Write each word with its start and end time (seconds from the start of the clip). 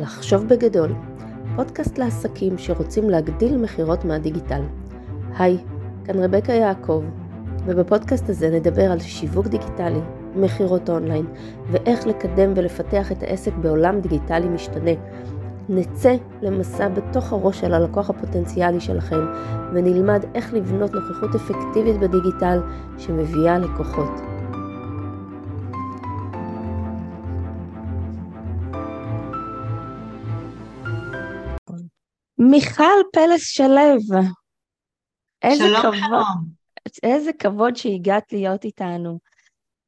לחשוב 0.00 0.48
בגדול, 0.48 0.92
פודקאסט 1.56 1.98
לעסקים 1.98 2.58
שרוצים 2.58 3.10
להגדיל 3.10 3.56
מכירות 3.56 4.04
מהדיגיטל. 4.04 4.62
היי, 5.38 5.58
כאן 6.04 6.18
רבקה 6.18 6.52
יעקב, 6.52 7.02
ובפודקאסט 7.66 8.28
הזה 8.28 8.50
נדבר 8.50 8.92
על 8.92 9.00
שיווק 9.00 9.46
דיגיטלי, 9.46 10.00
מכירות 10.36 10.90
אונליין, 10.90 11.26
ואיך 11.70 12.06
לקדם 12.06 12.52
ולפתח 12.56 13.12
את 13.12 13.22
העסק 13.22 13.52
בעולם 13.54 14.00
דיגיטלי 14.00 14.48
משתנה. 14.48 14.90
נצא 15.68 16.14
למסע 16.42 16.88
בתוך 16.88 17.32
הראש 17.32 17.60
של 17.60 17.74
הלקוח 17.74 18.10
הפוטנציאלי 18.10 18.80
שלכם, 18.80 19.26
ונלמד 19.74 20.24
איך 20.34 20.54
לבנות 20.54 20.94
נוכחות 20.94 21.34
אפקטיבית 21.34 21.98
בדיגיטל 22.00 22.60
שמביאה 22.98 23.58
לקוחות. 23.58 24.33
מיכל 32.50 33.02
פלס 33.12 33.48
שלו. 33.48 33.98
איזה 35.42 35.64
שלום, 35.64 35.82
כבוד, 35.82 35.94
שלום. 35.94 36.24
איזה 37.02 37.30
כבוד 37.32 37.76
שהגעת 37.76 38.32
להיות 38.32 38.64
איתנו. 38.64 39.18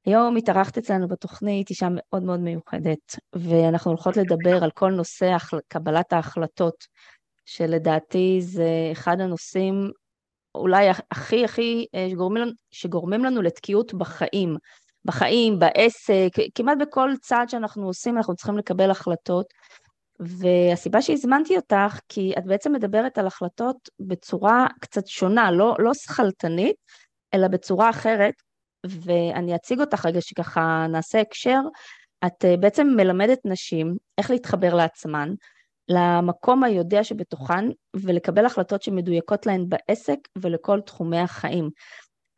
היום 0.07 0.37
התארחת 0.37 0.79
אצלנו 0.79 1.09
בתוכנית 1.09 1.71
אישה 1.71 1.89
מאוד 1.91 2.23
מאוד 2.23 2.41
מיוחדת, 2.41 3.17
ואנחנו 3.33 3.91
הולכות 3.91 4.17
לדבר 4.17 4.65
על 4.65 4.71
כל 4.71 4.91
נושא. 4.91 5.37
קבלת 5.69 6.13
ההחלטות, 6.13 6.85
שלדעתי 7.45 8.39
זה 8.41 8.69
אחד 8.93 9.21
הנושאים 9.21 9.91
אולי 10.55 10.89
הכי 11.11 11.45
הכי 11.45 11.87
אה, 11.95 12.07
שגורמים 12.11 12.43
לנו, 12.43 12.53
שגורמים 12.71 13.25
לנו 13.25 13.43
לתקיעות 13.43 13.95
בחיים, 13.95 14.57
בחיים, 15.05 15.59
בעסק, 15.59 16.31
כמעט 16.55 16.79
בכל 16.81 17.11
צעד 17.21 17.49
שאנחנו 17.49 17.87
עושים 17.87 18.17
אנחנו 18.17 18.35
צריכים 18.35 18.59
לקבל 18.59 18.91
החלטות. 18.91 19.47
והסיבה 20.21 21.03
שהזמנתי 21.03 21.57
אותך, 21.57 22.01
כי 22.09 22.33
את 22.39 22.45
בעצם 22.45 22.73
מדברת 22.73 23.19
על 23.19 23.27
החלטות 23.27 23.77
בצורה 24.01 24.67
קצת 24.81 25.07
שונה, 25.07 25.51
לא, 25.51 25.77
לא 25.79 25.95
שכלתנית, 25.95 26.77
אלא 27.35 27.49
בצורה 27.49 27.91
אחרת, 27.91 28.35
ואני 28.87 29.55
אציג 29.55 29.81
אותך 29.81 30.07
רגע 30.07 30.21
שככה 30.21 30.87
נעשה 30.89 31.21
הקשר. 31.21 31.61
את 32.27 32.45
אה, 32.45 32.57
בעצם 32.57 32.87
מלמדת 32.97 33.39
נשים 33.45 33.97
איך 34.19 34.31
להתחבר 34.31 34.75
לעצמן, 34.75 35.35
למקום 35.89 36.65
היודע 36.65 37.05
שבתוכן, 37.05 37.65
ולקבל 37.97 38.47
החלטות 38.47 38.83
שמדויקות 38.83 39.47
להן 39.47 39.69
בעסק 39.69 40.19
ולכל 40.39 40.81
תחומי 40.81 41.19
החיים. 41.19 41.71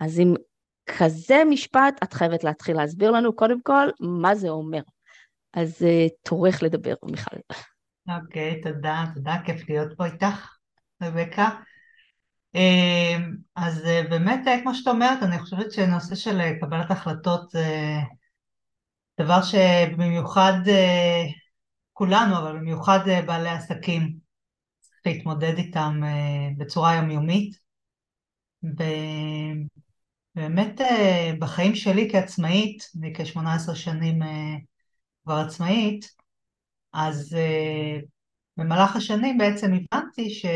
אז 0.01 0.19
עם 0.19 0.35
כזה 0.87 1.43
משפט, 1.51 1.99
את 2.03 2.13
חייבת 2.13 2.45
להתחיל 2.45 2.77
להסביר 2.77 3.11
לנו 3.11 3.37
קודם 3.37 3.61
כל 3.61 3.89
מה 4.01 4.35
זה 4.35 4.49
אומר. 4.49 4.81
אז 5.55 5.87
תורך 6.23 6.63
לדבר, 6.63 6.95
מיכל. 7.05 7.37
אוקיי, 8.09 8.61
תודה, 8.61 9.05
תודה, 9.15 9.37
כיף 9.45 9.69
להיות 9.69 9.97
פה 9.97 10.07
איתך, 10.07 10.57
רבקה. 11.03 11.49
אמ, 12.55 13.37
אז 13.57 13.85
אה, 13.85 14.03
באמת, 14.11 14.47
אה, 14.49 14.63
כמו 14.63 14.75
שאת 14.75 14.89
אומרת, 14.89 15.23
אני 15.23 15.39
חושבת 15.39 15.73
שנושא 15.73 16.15
של 16.15 16.41
קבלת 16.61 16.91
החלטות 16.91 17.51
זה 17.51 17.67
דבר 19.21 19.43
שבמיוחד 19.43 20.61
כולנו, 21.93 22.39
אבל 22.39 22.59
במיוחד 22.59 22.99
בעלי 23.27 23.49
עסקים, 23.49 24.17
צריך 24.81 25.01
להתמודד 25.07 25.57
איתם 25.57 26.01
בצורה 26.59 26.95
יומיומית. 26.95 27.57
ובאמת 30.35 30.81
בחיים 31.39 31.75
שלי 31.75 32.09
כעצמאית, 32.13 32.85
אני 32.99 33.15
כ-18 33.15 33.75
שנים 33.75 34.19
כבר 35.29 35.37
עצמאית, 35.37 36.13
אז 36.93 37.37
uh, 37.37 38.05
במהלך 38.57 38.97
השנים 38.97 39.39
בעצם 39.39 39.73
הבנתי 39.73 40.31
ש... 40.31 40.47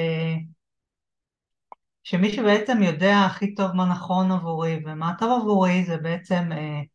שמי 2.03 2.33
שבעצם 2.33 2.83
יודע 2.83 3.17
הכי 3.27 3.55
טוב 3.55 3.73
מה 3.73 3.87
נכון 3.87 4.33
עבורי 4.33 4.81
ומה 4.87 5.15
טוב 5.19 5.41
עבורי 5.41 5.85
זה 5.85 5.97
בעצם 5.97 6.49
uh, 6.53 6.87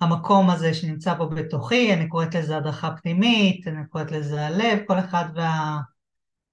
המקום 0.00 0.50
הזה 0.50 0.74
שנמצא 0.74 1.14
פה 1.18 1.26
בתוכי, 1.26 1.94
אני 1.94 2.08
קוראת 2.08 2.34
לזה 2.34 2.56
הדרכה 2.56 2.90
פנימית, 3.02 3.68
אני 3.68 3.86
קוראת 3.88 4.12
לזה 4.12 4.46
הלב, 4.46 4.78
כל 4.86 4.98
אחד 4.98 5.24
וה... 5.34 5.78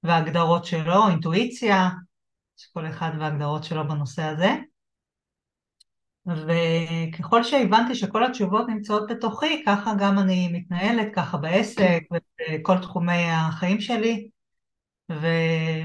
וההגדרות 0.03 0.65
שלו, 0.65 1.07
אינטואיציה, 1.07 1.89
כל 2.73 2.87
אחד 2.87 3.11
וההגדרות 3.19 3.63
שלו 3.63 3.87
בנושא 3.87 4.23
הזה. 4.23 4.55
וככל 6.27 7.43
שהבנתי 7.43 7.95
שכל 7.95 8.25
התשובות 8.25 8.67
נמצאות 8.69 9.11
בתוכי, 9.11 9.63
ככה 9.65 9.93
גם 9.99 10.19
אני 10.19 10.49
מתנהלת, 10.53 11.07
ככה 11.15 11.37
בעסק 11.37 12.01
ובכל 12.11 12.77
תחומי 12.77 13.23
החיים 13.31 13.81
שלי, 13.81 14.29
ו... 15.11 15.27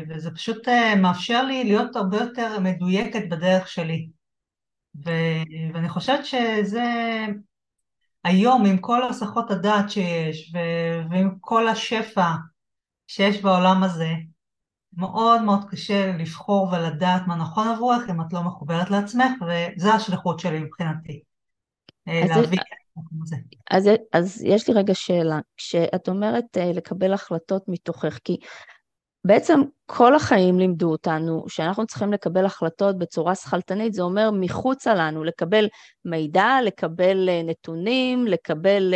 וזה 0.08 0.30
פשוט 0.30 0.68
אה, 0.68 0.94
מאפשר 0.96 1.44
לי 1.44 1.64
להיות 1.64 1.96
הרבה 1.96 2.16
יותר 2.16 2.60
מדויקת 2.60 3.28
בדרך 3.30 3.68
שלי. 3.68 4.08
ו... 5.04 5.10
ואני 5.74 5.88
חושבת 5.88 6.26
שזה 6.26 6.84
היום, 8.24 8.66
עם 8.66 8.78
כל 8.78 9.02
הסחות 9.08 9.50
הדעת 9.50 9.90
שיש, 9.90 10.52
ו... 10.54 10.58
ועם 11.10 11.30
כל 11.40 11.68
השפע 11.68 12.30
שיש 13.06 13.42
בעולם 13.42 13.82
הזה, 13.82 14.10
מאוד 14.96 15.42
מאוד 15.42 15.64
קשה 15.70 16.12
לבחור 16.16 16.68
ולדעת 16.72 17.22
מה 17.26 17.36
נכון 17.36 17.68
עבורך 17.68 18.10
אם 18.10 18.20
את 18.20 18.32
לא 18.32 18.42
מחוברת 18.42 18.90
לעצמך, 18.90 19.32
וזו 19.42 19.90
השליחות 19.92 20.40
שלי 20.40 20.60
מבחינתי. 20.60 21.22
אה, 22.08 22.22
להביא 22.28 22.58
אז, 23.70 23.86
אז, 23.86 23.96
אז 24.12 24.42
יש 24.44 24.68
לי 24.68 24.74
רגע 24.74 24.94
שאלה, 24.94 25.38
כשאת 25.56 26.08
אומרת 26.08 26.44
uh, 26.56 26.60
לקבל 26.76 27.12
החלטות 27.12 27.62
מתוכך, 27.68 28.18
כי 28.24 28.36
בעצם 29.26 29.60
כל 29.86 30.14
החיים 30.14 30.58
לימדו 30.58 30.90
אותנו 30.90 31.44
שאנחנו 31.48 31.86
צריכים 31.86 32.12
לקבל 32.12 32.44
החלטות 32.44 32.98
בצורה 32.98 33.34
שכלתנית, 33.34 33.94
זה 33.94 34.02
אומר 34.02 34.30
מחוצה 34.30 34.94
לנו, 34.94 35.24
לקבל 35.24 35.68
מידע, 36.04 36.48
לקבל 36.64 37.28
נתונים, 37.44 38.26
לקבל 38.26 38.94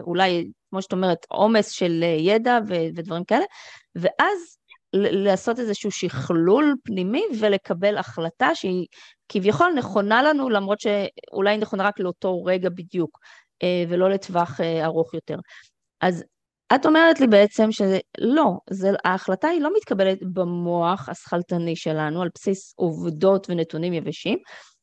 אולי, 0.00 0.50
כמו 0.70 0.82
שאת 0.82 0.92
אומרת, 0.92 1.26
עומס 1.28 1.70
של 1.70 2.04
ידע 2.18 2.58
ו- 2.68 2.88
ודברים 2.96 3.24
כאלה, 3.24 3.44
ואז 3.94 4.57
לעשות 4.92 5.58
איזשהו 5.58 5.90
שכלול 5.90 6.74
פנימי 6.84 7.22
ולקבל 7.40 7.96
החלטה 7.96 8.54
שהיא 8.54 8.86
כביכול 9.28 9.72
נכונה 9.76 10.22
לנו, 10.22 10.50
למרות 10.50 10.80
שאולי 10.80 11.50
היא 11.50 11.60
נכונה 11.60 11.84
רק 11.84 12.00
לאותו 12.00 12.44
רגע 12.44 12.68
בדיוק, 12.68 13.18
אה, 13.62 13.84
ולא 13.88 14.10
לטווח 14.10 14.60
אה, 14.60 14.84
ארוך 14.84 15.14
יותר. 15.14 15.36
אז 16.00 16.24
את 16.74 16.86
אומרת 16.86 17.20
לי 17.20 17.26
בעצם 17.26 17.72
שלא, 17.72 18.58
זה, 18.70 18.90
ההחלטה 19.04 19.48
היא 19.48 19.60
לא 19.60 19.70
מתקבלת 19.76 20.18
במוח 20.32 21.08
השכלתני 21.08 21.76
שלנו, 21.76 22.22
על 22.22 22.28
בסיס 22.34 22.74
עובדות 22.76 23.50
ונתונים 23.50 23.92
יבשים, 23.92 24.38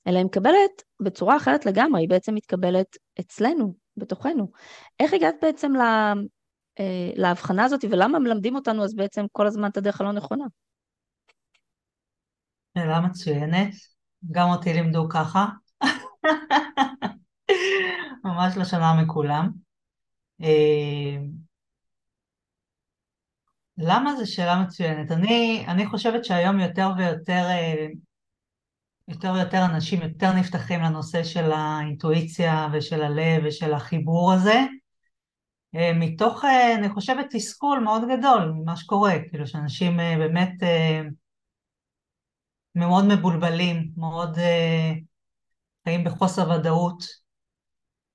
אלא 0.08 0.18
היא 0.18 0.26
מקבלת 0.26 0.84
בצורה 1.02 1.38
אחרת 1.38 1.66
לגמרי, 1.66 2.02
היא 2.02 2.10
בעצם 2.10 2.36
מתקבלת 2.36 2.98
אצלנו, 3.20 3.74
בתוכנו. 3.98 4.48
איך 5.00 5.14
הגעת 5.14 5.36
בעצם 5.42 5.74
אה, 6.80 7.10
להבחנה 7.16 7.64
הזאת, 7.64 7.86
ולמה 7.92 8.20
מלמדים 8.20 8.56
אותנו 8.56 8.84
אז 8.84 8.96
בעצם 8.96 9.26
כל 9.32 9.48
הזמן 9.48 9.70
את 9.70 9.78
הדרך 9.78 10.02
הלא 10.02 10.12
נכונה? 10.12 10.46
שאלה 12.78 13.00
מצוינת, 13.00 13.74
גם 14.32 14.50
אותי 14.50 14.74
לימדו 14.74 15.10
ככה. 15.10 15.46
ממש 18.26 18.58
לא 18.58 18.66
שונה 18.66 19.02
מכולם. 19.04 19.52
אה, 20.42 21.18
למה 23.78 24.16
זו 24.16 24.32
שאלה 24.32 24.62
מצוינת? 24.62 25.12
אני, 25.12 25.66
אני 25.68 25.86
חושבת 25.86 26.26
שהיום 26.26 26.60
יותר 26.60 26.90
ויותר 26.98 27.46
אה, 27.50 27.88
יותר 29.08 29.34
ויותר 29.34 29.66
אנשים 29.66 30.02
יותר 30.02 30.34
נפתחים 30.34 30.82
לנושא 30.82 31.24
של 31.24 31.52
האינטואיציה 31.52 32.68
ושל 32.74 33.02
הלב 33.02 33.44
ושל 33.46 33.74
החיבור 33.74 34.34
הזה, 34.34 34.60
מתוך, 35.96 36.46
אה, 36.46 36.76
אני 36.76 36.90
חושבת, 36.90 37.26
תסכול 37.32 37.80
מאוד 37.80 38.02
גדול 38.18 38.52
ממה 38.52 38.76
שקורה, 38.76 39.14
כאילו 39.30 39.48
שאנשים 39.48 40.00
אה, 40.00 40.16
באמת 40.18 40.54
מאוד 42.76 43.06
מבולבלים, 43.06 43.92
מאוד 43.98 44.38
חיים 45.84 46.04
בחוסר 46.04 46.50
ודאות. 46.50 47.04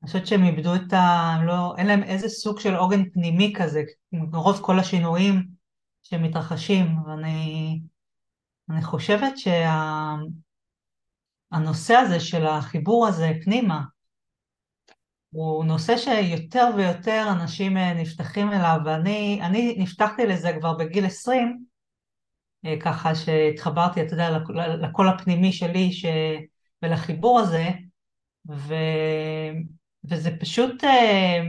אני 0.03 0.07
חושבת 0.07 0.27
שהם 0.27 0.45
איבדו 0.45 0.75
את 0.75 0.93
ה... 0.93 1.35
לא, 1.47 1.75
אין 1.79 1.87
להם 1.87 2.03
איזה 2.03 2.29
סוג 2.29 2.61
של 2.61 2.75
עוגן 2.75 3.11
פנימי 3.11 3.53
כזה, 3.57 3.83
מרוב 4.13 4.61
כל 4.63 4.79
השינויים 4.79 5.47
שמתרחשים, 6.03 6.87
ואני 7.07 7.81
אני 8.71 8.83
חושבת 8.83 9.33
שהנושא 9.39 10.35
שה, 11.95 12.01
הזה 12.01 12.21
של 12.21 12.47
החיבור 12.47 13.09
הזה 13.09 13.33
פנימה, 13.45 13.83
הוא 15.31 15.65
נושא 15.65 15.97
שיותר 15.97 16.69
ויותר 16.77 17.27
אנשים 17.33 17.77
אה, 17.77 17.95
נפתחים 17.95 18.53
אליו, 18.53 18.79
ואני 18.85 19.77
נפתחתי 19.79 20.27
לזה 20.27 20.53
כבר 20.59 20.73
בגיל 20.75 21.07
20, 21.07 21.65
אה, 22.67 22.75
ככה 22.81 23.15
שהתחברתי, 23.15 24.03
אתה 24.03 24.15
יודע, 24.15 24.39
לקול 24.81 25.09
הפנימי 25.09 25.53
שלי 25.53 25.93
ש... 25.93 26.07
ולחיבור 26.83 27.41
הזה, 27.41 27.69
ו... 28.51 28.75
וזה 30.05 30.31
פשוט 30.41 30.85
אה, 30.85 31.41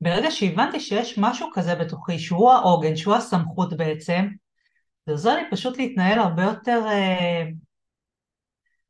ברגע 0.00 0.30
שהבנתי 0.30 0.80
שיש 0.80 1.18
משהו 1.18 1.48
כזה 1.52 1.74
בתוכי, 1.74 2.18
שהוא 2.18 2.52
העוגן, 2.52 2.96
שהוא 2.96 3.14
הסמכות 3.14 3.76
בעצם, 3.76 4.28
זה 5.06 5.12
עוזר 5.12 5.34
לי 5.34 5.42
פשוט 5.50 5.78
להתנהל 5.78 6.18
הרבה 6.18 6.42
יותר 6.42 6.84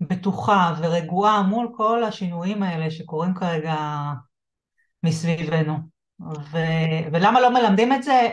בטוחה 0.08 0.74
ורגועה 0.78 1.42
מול 1.42 1.68
כל 1.76 2.04
השינויים 2.04 2.62
האלה 2.62 2.90
שקורים 2.90 3.34
כרגע 3.34 3.76
מסביבנו. 5.02 5.78
ו, 6.20 6.58
ולמה 7.12 7.40
לא 7.40 7.50
מלמדים 7.50 7.92
את 7.92 8.02
זה? 8.02 8.30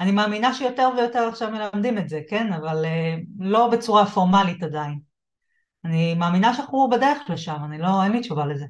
אני 0.00 0.12
מאמינה 0.12 0.54
שיותר 0.54 0.90
ויותר 0.96 1.28
עכשיו 1.28 1.50
מלמדים 1.50 1.98
את 1.98 2.08
זה, 2.08 2.20
כן? 2.28 2.52
אבל 2.52 2.84
אה, 2.84 3.16
לא 3.38 3.68
בצורה 3.68 4.06
פורמלית 4.06 4.62
עדיין. 4.62 4.98
אני 5.84 6.14
מאמינה 6.14 6.54
שאנחנו 6.54 6.88
בדרך 6.90 7.18
לשם, 7.28 7.56
אני 7.64 7.78
לא, 7.78 8.04
אין 8.04 8.12
לי 8.12 8.20
תשובה 8.20 8.46
לזה. 8.46 8.66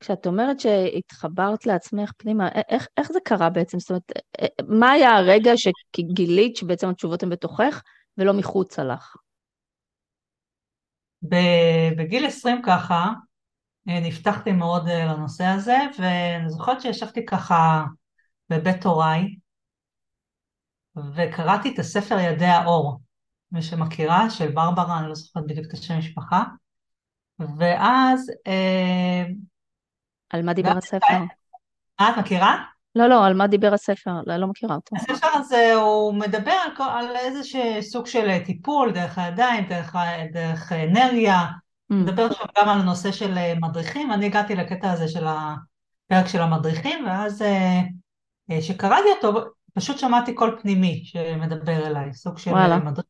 כשאת 0.00 0.26
אומרת 0.26 0.60
שהתחברת 0.60 1.66
לעצמך 1.66 2.12
פנימה, 2.16 2.48
איך, 2.68 2.86
איך 2.96 3.12
זה 3.12 3.18
קרה 3.24 3.50
בעצם? 3.50 3.78
זאת 3.78 3.90
אומרת, 3.90 4.12
מה 4.68 4.90
היה 4.90 5.10
הרגע 5.10 5.52
שגילית 5.56 6.56
שבעצם 6.56 6.88
התשובות 6.88 7.22
הן 7.22 7.28
בתוכך 7.28 7.82
ולא 8.18 8.32
מחוצה 8.32 8.84
לך? 8.84 9.16
בגיל 11.96 12.26
20 12.26 12.62
ככה, 12.66 13.10
אה, 13.88 14.00
נפתחתי 14.00 14.52
מאוד 14.52 14.88
אה, 14.88 15.04
לנושא 15.04 15.44
הזה, 15.44 15.76
ואני 15.98 16.50
זוכרת 16.50 16.80
שישבתי 16.80 17.26
ככה 17.26 17.84
בבית 18.50 18.84
הוריי, 18.84 19.36
וקראתי 21.14 21.74
את 21.74 21.78
הספר 21.78 22.18
ידי 22.18 22.46
האור, 22.46 23.00
מי 23.52 23.62
שמכירה, 23.62 24.30
של 24.30 24.50
ברברה, 24.50 24.98
אני 24.98 25.08
לא 25.08 25.14
זוכרת 25.14 25.46
בדיוק 25.46 25.66
את 25.66 25.72
השם 25.72 25.98
משפחה, 25.98 26.42
ואז... 27.58 28.30
אה, 28.46 29.24
על 30.30 30.42
מה 30.42 30.52
דיבר 30.52 30.76
הספר? 30.76 31.14
אה, 32.00 32.10
את 32.10 32.18
מכירה? 32.18 32.64
לא, 32.96 33.06
לא, 33.06 33.26
על 33.26 33.34
מה 33.34 33.46
דיבר 33.46 33.74
הספר? 33.74 34.10
לא, 34.26 34.36
לא 34.36 34.46
מכירה 34.46 34.74
אותו. 34.74 34.96
הספר 34.96 35.28
הזה 35.34 35.74
הוא 35.74 36.14
מדבר 36.14 36.52
על, 36.64 36.76
כל, 36.76 36.82
על 36.82 37.16
איזה 37.16 37.40
סוג 37.80 38.06
של 38.06 38.38
טיפול, 38.46 38.92
דרך 38.92 39.18
הידיים, 39.18 39.64
דרך, 39.64 39.96
דרך 40.32 40.72
אנרגיה, 40.72 41.40
mm. 41.42 41.94
מדבר 41.94 42.32
שם 42.32 42.44
גם 42.58 42.68
על 42.68 42.80
הנושא 42.80 43.12
של 43.12 43.34
מדריכים, 43.60 44.12
אני 44.12 44.26
הגעתי 44.26 44.54
לקטע 44.54 44.92
הזה 44.92 45.08
של 45.08 45.24
הפרק 45.26 46.26
של 46.26 46.40
המדריכים, 46.40 47.06
ואז 47.06 47.44
כשקראתי 48.50 49.08
אותו, 49.16 49.40
פשוט 49.74 49.98
שמעתי 49.98 50.34
קול 50.34 50.58
פנימי 50.62 51.02
שמדבר 51.04 51.86
אליי, 51.86 52.14
סוג 52.14 52.38
של 52.38 52.50
וואלה. 52.50 52.78
מדריך, 52.78 53.06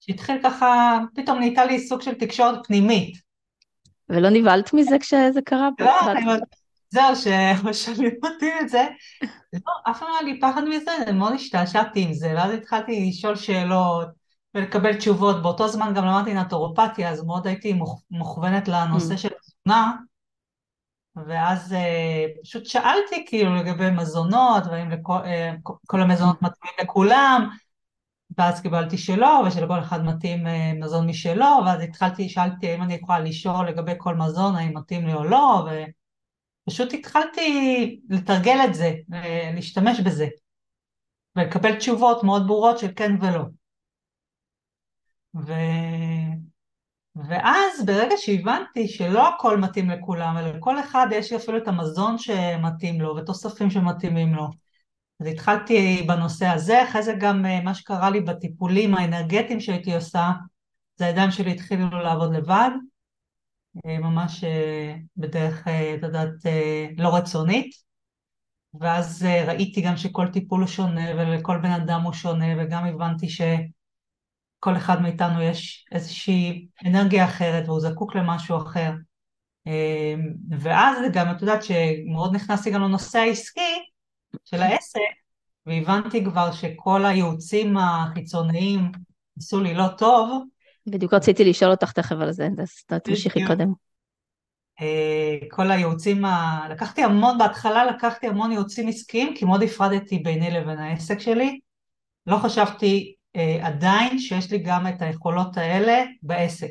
שהתחיל 0.00 0.40
ככה, 0.42 0.98
פתאום 1.14 1.38
נהייתה 1.38 1.64
לי 1.64 1.86
סוג 1.86 2.02
של 2.02 2.14
תקשורת 2.14 2.66
פנימית. 2.66 3.16
ולא 4.08 4.28
נבהלת 4.30 4.72
מזה 4.72 4.98
כשזה 4.98 5.42
קרה? 5.44 5.68
לא, 5.80 6.34
זהו, 6.94 7.16
שמשלמים 7.16 8.14
אותי 8.24 8.50
את 8.60 8.68
זה. 8.68 8.86
לא, 9.52 9.90
אף 9.90 9.98
פעם 9.98 10.08
לא 10.08 10.14
היה 10.14 10.22
לי 10.22 10.40
פחד 10.40 10.62
מזה, 10.64 10.90
אני 11.06 11.18
מאוד 11.18 11.32
השתעשעתי 11.32 12.02
עם 12.02 12.12
זה, 12.12 12.32
ואז 12.36 12.52
התחלתי 12.52 13.08
לשאול 13.08 13.36
שאלות 13.36 14.08
ולקבל 14.54 14.96
תשובות. 14.96 15.42
באותו 15.42 15.68
זמן 15.68 15.94
גם 15.94 16.04
למדתי 16.04 16.34
נטורופתיה, 16.34 17.10
אז 17.10 17.24
מאוד 17.24 17.46
הייתי 17.46 17.78
מוכוונת 18.10 18.68
לנושא 18.68 19.14
mm. 19.14 19.16
של 19.16 19.28
תזונה. 19.28 19.92
ואז 21.16 21.72
אה, 21.72 22.26
פשוט 22.42 22.66
שאלתי 22.66 23.24
כאילו 23.28 23.54
לגבי 23.54 23.90
מזונות, 23.90 24.66
והאם 24.66 24.90
לכל, 24.90 25.18
אה, 25.24 25.52
כל 25.86 26.00
המזונות 26.00 26.36
mm. 26.42 26.46
מתאימים 26.46 26.74
לכולם, 26.82 27.48
ואז 28.38 28.60
קיבלתי 28.60 28.98
שלא, 28.98 29.42
ושלכל 29.46 29.80
אחד 29.80 30.04
מתאים 30.04 30.46
אה, 30.46 30.72
מזון 30.80 31.06
משלו, 31.06 31.60
ואז 31.66 31.80
התחלתי, 31.80 32.28
שאלתי 32.28 32.70
האם 32.70 32.82
אני 32.82 32.94
יכולה 32.94 33.18
לשאול 33.18 33.68
לגבי 33.68 33.92
כל 33.98 34.14
מזון, 34.14 34.56
האם 34.56 34.78
מתאים 34.78 35.06
לי 35.06 35.14
או 35.14 35.24
לא, 35.24 35.66
ופשוט 36.68 36.92
התחלתי 36.92 38.00
לתרגל 38.08 38.58
את 38.64 38.74
זה, 38.74 38.92
להשתמש 39.54 40.00
בזה, 40.00 40.26
ולקבל 41.36 41.74
תשובות 41.74 42.24
מאוד 42.24 42.46
ברורות 42.46 42.78
של 42.78 42.88
כן 42.96 43.12
ולא. 43.20 43.44
ו... 45.34 45.52
ואז 47.16 47.86
ברגע 47.86 48.14
שהבנתי 48.16 48.88
שלא 48.88 49.28
הכל 49.28 49.58
מתאים 49.58 49.90
לכולם, 49.90 50.36
אלא 50.38 50.50
לכל 50.50 50.80
אחד 50.80 51.06
יש 51.12 51.32
אפילו 51.32 51.58
את 51.58 51.68
המזון 51.68 52.18
שמתאים 52.18 53.00
לו 53.00 53.16
ותוספים 53.16 53.70
שמתאימים 53.70 54.34
לו. 54.34 54.48
אז 55.20 55.26
התחלתי 55.26 56.04
בנושא 56.08 56.46
הזה, 56.46 56.84
אחרי 56.84 57.02
זה 57.02 57.14
גם 57.20 57.46
אה, 57.46 57.60
מה 57.60 57.74
שקרה 57.74 58.10
לי 58.10 58.20
בטיפולים 58.20 58.94
האנרגטיים 58.94 59.60
שהייתי 59.60 59.94
עושה, 59.94 60.30
זה 60.96 61.06
הידיים 61.06 61.30
שלי 61.30 61.50
התחילו 61.50 61.90
לעבוד 61.90 62.34
לבד, 62.34 62.70
אה, 62.70 62.76
ממש 63.84 64.44
אה, 64.44 64.94
בדרך, 65.16 65.68
את 65.68 66.02
יודעת, 66.02 66.34
לא 66.96 67.16
רצונית, 67.16 67.70
ואז 68.80 69.26
ראיתי 69.46 69.80
גם 69.80 69.96
שכל 69.96 70.28
טיפול 70.28 70.60
הוא 70.60 70.68
שונה 70.68 71.10
ולכל 71.14 71.58
בן 71.58 71.70
אדם 71.70 72.00
הוא 72.00 72.12
שונה, 72.12 72.46
וגם 72.58 72.84
הבנתי 72.84 73.28
ש... 73.28 73.40
כל 74.64 74.76
אחד 74.76 75.02
מאיתנו 75.02 75.42
יש 75.42 75.86
איזושהי 75.92 76.68
אנרגיה 76.86 77.24
אחרת 77.24 77.68
והוא 77.68 77.80
זקוק 77.80 78.16
למשהו 78.16 78.56
אחר. 78.56 78.92
ואז 80.60 80.98
גם, 81.12 81.30
את 81.30 81.42
יודעת 81.42 81.62
שמאוד 81.62 82.34
נכנסתי 82.34 82.70
גם 82.70 82.82
לנושא 82.82 83.18
העסקי 83.18 83.82
של 84.44 84.62
העסק, 84.62 85.00
והבנתי 85.66 86.24
כבר 86.24 86.52
שכל 86.52 87.04
הייעוצים 87.04 87.76
החיצוניים 87.76 88.92
עשו 89.38 89.60
לי 89.60 89.74
לא 89.74 89.88
טוב. 89.98 90.44
בדיוק 90.86 91.14
רציתי 91.14 91.44
לשאול 91.44 91.70
אותך 91.70 91.92
תכף 91.92 92.16
על 92.20 92.32
זה, 92.32 92.48
אז 92.62 93.00
תמשיכי 93.04 93.46
קודם. 93.46 93.72
אה, 94.80 95.38
כל 95.50 95.70
הייעוצים, 95.70 96.24
ה... 96.24 96.66
לקחתי 96.70 97.02
המון, 97.02 97.38
בהתחלה 97.38 97.84
לקחתי 97.84 98.26
המון 98.26 98.52
ייעוצים 98.52 98.88
עסקיים, 98.88 99.34
כי 99.36 99.44
מאוד 99.44 99.62
הפרדתי 99.62 100.18
ביני 100.18 100.50
לבין 100.50 100.78
העסק 100.78 101.18
שלי. 101.18 101.60
לא 102.26 102.36
חשבתי 102.36 103.14
אה, 103.36 103.66
עדיין 103.66 104.18
שיש 104.18 104.52
לי 104.52 104.58
גם 104.58 104.86
את 104.86 105.02
היכולות 105.02 105.56
האלה 105.56 106.04
בעסק. 106.22 106.70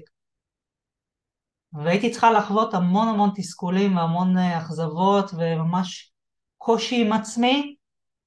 והייתי 1.73 2.11
צריכה 2.11 2.31
לחוות 2.31 2.73
המון 2.73 3.07
המון 3.07 3.29
תסכולים 3.35 3.97
והמון 3.97 4.37
אה, 4.37 4.57
אכזבות 4.57 5.31
וממש 5.37 6.13
קושי 6.57 7.05
עם 7.05 7.13
עצמי 7.13 7.75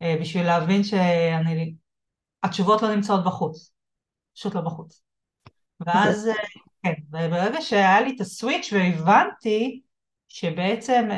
אה, 0.02 0.16
בשביל 0.20 0.46
להבין 0.46 0.82
שהתשובות 2.42 2.82
לא 2.82 2.94
נמצאות 2.94 3.24
בחוץ, 3.24 3.72
פשוט 4.34 4.54
לא 4.54 4.60
בחוץ. 4.60 5.05
ואז, 5.80 6.28
כן, 6.82 6.92
וברגע 7.08 7.60
שהיה 7.60 8.00
לי 8.00 8.12
את 8.16 8.20
הסוויץ' 8.20 8.72
והבנתי 8.72 9.80
שבעצם 10.28 11.08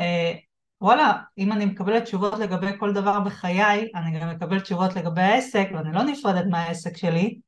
וואלה, 0.81 1.13
אם 1.37 1.51
אני 1.51 1.65
מקבלת 1.65 2.03
תשובות 2.03 2.39
לגבי 2.39 2.67
כל 2.79 2.93
דבר 2.93 3.19
בחיי, 3.19 3.91
אני 3.95 4.19
גם 4.19 4.29
מקבלת 4.29 4.63
תשובות 4.63 4.95
לגבי 4.95 5.21
העסק, 5.21 5.67
ואני 5.73 5.91
לא 5.93 6.03
נפרדת 6.03 6.45
מהעסק 6.49 6.97
שלי, 6.97 7.39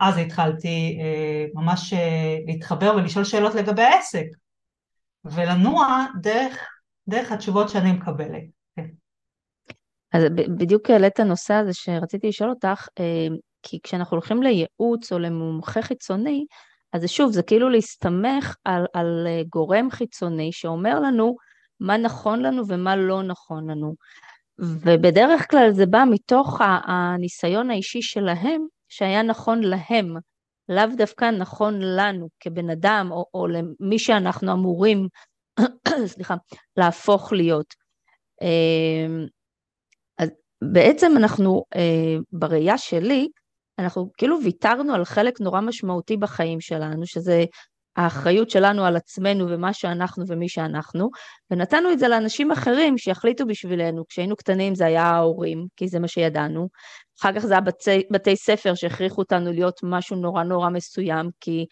אז 0.00 0.16
התחלתי 0.18 0.98
אה, 1.00 1.46
ממש 1.54 1.92
אה, 1.92 2.36
להתחבר 2.46 2.94
ולשאול 2.96 3.24
שאלות 3.24 3.54
לגבי 3.54 3.82
העסק, 3.82 4.26
ולנוע 5.24 6.06
דרך, 6.20 6.68
דרך 7.08 7.32
התשובות 7.32 7.68
שאני 7.68 7.92
מקבלת. 7.92 8.42
כן. 8.76 8.86
אז 10.12 10.22
בדיוק 10.58 10.90
העלית 10.90 11.12
את 11.12 11.20
הנושא 11.20 11.54
הזה 11.54 11.74
שרציתי 11.74 12.28
לשאול 12.28 12.50
אותך, 12.50 12.88
אה, 12.98 13.26
כי 13.62 13.78
כשאנחנו 13.82 14.16
הולכים 14.16 14.42
לייעוץ 14.42 15.12
או 15.12 15.18
למומחה 15.18 15.82
חיצוני, 15.82 16.46
אז 16.92 17.10
שוב, 17.10 17.32
זה 17.32 17.42
כאילו 17.42 17.68
להסתמך 17.68 18.56
על, 18.64 18.86
על 18.92 19.26
אה, 19.26 19.42
גורם 19.48 19.90
חיצוני 19.90 20.52
שאומר 20.52 21.00
לנו, 21.00 21.36
מה 21.80 21.96
נכון 21.96 22.42
לנו 22.42 22.62
ומה 22.68 22.96
לא 22.96 23.22
נכון 23.22 23.70
לנו. 23.70 23.94
ובדרך 24.58 25.50
כלל 25.50 25.70
זה 25.72 25.86
בא 25.86 26.04
מתוך 26.10 26.60
הניסיון 26.86 27.70
האישי 27.70 28.02
שלהם, 28.02 28.66
שהיה 28.88 29.22
נכון 29.22 29.60
להם, 29.60 30.16
לאו 30.68 30.86
דווקא 30.96 31.24
נכון 31.24 31.74
לנו 31.80 32.28
כבן 32.40 32.70
אדם, 32.70 33.08
או, 33.10 33.26
או 33.34 33.46
למי 33.46 33.98
שאנחנו 33.98 34.52
אמורים, 34.52 35.08
סליחה, 36.06 36.34
להפוך 36.76 37.32
להיות. 37.32 37.74
אמ, 38.42 39.26
אז 40.18 40.30
בעצם 40.72 41.12
אנחנו, 41.16 41.64
אה, 41.76 42.16
בראייה 42.32 42.78
שלי, 42.78 43.28
אנחנו 43.78 44.10
כאילו 44.16 44.38
ויתרנו 44.44 44.94
על 44.94 45.04
חלק 45.04 45.40
נורא 45.40 45.60
משמעותי 45.60 46.16
בחיים 46.16 46.60
שלנו, 46.60 47.06
שזה 47.06 47.44
האחריות 47.96 48.50
שלנו 48.50 48.84
על 48.84 48.96
עצמנו 48.96 49.48
ומה 49.48 49.72
שאנחנו 49.72 50.24
ומי 50.28 50.48
שאנחנו, 50.48 51.10
ונתנו 51.50 51.92
את 51.92 51.98
זה 51.98 52.08
לאנשים 52.08 52.50
אחרים 52.50 52.98
שיחליטו 52.98 53.46
בשבילנו. 53.46 54.04
כשהיינו 54.08 54.36
קטנים 54.36 54.74
זה 54.74 54.86
היה 54.86 55.04
ההורים, 55.04 55.66
כי 55.76 55.88
זה 55.88 55.98
מה 55.98 56.08
שידענו. 56.08 56.68
אחר 57.20 57.32
כך 57.32 57.46
זה 57.46 57.52
היה 57.54 57.60
בתי, 57.60 58.02
בתי 58.10 58.36
ספר 58.36 58.74
שהכריחו 58.74 59.20
אותנו 59.20 59.52
להיות 59.52 59.80
משהו 59.82 60.16
נורא 60.16 60.42
נורא 60.42 60.70
מסוים, 60.70 61.30
כי 61.40 61.66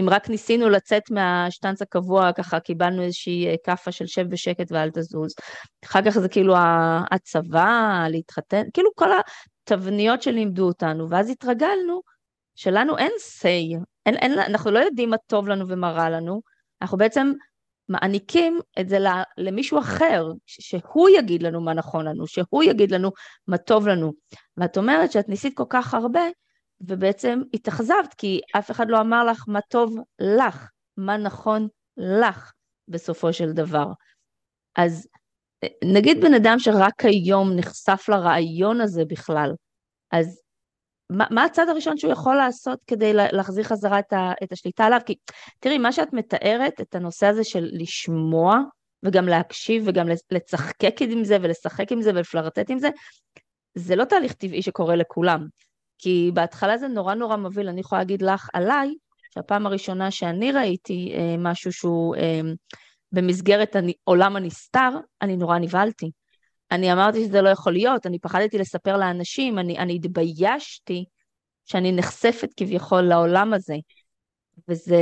אם 0.00 0.08
רק 0.10 0.30
ניסינו 0.30 0.68
לצאת 0.68 1.02
מהשטנץ 1.10 1.82
הקבוע, 1.82 2.32
ככה 2.32 2.60
קיבלנו 2.60 3.02
איזושהי 3.02 3.46
כאפה 3.64 3.92
של 3.92 4.06
שב 4.06 4.30
בשקט 4.30 4.72
ואל 4.72 4.90
תזוז. 4.90 5.34
אחר 5.84 6.02
כך 6.02 6.18
זה 6.18 6.28
כאילו 6.28 6.54
הצבא, 7.10 8.06
להתחתן, 8.10 8.62
כאילו 8.74 8.90
כל 8.94 9.08
התבניות 9.72 10.22
שלימדו 10.22 10.66
אותנו, 10.66 11.10
ואז 11.10 11.30
התרגלנו 11.30 12.02
שלנו 12.54 12.98
אין 12.98 13.12
say, 13.40 13.78
אין, 14.06 14.16
אין, 14.16 14.38
אנחנו 14.38 14.70
לא 14.70 14.78
יודעים 14.78 15.10
מה 15.10 15.16
טוב 15.26 15.48
לנו 15.48 15.68
ומה 15.68 15.90
רע 15.90 16.10
לנו, 16.10 16.42
אנחנו 16.82 16.98
בעצם 16.98 17.32
מעניקים 17.88 18.60
את 18.80 18.88
זה 18.88 18.98
למישהו 19.38 19.78
אחר, 19.78 20.32
שהוא 20.46 21.08
יגיד 21.08 21.42
לנו 21.42 21.60
מה 21.60 21.74
נכון 21.74 22.04
לנו, 22.04 22.26
שהוא 22.26 22.62
יגיד 22.62 22.90
לנו 22.90 23.10
מה 23.46 23.58
טוב 23.58 23.88
לנו. 23.88 24.12
ואת 24.56 24.76
אומרת 24.76 25.12
שאת 25.12 25.28
ניסית 25.28 25.56
כל 25.56 25.64
כך 25.68 25.94
הרבה, 25.94 26.22
ובעצם 26.80 27.42
התאכזבת, 27.54 28.14
כי 28.18 28.40
אף 28.58 28.70
אחד 28.70 28.88
לא 28.88 29.00
אמר 29.00 29.24
לך 29.24 29.44
מה 29.48 29.60
טוב 29.60 29.96
לך, 30.20 30.70
מה 30.96 31.16
נכון 31.16 31.68
לך 31.96 32.52
בסופו 32.88 33.32
של 33.32 33.52
דבר. 33.52 33.86
אז 34.76 35.08
נגיד 35.84 36.20
בן 36.20 36.34
אדם 36.34 36.58
שרק 36.58 37.04
היום 37.04 37.56
נחשף 37.56 38.04
לרעיון 38.08 38.80
הזה 38.80 39.04
בכלל, 39.04 39.52
אז 40.12 40.40
מה, 41.10 41.24
מה 41.30 41.44
הצד 41.44 41.68
הראשון 41.68 41.98
שהוא 41.98 42.12
יכול 42.12 42.36
לעשות 42.36 42.78
כדי 42.86 43.14
להחזיר 43.14 43.64
חזרה 43.64 43.98
את, 43.98 44.12
ה, 44.12 44.32
את 44.42 44.52
השליטה 44.52 44.84
עליו? 44.84 45.00
כי 45.06 45.14
תראי, 45.60 45.78
מה 45.78 45.92
שאת 45.92 46.12
מתארת, 46.12 46.80
את 46.80 46.94
הנושא 46.94 47.26
הזה 47.26 47.44
של 47.44 47.68
לשמוע 47.72 48.58
וגם 49.02 49.28
להקשיב 49.28 49.82
וגם 49.86 50.08
לצחקק 50.30 50.94
עם 51.00 51.24
זה 51.24 51.36
ולשחק 51.42 51.92
עם 51.92 52.02
זה 52.02 52.10
ולפלרטט 52.10 52.70
עם 52.70 52.78
זה, 52.78 52.88
זה 53.74 53.96
לא 53.96 54.04
תהליך 54.04 54.32
טבעי 54.32 54.62
שקורה 54.62 54.96
לכולם. 54.96 55.46
כי 55.98 56.30
בהתחלה 56.34 56.78
זה 56.78 56.88
נורא 56.88 57.14
נורא 57.14 57.36
מבהיל, 57.36 57.68
אני 57.68 57.80
יכולה 57.80 58.00
להגיד 58.00 58.22
לך 58.22 58.48
עליי, 58.52 58.94
שהפעם 59.34 59.66
הראשונה 59.66 60.10
שאני 60.10 60.52
ראיתי 60.52 61.12
אה, 61.14 61.34
משהו 61.38 61.72
שהוא 61.72 62.16
אה, 62.16 62.40
במסגרת 63.12 63.76
עולם 64.04 64.36
הנסתר, 64.36 64.90
אני 65.22 65.36
נורא 65.36 65.58
נבהלתי. 65.58 66.10
אני 66.70 66.92
אמרתי 66.92 67.24
שזה 67.24 67.42
לא 67.42 67.48
יכול 67.48 67.72
להיות, 67.72 68.06
אני 68.06 68.18
פחדתי 68.18 68.58
לספר 68.58 68.96
לאנשים, 68.96 69.58
אני, 69.58 69.78
אני 69.78 69.94
התביישתי 69.94 71.04
שאני 71.64 71.92
נחשפת 71.92 72.48
כביכול 72.56 73.00
לעולם 73.00 73.54
הזה. 73.54 73.76
וזה, 74.68 74.96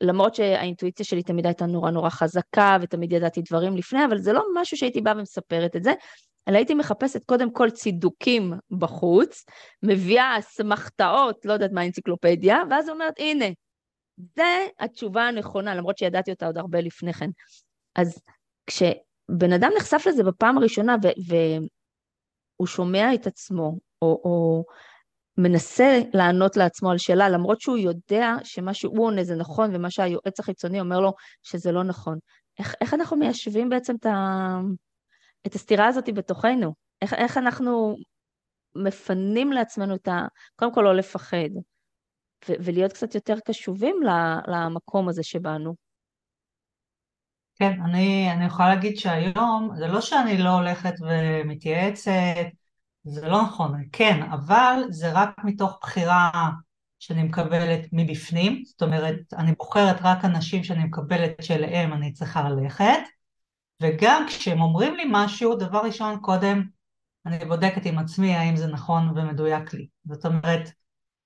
למרות 0.00 0.34
שהאינטואיציה 0.34 1.06
שלי 1.06 1.22
תמיד 1.22 1.46
הייתה 1.46 1.66
נורא 1.66 1.90
נורא 1.90 2.10
חזקה, 2.10 2.76
ותמיד 2.80 3.12
ידעתי 3.12 3.42
דברים 3.42 3.76
לפני, 3.76 4.04
אבל 4.04 4.18
זה 4.18 4.32
לא 4.32 4.44
משהו 4.54 4.76
שהייתי 4.76 5.00
באה 5.00 5.14
ומספרת 5.16 5.76
את 5.76 5.84
זה, 5.84 5.92
אלא 6.48 6.56
הייתי 6.56 6.74
מחפשת 6.74 7.24
קודם 7.24 7.52
כל 7.52 7.70
צידוקים 7.70 8.52
בחוץ, 8.70 9.44
מביאה 9.82 10.38
אסמכתאות, 10.38 11.44
לא 11.44 11.52
יודעת 11.52 11.72
מה 11.72 11.80
האנציקלופדיה, 11.80 12.58
ואז 12.70 12.88
אומרת, 12.88 13.14
הנה, 13.18 13.46
זה 14.36 14.66
התשובה 14.80 15.28
הנכונה, 15.28 15.74
למרות 15.74 15.98
שידעתי 15.98 16.30
אותה 16.30 16.46
עוד 16.46 16.58
הרבה 16.58 16.80
לפני 16.80 17.12
כן. 17.12 17.30
אז 17.94 18.22
כשבן 18.66 19.52
אדם 19.54 19.70
נחשף 19.76 20.02
לזה 20.06 20.24
בפעם 20.24 20.58
הראשונה 20.58 20.96
והוא 21.26 22.66
שומע 22.66 23.14
את 23.14 23.26
עצמו, 23.26 23.78
או, 24.02 24.20
או 24.24 24.64
מנסה 25.38 26.00
לענות 26.14 26.56
לעצמו 26.56 26.90
על 26.90 26.98
שאלה, 26.98 27.28
למרות 27.28 27.60
שהוא 27.60 27.78
יודע 27.78 28.32
שמה 28.44 28.74
שהוא 28.74 29.06
עונה 29.06 29.24
זה 29.24 29.34
נכון, 29.36 29.70
ומה 29.74 29.90
שהיועץ 29.90 30.40
החיצוני 30.40 30.80
אומר 30.80 31.00
לו 31.00 31.12
שזה 31.42 31.72
לא 31.72 31.82
נכון. 31.84 32.18
איך, 32.58 32.74
איך 32.80 32.94
אנחנו 32.94 33.16
מיישבים 33.16 33.68
בעצם 33.68 33.96
את, 33.96 34.06
ה, 34.06 34.58
את 35.46 35.54
הסתירה 35.54 35.86
הזאת 35.86 36.14
בתוכנו? 36.14 36.74
איך, 37.02 37.14
איך 37.14 37.36
אנחנו 37.38 37.96
מפנים 38.74 39.52
לעצמנו 39.52 39.94
את 39.94 40.08
ה... 40.08 40.26
קודם 40.56 40.74
כל 40.74 40.80
לא 40.80 40.96
לפחד, 40.96 41.48
ולהיות 42.48 42.92
קצת 42.92 43.14
יותר 43.14 43.34
קשובים 43.44 43.96
למקום 44.46 45.08
הזה 45.08 45.22
שבאנו. 45.22 45.74
כן, 47.56 47.80
אני, 47.84 48.32
אני 48.32 48.44
יכולה 48.44 48.68
להגיד 48.68 48.96
שהיום, 48.96 49.70
זה 49.76 49.86
לא 49.86 50.00
שאני 50.00 50.38
לא 50.38 50.48
הולכת 50.48 50.94
ומתייעצת, 51.00 52.46
זה 53.04 53.28
לא 53.28 53.42
נכון, 53.42 53.82
כן, 53.92 54.22
אבל 54.22 54.82
זה 54.90 55.12
רק 55.12 55.44
מתוך 55.44 55.78
בחירה 55.82 56.50
שאני 56.98 57.22
מקבלת 57.22 57.80
מבפנים, 57.92 58.62
זאת 58.66 58.82
אומרת, 58.82 59.16
אני 59.32 59.52
בוחרת 59.52 59.96
רק 60.02 60.24
אנשים 60.24 60.64
שאני 60.64 60.84
מקבלת 60.84 61.32
שאליהם 61.42 61.92
אני 61.92 62.12
צריכה 62.12 62.48
ללכת, 62.48 63.00
וגם 63.82 64.24
כשהם 64.28 64.60
אומרים 64.60 64.94
לי 64.94 65.04
משהו, 65.10 65.56
דבר 65.56 65.78
ראשון, 65.84 66.18
קודם 66.20 66.62
אני 67.26 67.44
בודקת 67.44 67.86
עם 67.86 67.98
עצמי 67.98 68.34
האם 68.34 68.56
זה 68.56 68.66
נכון 68.66 69.08
ומדויק 69.08 69.74
לי. 69.74 69.86
זאת 70.04 70.26
אומרת, 70.26 70.70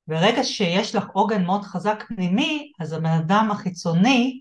ברגע 0.09 0.45
שיש 0.45 0.95
לך 0.95 1.09
עוגן 1.13 1.45
מאוד 1.45 1.63
חזק 1.63 2.05
פנימי, 2.09 2.73
אז 2.81 2.93
הבן 2.93 3.11
אדם 3.11 3.49
החיצוני, 3.51 4.41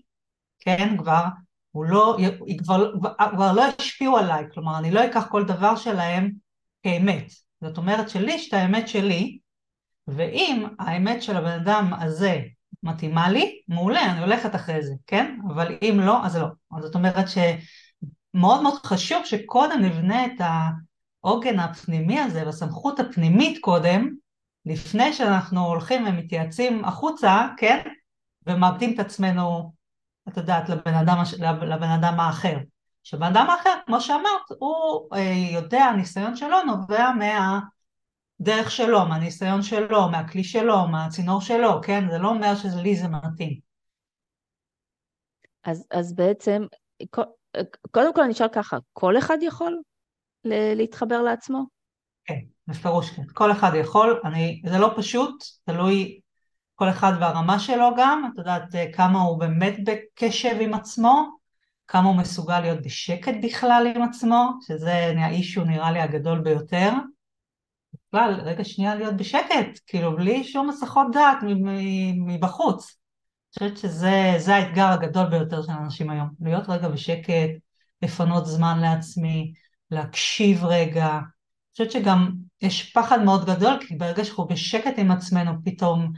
כן, 0.60 0.96
כבר, 0.98 1.24
הוא 1.70 1.84
לא, 1.84 2.16
כבר, 2.58 2.92
כבר 3.30 3.52
לא 3.52 3.62
ישפיעו 3.80 4.16
עליי, 4.16 4.44
כלומר, 4.54 4.78
אני 4.78 4.90
לא 4.90 5.04
אקח 5.04 5.26
כל 5.30 5.44
דבר 5.44 5.76
שלהם 5.76 6.30
כאמת. 6.82 7.32
זאת 7.60 7.76
אומרת 7.78 8.08
שלי 8.08 8.32
יש 8.32 8.48
את 8.48 8.54
האמת 8.54 8.88
שלי, 8.88 9.38
ואם 10.08 10.66
האמת 10.78 11.22
של 11.22 11.36
הבן 11.36 11.60
אדם 11.60 11.92
הזה 12.00 12.40
מתאימה 12.82 13.28
לי, 13.28 13.60
מעולה, 13.68 14.12
אני 14.12 14.20
הולכת 14.20 14.54
אחרי 14.54 14.82
זה, 14.82 14.94
כן? 15.06 15.38
אבל 15.48 15.76
אם 15.82 16.00
לא, 16.00 16.26
אז 16.26 16.36
לא. 16.36 16.46
אז 16.76 16.84
זאת 16.84 16.94
אומרת 16.94 17.24
שמאוד 17.28 18.62
מאוד 18.62 18.86
חשוב 18.86 19.24
שקודם 19.24 19.80
נבנה 19.82 20.26
את 20.26 20.40
העוגן 21.24 21.58
הפנימי 21.58 22.20
הזה, 22.20 22.46
והסמכות 22.46 23.00
הפנימית 23.00 23.58
קודם, 23.60 24.14
לפני 24.68 25.12
שאנחנו 25.12 25.66
הולכים 25.66 26.06
ומתייעצים 26.06 26.84
החוצה, 26.84 27.48
כן? 27.56 27.78
ומאבדים 28.46 28.94
את 28.94 28.98
עצמנו, 28.98 29.72
את 30.28 30.36
יודעת, 30.36 30.68
לבן 30.68 30.94
אדם, 30.94 31.22
לבן 31.66 31.90
אדם 31.90 32.20
האחר. 32.20 32.56
שבן 33.02 33.26
אדם 33.26 33.46
האחר, 33.50 33.74
כמו 33.86 34.00
שאמרת, 34.00 34.50
הוא 34.58 35.08
אה, 35.14 35.52
יודע, 35.52 35.84
הניסיון 35.84 36.36
שלו 36.36 36.62
נובע 36.62 37.10
מהדרך 37.18 38.70
שלו, 38.70 39.06
מהניסיון 39.06 39.62
שלו, 39.62 40.08
מהכלי 40.10 40.44
שלו, 40.44 40.88
מהצינור 40.88 41.40
שלו, 41.40 41.80
כן? 41.82 42.10
זה 42.10 42.18
לא 42.18 42.28
אומר 42.28 42.54
שלי 42.54 42.96
זה 42.96 43.08
מתאים. 43.08 43.60
אז, 45.64 45.86
אז 45.90 46.14
בעצם, 46.14 46.62
קודם 47.90 48.14
כל 48.14 48.22
אני 48.22 48.32
אשאל 48.32 48.48
ככה, 48.48 48.76
כל 48.92 49.18
אחד 49.18 49.36
יכול 49.42 49.82
להתחבר 50.74 51.22
לעצמו? 51.22 51.64
כן, 52.24 52.40
בפירוש 52.68 53.10
כן. 53.10 53.22
כל 53.34 53.52
אחד 53.52 53.72
יכול, 53.74 54.20
אני, 54.24 54.62
זה 54.66 54.78
לא 54.78 54.92
פשוט, 54.96 55.44
תלוי 55.64 56.20
כל 56.74 56.88
אחד 56.88 57.12
והרמה 57.20 57.58
שלו 57.58 57.90
גם, 57.96 58.30
את 58.32 58.38
יודעת 58.38 58.74
אה, 58.74 58.92
כמה 58.92 59.20
הוא 59.20 59.40
באמת 59.40 59.74
בקשב 59.84 60.56
עם 60.60 60.74
עצמו, 60.74 61.38
כמה 61.86 62.08
הוא 62.08 62.16
מסוגל 62.16 62.60
להיות 62.60 62.82
בשקט 62.82 63.34
בכלל 63.42 63.92
עם 63.96 64.02
עצמו, 64.02 64.50
שזה 64.66 65.12
האישו 65.18 65.64
נראה 65.64 65.92
לי 65.92 66.00
הגדול 66.00 66.40
ביותר. 66.40 66.90
בכלל, 67.94 68.40
רגע 68.44 68.64
שנייה 68.64 68.94
להיות 68.94 69.16
בשקט, 69.16 69.80
כאילו 69.86 70.16
בלי 70.16 70.44
שום 70.44 70.68
מסכות 70.68 71.06
דעת 71.12 71.38
מבחוץ. 72.26 72.98
אני 73.60 73.70
חושבת 73.70 73.90
שזה 73.90 74.54
האתגר 74.54 74.86
הגדול 74.86 75.26
ביותר 75.26 75.62
של 75.62 75.72
אנשים 75.72 76.10
היום, 76.10 76.28
להיות 76.40 76.68
רגע 76.68 76.88
בשקט, 76.88 77.50
לפנות 78.02 78.46
זמן 78.46 78.78
לעצמי, 78.80 79.52
להקשיב 79.90 80.64
רגע, 80.64 81.18
חושבת 81.72 81.92
שגם 81.92 82.32
יש 82.62 82.92
פחד 82.92 83.22
מאוד 83.22 83.44
גדול, 83.44 83.78
כי 83.80 83.96
ברגע 83.96 84.24
שאנחנו 84.24 84.46
בשקט 84.46 84.94
עם 84.96 85.10
עצמנו, 85.10 85.52
פתאום 85.64 86.12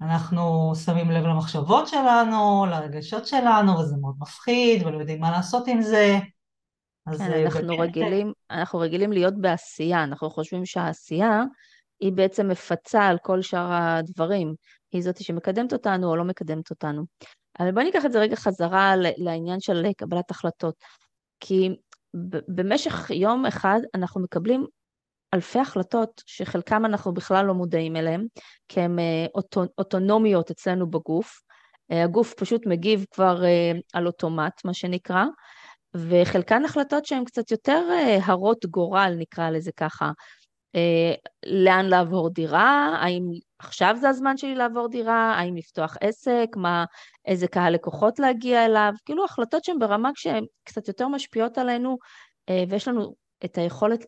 אנחנו 0.00 0.72
שמים 0.84 1.10
לב 1.10 1.24
למחשבות 1.24 1.88
שלנו, 1.88 2.66
לרגשות 2.70 3.26
שלנו, 3.26 3.78
וזה 3.78 3.96
מאוד 4.00 4.14
מפחיד, 4.18 4.86
ולא 4.86 4.98
יודעים 4.98 5.20
מה 5.20 5.30
לעשות 5.30 5.68
עם 5.68 5.82
זה. 5.82 6.18
כן, 7.18 7.44
אנחנו, 7.44 7.66
באמת... 7.66 7.80
רגילים, 7.80 8.32
אנחנו 8.50 8.78
רגילים 8.78 9.12
להיות 9.12 9.40
בעשייה, 9.40 10.04
אנחנו 10.04 10.30
חושבים 10.30 10.66
שהעשייה 10.66 11.42
היא 12.00 12.12
בעצם 12.12 12.48
מפצה 12.48 13.02
על 13.02 13.18
כל 13.22 13.42
שאר 13.42 13.72
הדברים, 13.72 14.54
היא 14.92 15.02
זאת 15.02 15.22
שמקדמת 15.22 15.72
אותנו 15.72 16.10
או 16.10 16.16
לא 16.16 16.24
מקדמת 16.24 16.70
אותנו. 16.70 17.02
אבל 17.60 17.72
בואי 17.72 17.84
ניקח 17.84 18.04
את 18.04 18.12
זה 18.12 18.20
רגע 18.20 18.36
חזרה 18.36 18.94
לעניין 19.16 19.60
של 19.60 19.86
קבלת 19.96 20.30
החלטות, 20.30 20.74
כי 21.40 21.68
במשך 22.48 23.10
יום 23.10 23.46
אחד 23.46 23.80
אנחנו 23.94 24.22
מקבלים 24.22 24.66
אלפי 25.34 25.58
החלטות 25.58 26.22
שחלקם 26.26 26.84
אנחנו 26.84 27.14
בכלל 27.14 27.46
לא 27.46 27.54
מודעים 27.54 27.96
אליהם, 27.96 28.26
כי 28.68 28.80
הן 28.80 28.98
אה, 28.98 29.26
אוטו, 29.34 29.62
אוטונומיות 29.78 30.50
אצלנו 30.50 30.90
בגוף. 30.90 31.42
אה, 31.92 32.04
הגוף 32.04 32.34
פשוט 32.34 32.66
מגיב 32.66 33.04
כבר 33.10 33.44
אה, 33.44 33.72
על 33.92 34.06
אוטומט, 34.06 34.64
מה 34.64 34.74
שנקרא, 34.74 35.24
וחלקן 35.94 36.64
החלטות 36.64 37.06
שהן 37.06 37.24
קצת 37.24 37.50
יותר 37.50 37.88
הרות 38.24 38.66
גורל, 38.66 39.14
נקרא 39.18 39.50
לזה 39.50 39.70
ככה. 39.76 40.10
לאן 41.46 41.86
לעבור 41.86 42.30
דירה, 42.30 42.96
האם 43.00 43.22
עכשיו 43.58 43.96
זה 44.00 44.08
הזמן 44.08 44.36
שלי 44.36 44.54
לעבור 44.54 44.88
דירה, 44.88 45.34
האם 45.34 45.56
לפתוח 45.56 45.96
עסק, 46.00 46.48
מה, 46.56 46.84
איזה 47.24 47.48
קהל 47.48 47.74
לקוחות 47.74 48.18
להגיע 48.18 48.64
אליו, 48.64 48.92
כאילו 49.04 49.24
החלטות 49.24 49.64
שהן 49.64 49.78
ברמה 49.78 50.10
כשהן 50.14 50.44
קצת 50.64 50.88
יותר 50.88 51.08
משפיעות 51.08 51.58
עלינו, 51.58 51.98
ויש 52.68 52.88
לנו 52.88 53.14
את 53.44 53.58
היכולת 53.58 54.04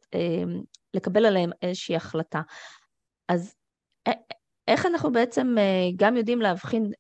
לקבל 0.94 1.26
עליהם 1.26 1.50
איזושהי 1.62 1.96
החלטה. 1.96 2.40
אז 3.28 3.54
איך 4.68 4.86
אנחנו 4.86 5.12
בעצם 5.12 5.54
אה, 5.58 5.88
גם 5.96 6.16
יודעים 6.16 6.40
להבחין 6.40 6.90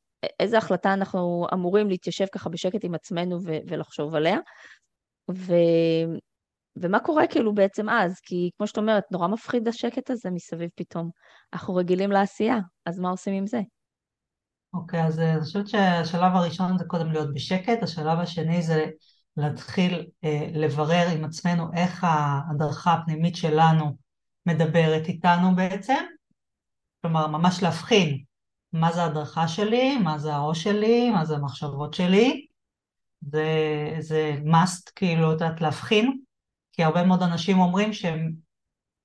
איזה 0.40 0.58
החלטה 0.58 0.92
אנחנו 0.92 1.46
אמורים 1.52 1.88
להתיישב 1.88 2.26
ככה 2.32 2.48
בשקט 2.48 2.84
עם 2.84 2.94
עצמנו 2.94 3.38
ו- 3.44 3.58
ולחשוב 3.68 4.14
עליה, 4.14 4.38
ו... 5.30 5.52
ומה 6.76 7.00
קורה 7.00 7.26
כאילו 7.26 7.54
בעצם 7.54 7.88
אז? 7.88 8.20
כי 8.20 8.50
כמו 8.56 8.66
שאת 8.66 8.78
אומרת, 8.78 9.04
נורא 9.10 9.28
מפחיד 9.28 9.68
השקט 9.68 10.10
הזה 10.10 10.30
מסביב 10.30 10.70
פתאום. 10.74 11.10
אנחנו 11.52 11.74
רגילים 11.74 12.10
לעשייה, 12.12 12.58
אז 12.86 12.98
מה 12.98 13.10
עושים 13.10 13.34
עם 13.34 13.46
זה? 13.46 13.60
אוקיי, 14.74 15.06
אז 15.06 15.18
אני 15.18 15.40
חושבת 15.40 15.68
שהשלב 15.68 16.32
הראשון 16.34 16.78
זה 16.78 16.84
קודם 16.84 17.12
להיות 17.12 17.34
בשקט, 17.34 17.82
השלב 17.82 18.18
השני 18.18 18.62
זה 18.62 18.86
להתחיל 19.36 20.06
אה, 20.24 20.46
לברר 20.54 21.08
עם 21.16 21.24
עצמנו 21.24 21.72
איך 21.72 22.04
ההדרכה 22.04 22.92
הפנימית 22.92 23.36
שלנו 23.36 23.96
מדברת 24.46 25.08
איתנו 25.08 25.56
בעצם, 25.56 26.04
כלומר 27.02 27.26
ממש 27.26 27.62
להבחין 27.62 28.22
מה 28.72 28.92
זה 28.92 29.02
ההדרכה 29.02 29.48
שלי, 29.48 29.98
מה 29.98 30.18
זה 30.18 30.34
הראש 30.34 30.62
שלי, 30.62 31.10
מה 31.10 31.24
זה 31.24 31.34
המחשבות 31.34 31.94
שלי, 31.94 32.46
זה, 33.20 33.48
זה 33.98 34.36
must 34.44 34.92
כאילו, 34.94 35.30
יודעת, 35.30 35.60
להבחין, 35.60 36.20
כי 36.72 36.84
הרבה 36.84 37.04
מאוד 37.04 37.22
אנשים 37.22 37.58
אומרים 37.58 37.92
שהם, 37.92 38.32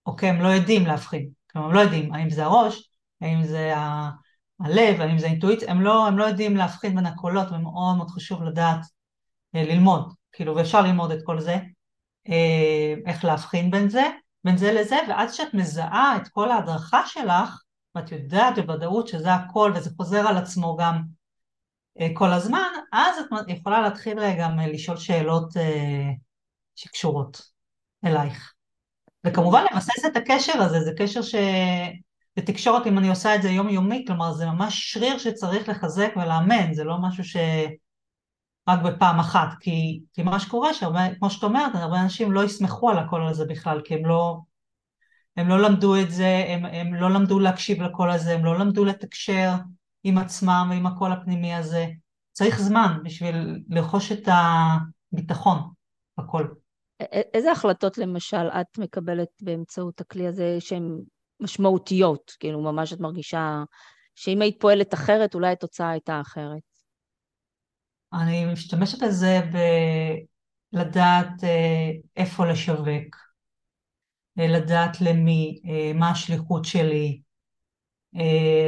אוקיי, 0.05 0.29
הם 0.29 0.41
לא 0.41 0.48
יודעים 0.48 0.86
להבחין, 0.86 1.29
כלומר 1.51 1.67
הם 1.67 1.74
לא 1.74 1.79
יודעים 1.79 2.13
האם 2.13 2.29
זה 2.29 2.45
הראש, 2.45 2.91
האם 3.21 3.43
זה 3.43 3.77
ה... 3.77 4.09
הלב, 4.59 5.01
האם 5.01 5.17
זה 5.17 5.27
אינטואיציה, 5.27 5.71
הם 5.71 5.81
לא, 5.81 6.07
הם 6.07 6.17
לא 6.17 6.24
יודעים 6.24 6.57
להבחין 6.57 6.95
בין 6.95 7.05
הקולות, 7.05 7.48
ומאוד 7.51 7.98
מאוד 7.98 8.09
חשוב 8.09 8.43
לדעת 8.43 8.79
אה, 9.55 9.63
ללמוד, 9.63 10.13
כאילו, 10.39 10.55
ואפשר 10.55 10.81
ללמוד 10.81 11.12
את 11.12 11.19
כל 11.24 11.39
זה, 11.39 11.58
אה, 12.29 12.93
איך 13.05 13.25
להבחין 13.25 13.72
בין 13.72 13.89
זה, 13.89 14.03
בין 14.43 14.58
זה 14.58 14.74
לזה, 14.74 14.96
ואז 15.10 15.31
כשאת 15.31 15.53
מזהה 15.53 16.17
את 16.17 16.27
כל 16.27 16.51
ההדרכה 16.51 17.01
שלך, 17.05 17.63
ואת 17.96 18.12
יודעת 18.12 18.60
בוודאות 18.60 19.08
שזה 19.08 19.34
הכל 19.34 19.72
וזה 19.75 19.89
חוזר 19.98 20.27
על 20.27 20.38
עצמו 20.38 20.77
גם 20.79 21.01
אה, 22.00 22.08
כל 22.13 22.31
הזמן, 22.31 22.69
אז 22.93 23.15
את 23.19 23.50
יכולה 23.50 23.81
להתחיל 23.81 24.19
אה, 24.19 24.36
גם 24.39 24.60
לשאול 24.60 24.98
שאלות 24.98 25.53
שקשורות 26.75 27.41
אלייך. 28.05 28.53
וכמובן 29.25 29.63
לבסס 29.72 30.05
את 30.05 30.17
הקשר 30.17 30.62
הזה, 30.62 30.79
זה 30.81 30.91
קשר 30.98 31.22
ש... 31.22 31.36
בתקשורת 32.38 32.88
אם 32.88 32.98
אני 32.98 33.10
עושה 33.10 33.36
את 33.36 33.41
זה 33.41 33.50
יומיומי, 33.50 34.03
כלומר 34.08 34.34
זה 34.34 34.46
ממש 34.46 34.93
שריר 34.93 35.17
שצריך 35.17 35.69
לחזק 35.69 36.12
ולאמן, 36.15 36.74
זה 36.74 36.84
לא 36.84 36.96
משהו 37.01 37.24
ש... 37.24 37.38
רק 38.70 38.80
בפעם 38.82 39.20
אחת, 39.20 39.48
כי, 39.60 40.02
כי 40.14 40.24
מה 40.24 40.40
שקורה, 40.40 40.74
שהרבה, 40.74 41.16
כמו 41.16 41.30
שאת 41.30 41.44
אומרת, 41.44 41.76
הרבה 41.76 42.02
אנשים 42.02 42.32
לא 42.32 42.44
יסמכו 42.44 42.90
על 42.90 42.98
הקול 42.98 43.28
הזה 43.28 43.46
בכלל, 43.46 43.82
כי 43.84 43.94
הם 43.94 44.06
לא, 44.06 44.38
הם 45.38 45.48
לא 45.48 45.60
למדו 45.62 45.96
את 45.96 46.12
זה, 46.12 46.46
הם, 46.48 46.66
הם 46.66 46.94
לא 46.94 47.12
למדו 47.12 47.40
להקשיב 47.40 47.82
לקול 47.82 48.12
הזה, 48.12 48.34
הם 48.34 48.46
לא 48.46 48.60
למדו 48.60 48.86
לתקשר 48.86 49.52
עם 50.04 50.18
עצמם 50.18 50.68
ועם 50.70 50.86
הקול 50.86 51.12
הפנימי 51.12 51.54
הזה. 51.54 51.88
צריך 52.32 52.60
זמן 52.60 52.98
בשביל 53.04 53.64
לרכוש 53.70 54.12
את 54.12 54.30
הביטחון 55.12 55.60
בקול. 56.18 56.56
איזה 57.34 57.52
החלטות 57.52 57.98
למשל 57.98 58.48
את 58.48 58.78
מקבלת 58.78 59.30
באמצעות 59.42 60.02
הכלי 60.02 60.28
הזה 60.28 60.58
שהן 60.60 61.00
משמעותיות? 61.40 62.32
כאילו 62.40 62.62
ממש 62.62 62.94
את 62.94 63.00
מרגישה 63.00 63.64
שאם 64.16 64.42
היית 64.42 64.62
פועלת 64.62 64.94
אחרת 64.94 65.36
אולי 65.36 65.52
התוצאה 65.52 65.90
הייתה 65.90 66.22
אחרת. 66.22 66.69
אני 68.13 68.46
משתמשת 68.46 69.04
בזה 69.04 69.39
בלדעת 70.74 71.44
אה, 71.44 71.92
איפה 72.18 72.46
לשווק, 72.46 73.16
אה, 74.39 74.48
לדעת 74.48 75.01
למי, 75.01 75.62
אה, 75.66 75.92
מה 75.94 76.10
השליחות 76.12 76.66
שלי. 76.66 77.22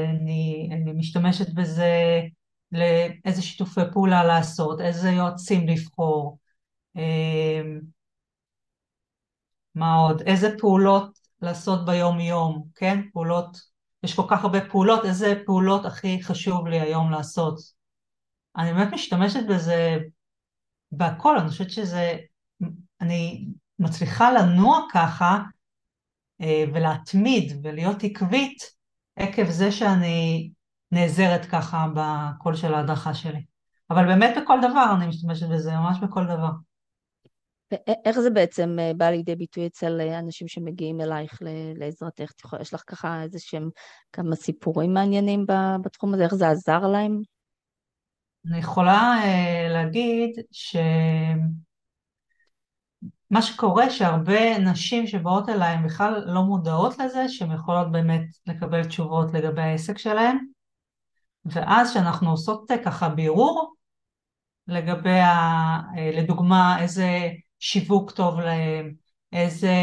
אני, 0.10 0.70
אני 0.72 0.94
משתמשת 0.94 1.54
בזה 1.54 2.22
לאיזה 2.72 3.42
שיתופי 3.42 3.82
פעולה 3.94 4.24
לעשות, 4.24 4.82
איזה 4.82 5.10
יועצים 5.10 5.68
לבחור, 5.68 6.38
מה 9.76 9.96
עוד, 9.96 10.22
איזה 10.22 10.56
פעולות 10.60 11.20
לעשות 11.42 11.86
ביום-יום, 11.86 12.64
כן? 12.76 13.00
פעולות, 13.14 13.58
יש 14.04 14.16
כל 14.16 14.24
כך 14.30 14.44
הרבה 14.44 14.70
פעולות, 14.70 15.06
איזה 15.06 15.34
פעולות 15.46 15.86
הכי 15.86 16.24
חשוב 16.24 16.68
לי 16.68 16.80
היום 16.80 17.12
לעשות. 17.12 17.81
אני 18.58 18.74
באמת 18.74 18.94
משתמשת 18.94 19.46
בזה 19.50 19.98
בהכל, 20.92 21.38
אני 21.38 21.50
חושבת 21.50 21.72
שזה, 21.72 22.18
אני 23.02 23.48
מצליחה 23.80 24.32
לנוע 24.32 24.80
ככה 24.94 25.40
אה, 26.42 26.64
ולהתמיד 26.74 27.60
ולהיות 27.64 28.04
עקבית 28.04 28.72
עקב 29.16 29.46
זה 29.50 29.72
שאני 29.72 30.52
נעזרת 30.92 31.46
ככה 31.46 31.88
בקול 31.96 32.56
של 32.56 32.74
ההדרכה 32.74 33.14
שלי. 33.14 33.46
אבל 33.90 34.06
באמת 34.06 34.38
בכל 34.42 34.60
דבר 34.62 34.94
אני 34.98 35.08
משתמשת 35.08 35.48
בזה, 35.50 35.72
ממש 35.72 35.98
בכל 36.04 36.24
דבר. 36.26 36.50
איך 38.06 38.20
זה 38.20 38.30
בעצם 38.30 38.80
אה, 38.80 38.92
בא 38.98 39.10
לידי 39.10 39.36
ביטוי 39.36 39.68
אצל 39.68 40.02
אה, 40.02 40.20
אנשים 40.20 40.48
שמגיעים 40.48 41.02
אלייך 41.02 41.40
לעזרתך? 41.76 42.32
יש 42.62 42.74
לך 42.74 42.84
ככה 42.88 43.24
איזה 43.24 43.40
שהם 43.40 43.70
כמה 44.14 44.36
סיפורים 44.36 44.94
מעניינים 44.94 45.46
בתחום 45.84 46.14
הזה? 46.14 46.24
איך 46.24 46.36
זה 46.36 46.50
עזר 46.50 46.80
להם? 46.80 47.22
אני 48.48 48.60
יכולה 48.60 49.16
uh, 49.24 49.70
להגיד 49.70 50.30
שמה 50.52 51.42
שקורה 53.42 53.90
שהרבה 53.90 54.58
נשים 54.58 55.08
שבאות 55.08 55.50
אליי 55.50 55.74
הן 55.74 55.86
בכלל 55.86 56.24
לא 56.26 56.42
מודעות 56.42 57.00
לזה 57.00 57.30
שהן 57.30 57.52
יכולות 57.52 57.92
באמת 57.92 58.22
לקבל 58.48 58.84
תשובות 58.84 59.34
לגבי 59.34 59.62
העסק 59.62 59.98
שלהן. 59.98 60.38
ואז 61.46 61.92
כשאנחנו 61.92 62.32
עושות 62.32 62.72
ככה 62.86 63.10
בירור 63.10 63.76
לגבי, 64.68 65.20
ה, 65.20 65.80
לדוגמה, 66.14 66.82
איזה 66.82 67.30
שיווק 67.60 68.12
טוב 68.12 68.40
להם, 68.40 68.94
איזה 69.34 69.74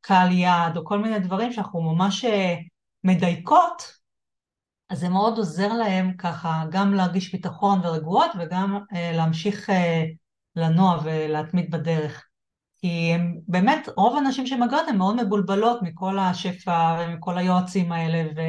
קהל 0.00 0.32
יעד, 0.32 0.76
או 0.76 0.84
כל 0.84 0.98
מיני 0.98 1.18
דברים 1.18 1.52
שאנחנו 1.52 1.80
ממש 1.80 2.24
אה, 2.24 2.56
מדייקות, 3.04 3.97
אז 4.90 5.00
זה 5.00 5.08
מאוד 5.08 5.38
עוזר 5.38 5.72
להם 5.72 6.12
ככה 6.18 6.64
גם 6.70 6.94
להרגיש 6.94 7.32
ביטחון 7.32 7.80
ורגועות 7.84 8.30
וגם 8.38 8.78
אה, 8.94 9.12
להמשיך 9.12 9.70
אה, 9.70 10.04
לנוע 10.56 10.98
ולהתמיד 11.04 11.70
בדרך. 11.70 12.24
כי 12.80 13.12
הם 13.14 13.38
באמת, 13.48 13.88
רוב 13.96 14.16
הנשים 14.16 14.46
שמגיעות 14.46 14.88
הן 14.88 14.96
מאוד 14.96 15.22
מבולבלות 15.22 15.82
מכל 15.82 16.18
השפע 16.18 16.96
ומכל 17.00 17.38
היועצים 17.38 17.92
האלה, 17.92 18.30
ו... 18.36 18.40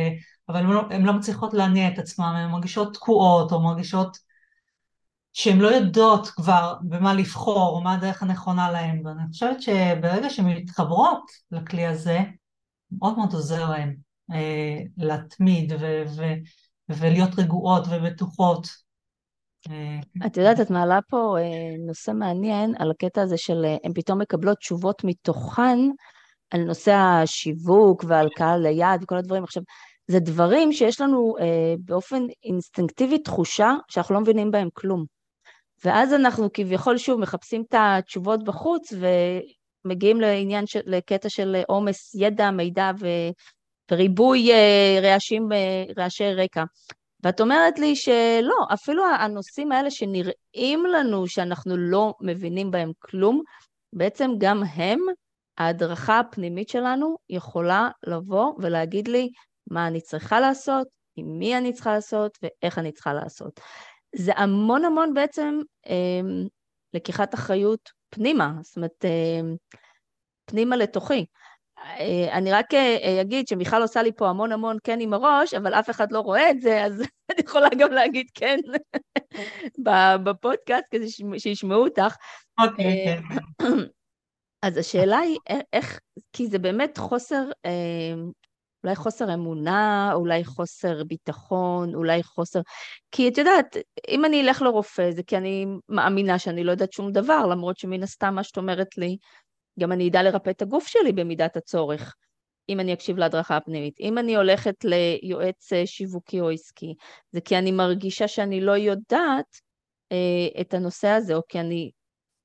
אבל 0.50 0.60
הן 0.60 0.66
לא, 0.66 0.82
לא 1.00 1.14
מצליחות 1.14 1.54
להניע 1.54 1.88
את 1.88 2.00
עצמן, 2.00 2.36
הן 2.36 2.52
מרגישות 2.52 2.94
תקועות 2.94 3.52
או 3.52 3.62
מרגישות 3.62 4.18
שהן 5.34 5.60
לא 5.60 5.68
יודעות 5.68 6.28
כבר 6.28 6.76
במה 6.82 7.14
לבחור, 7.14 7.70
או 7.70 7.82
מה 7.82 7.94
הדרך 7.94 8.24
הנכונה 8.24 8.72
להן, 8.72 9.08
ואני 9.08 9.22
חושבת 9.32 9.62
שברגע 9.62 10.30
שהן 10.30 10.46
מתחברות 10.46 11.24
לכלי 11.52 11.86
הזה, 11.86 12.20
מאוד 12.92 13.18
מאוד 13.18 13.34
עוזר 13.34 13.70
להן 13.70 13.96
להתמיד 14.98 15.74
ו- 15.80 16.04
ו- 16.18 16.40
ולהיות 16.90 17.30
רגועות 17.38 17.84
ובטוחות. 17.90 18.68
אה, 19.70 20.00
את 20.26 20.38
יודעת, 20.38 20.60
את 20.60 20.70
מעלה 20.70 21.00
פה 21.10 21.36
אה, 21.40 21.78
נושא 21.88 22.12
מעניין 22.12 22.74
על 22.80 22.92
הקטע 22.92 23.22
הזה 23.22 23.38
של 23.38 23.66
אה, 23.66 23.78
הן 23.84 23.94
פתאום 23.94 24.22
מקבלות 24.22 24.58
תשובות 24.58 25.04
מתוכן 25.04 25.80
על 26.50 26.64
נושא 26.64 26.92
השיווק 26.94 28.04
ועל 28.08 28.30
קהל 28.36 28.66
היעד 28.66 29.04
וכל 29.04 29.18
הדברים. 29.18 29.44
עכשיו, 29.44 29.64
זה 30.08 30.20
דברים 30.20 30.72
שיש 30.72 31.02
לנו 31.02 31.36
אה, 31.40 31.74
באופן 31.80 32.24
אינסטינקטיבי 32.44 33.20
תחושה 33.20 33.74
שאנחנו 33.88 34.16
לא 34.16 34.22
מבינים 34.22 34.52
בהם 34.52 34.70
כלום. 34.74 35.06
ואז 35.86 36.14
אנחנו 36.14 36.48
כביכול 36.54 36.98
שוב 36.98 37.20
מחפשים 37.20 37.64
את 37.70 37.76
התשובות 37.78 38.44
בחוץ 38.44 38.94
ומגיעים 39.86 40.22
לעניין, 40.22 40.68
של, 40.68 40.80
לקטע 40.86 41.30
של 41.30 41.62
עומס 41.68 42.16
ידע, 42.16 42.52
מידע 42.52 42.92
ו, 43.00 43.08
וריבוי 43.92 44.52
אה, 44.52 45.00
רעשים, 45.02 45.52
אה, 45.52 45.84
רעשי 45.98 46.34
רקע. 46.34 46.64
ואת 47.24 47.42
אומרת 47.42 47.80
לי 47.80 47.96
שלא, 47.96 48.56
אפילו 48.74 49.04
הנושאים 49.06 49.72
האלה 49.72 49.92
שנראים 49.92 50.86
לנו 50.86 51.28
שאנחנו 51.28 51.78
לא 51.78 52.14
מבינים 52.22 52.72
בהם 52.72 52.92
כלום, 53.00 53.42
בעצם 53.94 54.32
גם 54.38 54.64
הם, 54.64 55.00
ההדרכה 55.58 56.20
הפנימית 56.20 56.70
שלנו 56.70 57.16
יכולה 57.30 57.90
לבוא 58.08 58.54
ולהגיד 58.60 59.08
לי 59.08 59.30
מה 59.72 59.88
אני 59.88 60.02
צריכה 60.02 60.40
לעשות, 60.40 60.88
עם 61.16 61.40
מי 61.40 61.58
אני 61.58 61.74
צריכה 61.74 61.94
לעשות 61.94 62.38
ואיך 62.44 62.78
אני 62.78 62.92
צריכה 62.92 63.14
לעשות. 63.14 63.60
זה 64.16 64.32
המון 64.36 64.86
המון 64.86 65.14
בעצם 65.14 65.60
אה, 65.88 66.22
לקיחת 66.94 67.34
אחריות 67.34 67.90
פנימה, 68.10 68.54
זאת 68.62 68.76
אומרת, 68.76 69.06
אה, 69.06 69.42
פנימה 70.46 70.76
לתוכי. 70.76 71.26
אה, 71.84 72.38
אני 72.38 72.52
רק 72.52 72.74
אה, 72.74 73.22
אגיד 73.22 73.48
שמיכל 73.48 73.82
עושה 73.82 74.02
לי 74.02 74.12
פה 74.12 74.30
המון 74.30 74.52
המון 74.52 74.78
כן 74.84 75.00
עם 75.00 75.14
הראש, 75.14 75.54
אבל 75.54 75.74
אף 75.74 75.90
אחד 75.90 76.12
לא 76.12 76.20
רואה 76.20 76.52
את 76.52 76.62
זה, 76.62 76.86
אז 76.86 77.02
אני 77.32 77.42
יכולה 77.46 77.70
גם 77.80 77.92
להגיד 77.92 78.28
כן 78.34 78.60
בפודקאסט 80.24 80.86
כדי 80.92 81.06
שישמעו 81.38 81.84
אותך. 81.84 82.16
אוקיי, 82.60 83.08
אה, 83.08 83.18
כן. 83.30 83.66
אז 84.66 84.78
השאלה 84.78 85.18
היא 85.18 85.38
איך, 85.74 86.00
כי 86.34 86.48
זה 86.48 86.60
באמת 86.60 86.98
חוסר 86.98 87.44
אולי 88.84 88.96
חוסר 88.96 89.34
אמונה, 89.34 90.12
אולי 90.14 90.44
חוסר 90.44 91.04
ביטחון, 91.04 91.96
אולי 91.96 92.24
חוסר... 92.24 92.62
כי 93.12 93.28
את 93.30 93.38
יודעת, 93.38 93.78
אם 94.08 94.26
אני 94.26 94.42
אלך 94.42 94.62
לרופא 94.62 95.12
זה 95.12 95.24
כי 95.24 95.38
אני 95.38 95.66
מאמינה 95.90 96.40
שאני 96.40 96.64
לא 96.64 96.72
יודעת 96.72 96.94
שום 96.94 97.12
דבר, 97.12 97.46
למרות 97.46 97.78
שמן 97.78 98.04
הסתם 98.04 98.36
מה 98.36 98.44
שאת 98.44 98.58
אומרת 98.58 98.98
לי, 98.98 99.18
גם 99.80 99.92
אני 99.92 100.10
אדע 100.10 100.24
לרפא 100.24 100.50
את 100.50 100.62
הגוף 100.62 100.88
שלי 100.88 101.12
במידת 101.12 101.58
הצורך. 101.58 102.16
אם 102.70 102.80
אני 102.80 102.94
אקשיב 102.94 103.18
להדרכה 103.18 103.58
הפנימית. 103.58 104.00
אם 104.00 104.18
אני 104.18 104.36
הולכת 104.36 104.76
ליועץ 104.84 105.74
אה, 105.74 105.88
שיווקי 105.88 106.42
או 106.42 106.50
עסקי, 106.50 106.96
זה 107.32 107.42
כי 107.42 107.58
אני 107.58 107.72
מרגישה 107.72 108.28
שאני 108.28 108.62
לא 108.62 108.72
יודעת 108.72 109.60
אה, 110.12 110.62
את 110.62 110.74
הנושא 110.74 111.08
הזה, 111.08 111.36
או 111.36 111.42
כי 111.48 111.60
אני... 111.60 111.92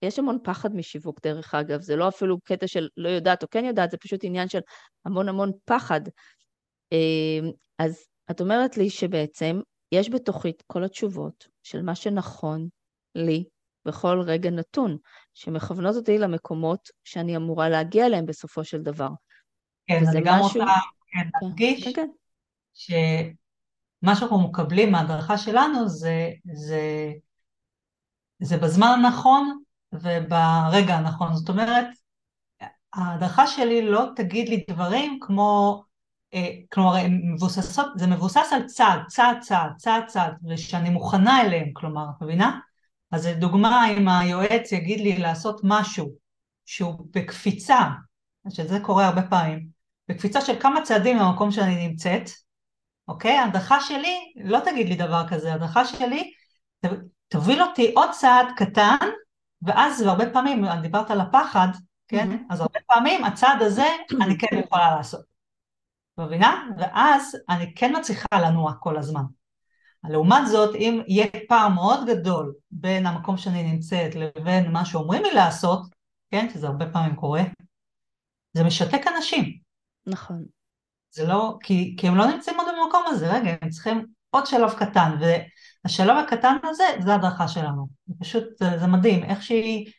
יש 0.02 0.18
המון 0.18 0.38
פחד 0.44 0.76
משיווק, 0.76 1.20
דרך 1.22 1.54
אגב, 1.54 1.80
זה 1.80 1.96
לא 1.96 2.08
אפילו 2.08 2.40
קטע 2.40 2.66
של 2.66 2.88
לא 2.96 3.08
יודעת 3.08 3.42
או 3.42 3.48
כן 3.50 3.64
יודעת, 3.64 3.90
זה 3.90 3.96
פשוט 3.96 4.24
עניין 4.24 4.48
של 4.48 4.60
המון 5.04 5.28
המון 5.28 5.52
פחד. 5.64 6.00
אה, 6.92 7.48
אז 7.78 8.06
את 8.30 8.40
אומרת 8.40 8.76
לי 8.76 8.90
שבעצם 8.90 9.60
יש 9.92 10.10
בתוכי 10.10 10.52
כל 10.66 10.84
התשובות 10.84 11.48
של 11.62 11.82
מה 11.82 11.94
שנכון 11.94 12.68
לי 13.14 13.44
בכל 13.86 14.20
רגע 14.26 14.50
נתון, 14.50 14.96
שמכוונות 15.34 15.96
אותי 15.96 16.18
למקומות 16.18 16.88
שאני 17.04 17.36
אמורה 17.36 17.68
להגיע 17.68 18.06
אליהם 18.06 18.26
בסופו 18.26 18.64
של 18.64 18.82
דבר. 18.82 19.08
כן, 19.86 20.02
אני 20.08 20.20
גם 20.20 20.34
משהו... 20.34 20.60
רוצה 20.60 20.74
כן, 21.12 21.20
כן, 21.22 21.46
להדגיש 21.46 21.84
כן, 21.84 21.92
כן. 21.94 22.08
שמה 22.74 24.16
שאנחנו 24.16 24.48
מקבלים 24.48 24.92
מההדרכה 24.92 25.38
שלנו 25.38 25.88
זה, 25.88 26.30
זה, 26.52 27.12
זה 28.38 28.56
בזמן 28.56 28.86
הנכון 28.86 29.58
וברגע 29.92 30.94
הנכון. 30.94 31.34
זאת 31.34 31.48
אומרת, 31.48 31.86
ההדרכה 32.94 33.46
שלי 33.46 33.90
לא 33.90 34.04
תגיד 34.16 34.48
לי 34.48 34.64
דברים 34.70 35.18
כמו, 35.20 35.82
אה, 36.34 36.48
כלומר, 36.72 36.94
מבוססות, 37.08 37.86
זה 37.96 38.06
מבוסס 38.06 38.52
על 38.52 38.66
צעד, 38.66 39.00
צעד, 39.06 39.38
צעד, 39.40 39.76
צעד, 39.76 40.06
צעד, 40.06 40.34
ושאני 40.48 40.90
מוכנה 40.90 41.40
אליהם, 41.40 41.72
כלומר, 41.72 42.06
את 42.16 42.22
מבינה? 42.22 42.58
אז 43.14 43.26
לדוגמה, 43.26 43.90
אם 43.90 44.08
היועץ 44.08 44.72
יגיד 44.72 45.00
לי 45.00 45.18
לעשות 45.18 45.60
משהו 45.64 46.10
שהוא 46.66 47.06
בקפיצה, 47.10 47.78
שזה 48.48 48.80
קורה 48.80 49.06
הרבה 49.06 49.22
פעמים, 49.22 49.68
בקפיצה 50.08 50.40
של 50.40 50.60
כמה 50.60 50.82
צעדים 50.82 51.16
מהמקום 51.16 51.50
שאני 51.50 51.88
נמצאת, 51.88 52.30
אוקיי? 53.08 53.38
ההדרכה 53.38 53.80
שלי 53.80 54.32
לא 54.44 54.58
תגיד 54.64 54.88
לי 54.88 54.96
דבר 54.96 55.28
כזה, 55.28 55.52
ההדרכה 55.52 55.84
שלי 55.84 56.32
תוביל 57.28 57.62
אותי 57.62 57.92
עוד 57.96 58.10
צעד 58.10 58.46
קטן, 58.56 58.96
ואז 59.62 60.02
הרבה 60.02 60.30
פעמים, 60.30 60.64
דיברת 60.82 61.10
על 61.10 61.20
הפחד, 61.20 61.68
כן? 62.08 62.32
Mm-hmm. 62.32 62.52
אז 62.52 62.60
הרבה 62.60 62.78
פעמים 62.86 63.24
הצעד 63.24 63.62
הזה 63.62 63.86
אני 64.22 64.38
כן 64.38 64.58
יכולה 64.58 64.96
לעשות. 64.96 65.24
מבינה? 66.18 66.64
ואז 66.78 67.36
אני 67.48 67.74
כן 67.74 67.96
מצליחה 67.96 68.26
לנוע 68.34 68.72
כל 68.80 68.96
הזמן. 68.98 69.22
לעומת 70.08 70.46
זאת, 70.46 70.74
אם 70.74 71.02
יהיה 71.06 71.26
פער 71.48 71.68
מאוד 71.68 72.06
גדול 72.06 72.54
בין 72.70 73.06
המקום 73.06 73.36
שאני 73.36 73.62
נמצאת 73.62 74.14
לבין 74.14 74.72
מה 74.72 74.84
שאומרים 74.84 75.22
לי 75.22 75.34
לעשות, 75.34 75.80
כן, 76.30 76.48
שזה 76.54 76.66
הרבה 76.66 76.86
פעמים 76.86 77.16
קורה, 77.16 77.42
זה 78.52 78.64
משתק 78.64 79.00
אנשים. 79.16 79.58
נכון. 80.06 80.44
זה 81.10 81.26
לא, 81.26 81.56
כי, 81.62 81.94
כי 81.98 82.08
הם 82.08 82.16
לא 82.16 82.26
נמצאים 82.26 82.60
עוד 82.60 82.68
במקום 82.68 83.02
הזה, 83.06 83.32
רגע, 83.32 83.54
הם 83.62 83.70
צריכים 83.70 84.06
עוד 84.30 84.46
שלב 84.46 84.72
קטן, 84.78 85.16
והשלב 85.20 86.16
הקטן 86.16 86.56
הזה 86.64 86.84
זה 87.00 87.14
הדרכה 87.14 87.48
שלנו. 87.48 87.86
זה 88.06 88.14
פשוט, 88.20 88.44
זה, 88.58 88.78
זה 88.78 88.86
מדהים, 88.86 89.24
איך 89.24 89.42
שהיא 89.42 89.92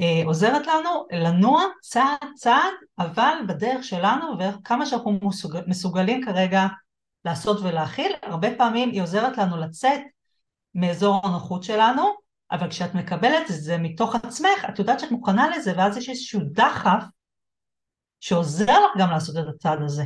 אה, 0.00 0.22
עוזרת 0.24 0.66
לנו 0.66 1.06
לנוע 1.12 1.62
צעד 1.82 2.18
צעד, 2.34 2.72
אבל 2.98 3.34
בדרך 3.48 3.84
שלנו, 3.84 4.26
וכמה 4.38 4.86
שאנחנו 4.86 5.18
מסוגל, 5.22 5.60
מסוגלים 5.66 6.24
כרגע 6.24 6.66
לעשות 7.24 7.60
ולהכיל, 7.62 8.12
הרבה 8.22 8.48
פעמים 8.58 8.90
היא 8.90 9.02
עוזרת 9.02 9.38
לנו 9.38 9.56
לצאת 9.56 10.00
מאזור 10.74 11.20
הנוחות 11.24 11.62
שלנו, 11.62 12.02
אבל 12.50 12.70
כשאת 12.70 12.94
מקבלת 12.94 13.50
את 13.50 13.56
זה 13.62 13.78
מתוך 13.78 14.14
עצמך, 14.14 14.66
את 14.68 14.78
יודעת 14.78 15.00
שאת 15.00 15.10
מוכנה 15.10 15.56
לזה, 15.56 15.72
ואז 15.76 15.96
יש 15.96 16.08
איזשהו 16.08 16.40
דחף 16.52 17.04
שעוזר 18.20 18.72
לך 18.72 18.98
גם 18.98 19.10
לעשות 19.10 19.36
את 19.36 19.54
הצעד 19.54 19.82
הזה. 19.82 20.04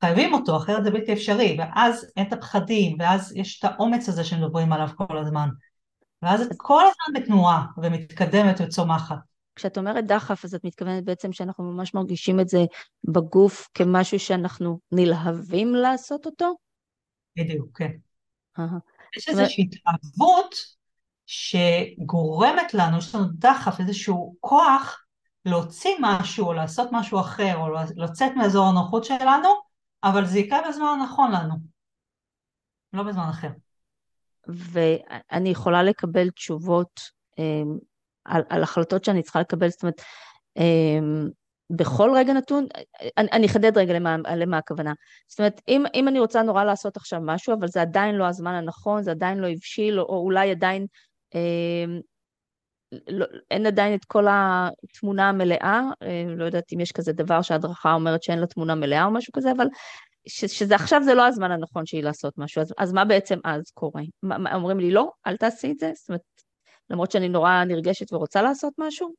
חייבים 0.00 0.34
אותו, 0.34 0.56
אחרת 0.56 0.84
זה 0.84 0.90
בלתי 0.90 1.12
אפשרי, 1.12 1.56
ואז 1.58 2.12
אין 2.16 2.28
את 2.28 2.32
הפחדים, 2.32 2.96
ואז 3.00 3.32
יש 3.36 3.58
את 3.58 3.64
האומץ 3.64 4.08
הזה 4.08 4.24
שמדברים 4.24 4.72
עליו 4.72 4.88
כל 4.96 5.18
הזמן. 5.18 5.48
ואז 6.22 6.40
את 6.40 6.52
כל 6.56 6.82
הזמן 6.82 7.20
בתנועה 7.20 7.66
ומתקדמת 7.76 8.60
וצומחת. 8.60 9.33
כשאת 9.56 9.78
אומרת 9.78 10.06
דחף, 10.06 10.44
אז 10.44 10.54
את 10.54 10.64
מתכוונת 10.64 11.04
בעצם 11.04 11.32
שאנחנו 11.32 11.64
ממש 11.64 11.94
מרגישים 11.94 12.40
את 12.40 12.48
זה 12.48 12.64
בגוף 13.04 13.68
כמשהו 13.74 14.18
שאנחנו 14.18 14.78
נלהבים 14.92 15.74
לעשות 15.74 16.26
אותו? 16.26 16.54
בדיוק, 17.38 17.78
כן. 17.78 17.90
יש 19.16 19.28
איזושהי 19.28 19.68
התאהבות 19.72 20.54
שגורמת 21.26 22.74
לנו, 22.74 22.98
יש 22.98 23.14
לנו 23.14 23.24
דחף, 23.38 23.80
איזשהו 23.80 24.34
כוח 24.40 25.04
להוציא 25.44 25.94
משהו 26.00 26.46
או 26.46 26.52
לעשות 26.52 26.88
משהו 26.92 27.20
אחר 27.20 27.56
או 27.56 27.68
לצאת 27.96 28.32
מאזור 28.36 28.66
הנוחות 28.66 29.04
שלנו, 29.04 29.48
אבל 30.04 30.26
זה 30.26 30.38
יקרה 30.38 30.58
בזמן 30.68 30.98
הנכון 31.00 31.32
לנו, 31.32 31.54
לא 32.92 33.02
בזמן 33.02 33.28
אחר. 33.30 33.48
ואני 34.48 35.48
יכולה 35.48 35.82
לקבל 35.82 36.30
תשובות 36.30 37.00
אמ, 37.38 37.78
על, 38.24 38.42
על 38.48 38.62
החלטות 38.62 39.04
שאני 39.04 39.22
צריכה 39.22 39.40
לקבל, 39.40 39.68
זאת 39.68 39.82
אומרת, 39.82 40.02
אמ, 40.56 41.28
בכל 41.70 42.10
רגע 42.16 42.32
נתון, 42.32 42.66
אני, 43.18 43.46
אחדד 43.46 43.78
רגע 43.78 43.92
למה, 43.92 44.16
למה 44.36 44.58
הכוונה. 44.58 44.92
זאת 45.28 45.38
אומרת, 45.38 45.60
אם, 45.68 45.84
אם 45.94 46.08
אני 46.08 46.20
רוצה 46.20 46.42
נורא 46.42 46.64
לעשות 46.64 46.96
עכשיו 46.96 47.20
משהו, 47.22 47.54
אבל 47.54 47.68
זה 47.68 47.82
עדיין 47.82 48.14
לא 48.14 48.26
הזמן 48.26 48.54
הנכון, 48.54 49.02
זה 49.02 49.10
עדיין 49.10 49.38
לא 49.38 49.48
הבשיל, 49.48 50.00
או, 50.00 50.04
או 50.04 50.18
אולי 50.18 50.50
עדיין 50.50 50.86
אה, 51.34 51.40
לא, 53.08 53.26
אין 53.50 53.66
עדיין 53.66 53.94
את 53.94 54.04
כל 54.04 54.26
התמונה 54.28 55.28
המלאה, 55.28 55.80
אה, 56.02 56.24
לא 56.36 56.44
יודעת 56.44 56.72
אם 56.72 56.80
יש 56.80 56.92
כזה 56.92 57.12
דבר 57.12 57.42
שההדרכה 57.42 57.92
אומרת 57.92 58.22
שאין 58.22 58.38
לה 58.38 58.46
תמונה 58.46 58.74
מלאה 58.74 59.04
או 59.04 59.10
משהו 59.10 59.32
כזה, 59.32 59.52
אבל 59.52 59.66
ש, 60.28 60.44
שזה 60.44 60.74
עכשיו 60.74 61.02
זה 61.02 61.14
לא 61.14 61.26
הזמן 61.26 61.50
הנכון 61.50 61.86
שהיא 61.86 62.02
לעשות 62.02 62.38
משהו, 62.38 62.62
אז, 62.62 62.74
אז 62.78 62.92
מה 62.92 63.04
בעצם 63.04 63.38
אז 63.44 63.70
קורה? 63.70 64.02
מה, 64.22 64.38
מה, 64.38 64.54
אומרים 64.54 64.80
לי 64.80 64.90
לא, 64.90 65.10
אל 65.26 65.36
תעשי 65.36 65.70
את 65.70 65.78
זה? 65.78 65.92
זאת 65.94 66.08
אומרת, 66.08 66.20
למרות 66.90 67.10
שאני 67.10 67.28
נורא 67.28 67.64
נרגשת 67.64 68.12
ורוצה 68.12 68.42
לעשות 68.42 68.74
משהו? 68.78 69.14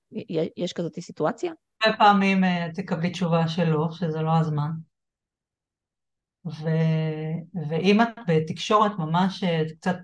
יש 0.58 0.74
כזאת 0.74 1.00
סיטואציה? 1.00 1.52
הרבה 1.84 1.98
פעמים 1.98 2.44
אה, 2.44 2.68
תקבלי 2.74 3.10
תשובה 3.10 3.48
שלא, 3.48 3.88
שזה 3.92 4.22
לא 4.22 4.38
הזמן. 4.38 4.70
ו... 6.46 6.70
ואם 7.70 8.02
את 8.02 8.08
בתקשורת 8.28 8.92
ממש 8.98 9.44
אה, 9.44 9.64
קצת 9.78 9.98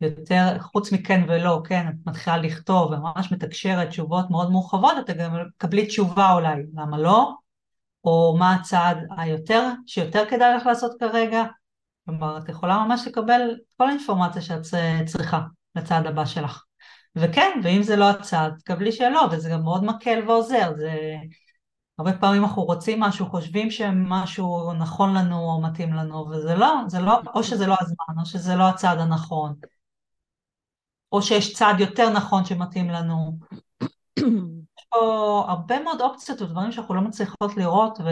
יותר, 0.00 0.58
חוץ 0.60 0.92
מכן 0.92 1.24
ולא, 1.28 1.62
כן, 1.64 1.88
את 1.88 2.06
מתחילה 2.06 2.36
לכתוב 2.36 2.92
וממש 2.92 3.32
מתקשרת 3.32 3.88
תשובות 3.88 4.30
מאוד 4.30 4.50
מורחבות, 4.50 4.92
את 5.00 5.16
גם 5.16 5.36
מקבלי 5.56 5.86
תשובה 5.86 6.32
אולי, 6.32 6.62
למה 6.74 6.98
לא? 6.98 7.32
או 8.04 8.36
מה 8.38 8.54
הצעד 8.54 8.98
היותר, 9.16 9.68
שיותר 9.86 10.24
כדאי 10.30 10.56
לך 10.56 10.66
לעשות 10.66 10.92
כרגע? 11.00 11.44
כלומר, 12.04 12.38
את 12.38 12.48
יכולה 12.48 12.84
ממש 12.84 13.06
לקבל 13.06 13.56
כל 13.76 13.88
האינפורמציה 13.88 14.42
שאת 14.42 14.62
צריכה 15.06 15.40
לצעד 15.76 16.06
הבא 16.06 16.24
שלך. 16.24 16.64
וכן, 17.16 17.60
ואם 17.64 17.82
זה 17.82 17.96
לא 17.96 18.10
הצעד, 18.10 18.54
תקבלי 18.58 18.92
שאלות, 18.92 19.30
וזה 19.32 19.50
גם 19.50 19.62
מאוד 19.62 19.84
מקל 19.84 20.28
ועוזר, 20.28 20.72
זה... 20.76 21.16
הרבה 21.98 22.12
פעמים 22.18 22.44
אנחנו 22.44 22.62
רוצים 22.62 23.00
משהו, 23.00 23.26
חושבים 23.26 23.70
שמשהו 23.70 24.72
נכון 24.72 25.14
לנו 25.14 25.38
או 25.38 25.60
מתאים 25.62 25.92
לנו, 25.92 26.28
וזה 26.30 26.54
לא, 26.54 26.74
זה 26.86 27.00
לא, 27.00 27.20
או 27.34 27.44
שזה 27.44 27.66
לא 27.66 27.76
הזמן, 27.80 28.20
או 28.20 28.26
שזה 28.26 28.54
לא 28.56 28.68
הצעד 28.68 28.98
הנכון. 28.98 29.54
או 31.12 31.22
שיש 31.22 31.54
צעד 31.54 31.80
יותר 31.80 32.10
נכון 32.10 32.44
שמתאים 32.44 32.90
לנו. 32.90 33.38
יש 34.78 34.84
פה 34.88 35.44
הרבה 35.48 35.82
מאוד 35.82 36.00
אופציות 36.00 36.42
ודברים 36.42 36.72
שאנחנו 36.72 36.94
לא 36.94 37.00
מצליחות 37.00 37.56
לראות, 37.56 37.98
ו, 38.04 38.08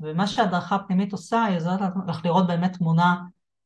ומה 0.00 0.26
שההדרכה 0.26 0.74
הפנימית 0.74 1.12
עושה, 1.12 1.44
היא 1.44 1.56
עוזרת 1.56 1.80
לך 2.08 2.24
לראות 2.24 2.46
באמת 2.46 2.76
תמונה 2.76 3.16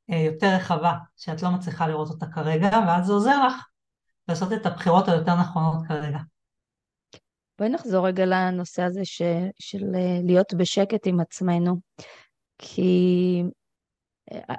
יותר 0.09 0.47
רחבה, 0.57 0.93
שאת 1.17 1.43
לא 1.43 1.51
מצליחה 1.51 1.87
לראות 1.87 2.09
אותה 2.09 2.27
כרגע, 2.27 2.71
ואז 2.87 3.07
זה 3.07 3.13
עוזר 3.13 3.47
לך 3.47 3.55
לעשות 4.29 4.53
את 4.53 4.67
הבחירות 4.67 5.09
היותר 5.09 5.35
נכונות 5.41 5.87
כרגע. 5.89 6.19
בואי 7.59 7.71
נחזור 7.71 8.07
רגע 8.07 8.27
לנושא 8.27 8.83
הזה 8.83 9.05
ש, 9.05 9.23
של 9.59 9.85
אה, 9.95 10.21
להיות 10.25 10.55
בשקט 10.55 11.07
עם 11.07 11.21
עצמנו, 11.21 11.77
כי 12.59 13.43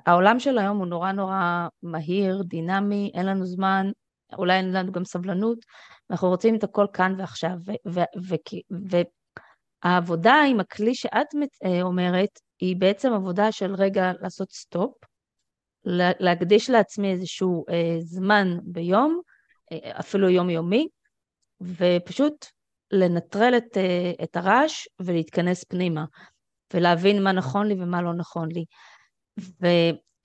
העולם 0.06 0.40
של 0.40 0.58
היום 0.58 0.78
הוא 0.78 0.88
נורא 0.88 1.12
נורא 1.12 1.68
מהיר, 1.84 2.44
דינמי, 2.44 3.12
אין 3.14 3.26
לנו 3.26 3.46
זמן, 3.46 3.88
אולי 4.38 4.54
אין 4.54 4.72
לנו 4.72 4.92
גם 4.92 5.06
סבלנות, 5.06 5.58
אנחנו 6.10 6.28
רוצים 6.28 6.56
את 6.56 6.64
הכל 6.64 6.88
כאן 6.94 7.16
ועכשיו. 7.18 7.58
והעבודה 9.84 10.36
עם 10.50 10.60
הכלי 10.60 10.96
שאת 10.96 11.28
אה, 11.66 11.82
אומרת, 11.82 12.40
היא 12.60 12.76
בעצם 12.76 13.14
עבודה 13.14 13.52
של 13.52 13.76
רגע 13.76 14.12
לעשות 14.22 14.52
stop, 14.52 14.94
להקדיש 16.20 16.70
לעצמי 16.70 17.12
איזשהו 17.12 17.66
אה, 17.70 17.98
זמן 18.00 18.58
ביום, 18.64 19.22
אה, 19.72 20.00
אפילו 20.00 20.30
יומיומי, 20.30 20.88
ופשוט 21.62 22.46
לנטרל 22.92 23.54
את, 23.58 23.78
את 24.24 24.36
הרעש 24.36 24.88
ולהתכנס 25.00 25.64
פנימה, 25.64 26.06
ולהבין 26.74 27.24
מה 27.24 27.32
נכון 27.32 27.68
לי 27.68 27.74
ומה 27.74 28.02
לא 28.02 28.14
נכון 28.14 28.50
לי. 28.52 28.66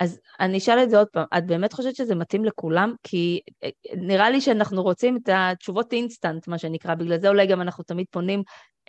אז 0.00 0.20
אני 0.40 0.58
אשאל 0.58 0.82
את 0.82 0.90
זה 0.90 0.98
עוד 0.98 1.08
פעם, 1.12 1.24
את 1.38 1.46
באמת 1.46 1.72
חושבת 1.72 1.96
שזה 1.96 2.14
מתאים 2.14 2.44
לכולם? 2.44 2.94
כי 3.02 3.40
אה, 3.64 3.68
נראה 3.96 4.30
לי 4.30 4.40
שאנחנו 4.40 4.82
רוצים 4.82 5.16
את 5.16 5.28
התשובות 5.32 5.92
אינסטנט, 5.92 6.48
מה 6.48 6.58
שנקרא, 6.58 6.94
בגלל 6.94 7.20
זה 7.20 7.28
אולי 7.28 7.46
גם 7.46 7.60
אנחנו 7.60 7.84
תמיד 7.84 8.06
פונים 8.10 8.42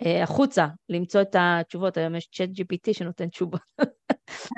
אה, 0.06 0.22
החוצה 0.22 0.66
למצוא 0.88 1.22
את 1.22 1.36
התשובות, 1.38 1.96
היום 1.96 2.14
יש 2.14 2.28
צ'אט 2.32 2.48
GPT 2.48 2.92
שנותן 2.92 3.28
תשובות. 3.28 3.60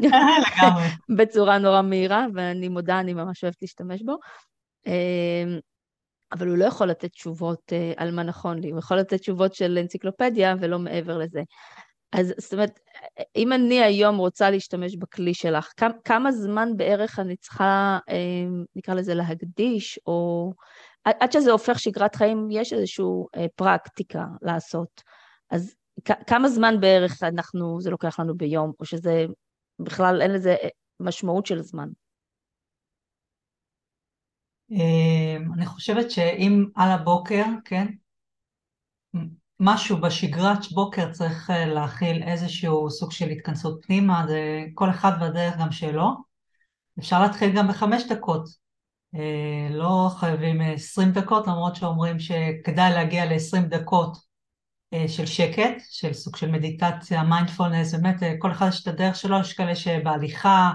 לגמרי. 0.03 0.85
בצורה 1.19 1.59
נורא 1.59 1.83
מהירה, 1.83 2.27
ואני 2.35 2.69
מודה, 2.69 3.01
אני 3.01 3.15
ממש 3.15 3.45
אוהבת 3.45 3.63
להשתמש 3.63 4.03
בו. 4.03 4.17
אה, 4.87 5.59
אבל 6.33 6.49
הוא 6.49 6.57
לא 6.57 6.65
יכול 6.65 6.87
לתת 6.87 7.11
תשובות 7.11 7.73
אה, 7.73 7.93
על 7.97 8.11
מה 8.11 8.23
נכון 8.23 8.59
לי, 8.59 8.71
הוא 8.71 8.79
יכול 8.79 8.97
לתת 8.97 9.21
תשובות 9.21 9.55
של 9.55 9.79
אנציקלופדיה 9.79 10.55
ולא 10.61 10.79
מעבר 10.79 11.19
לזה. 11.19 11.43
אז 12.19 12.35
זאת 12.39 12.53
אומרת, 12.53 12.81
אם 13.37 13.53
אני 13.53 13.83
היום 13.83 14.17
רוצה 14.17 14.51
להשתמש 14.51 14.97
בכלי 14.97 15.35
שלך, 15.35 15.73
כמה, 15.77 15.93
כמה 16.05 16.33
זמן 16.33 16.77
בערך 16.77 17.19
אני 17.19 17.37
צריכה, 17.37 17.99
אה, 18.09 18.47
נקרא 18.77 18.95
לזה, 18.95 19.15
להקדיש, 19.15 20.01
או 20.07 20.53
עד, 21.05 21.33
שזה 21.33 21.53
הופך 21.53 21.79
שגרת 21.79 22.15
חיים, 22.15 22.49
יש 22.51 22.73
איזושהי 22.73 23.05
אה, 23.37 23.47
פרקטיקה 23.57 24.25
לעשות. 24.43 25.03
אז 25.51 25.75
כמה 26.27 26.49
זמן 26.49 26.81
בערך 26.81 27.23
אנחנו, 27.23 27.81
זה 27.81 27.91
לוקח 27.91 28.21
לנו 28.21 28.37
ביום, 28.37 28.73
או 28.81 28.85
שזה 28.85 29.27
בכלל 29.79 30.23
אין 30.23 30.31
לזה 30.31 30.55
משמעות 31.01 31.47
של 31.47 31.63
זמן? 31.63 31.89
אני 35.55 35.67
חושבת 35.67 36.11
שאם 36.11 36.65
על 36.75 36.91
הבוקר, 36.91 37.45
כן, 37.65 37.87
משהו 39.61 40.01
בשגרת 40.01 40.73
בוקר 40.73 41.13
צריך 41.13 41.51
אה, 41.51 41.67
להכיל 41.67 42.23
איזשהו 42.23 42.91
סוג 42.91 43.13
של 43.13 43.29
התכנסות 43.29 43.85
פנימה, 43.87 44.25
זה 44.29 44.65
כל 44.75 44.91
אחד 44.91 45.13
והדרך 45.21 45.57
גם 45.59 45.73
שלו. 45.73 46.11
אפשר 46.99 47.23
להתחיל 47.23 47.57
גם 47.57 47.69
בחמש 47.69 48.03
דקות, 48.09 48.49
אה, 49.15 49.69
לא 49.71 50.11
חייבים 50.19 50.61
עשרים 50.61 51.13
דקות, 51.13 51.47
למרות 51.47 51.77
שאומרים 51.77 52.19
שכדאי 52.19 52.93
להגיע 52.93 53.25
לעשרים 53.27 53.63
דקות 53.65 54.17
אה, 54.95 55.09
של 55.09 55.27
שקט, 55.27 55.83
של 55.91 56.13
סוג 56.13 56.37
של 56.37 56.51
מדיטציה, 56.51 57.23
מיינדפולנס, 57.23 57.95
באמת 57.95 58.23
כל 58.39 58.53
אחד 58.53 58.69
יש 58.69 58.83
את 58.83 58.89
הדרך 58.89 59.17
שלו, 59.17 59.41
יש 59.41 59.53
כאלה 59.53 59.77
שבהליכה, 59.77 60.73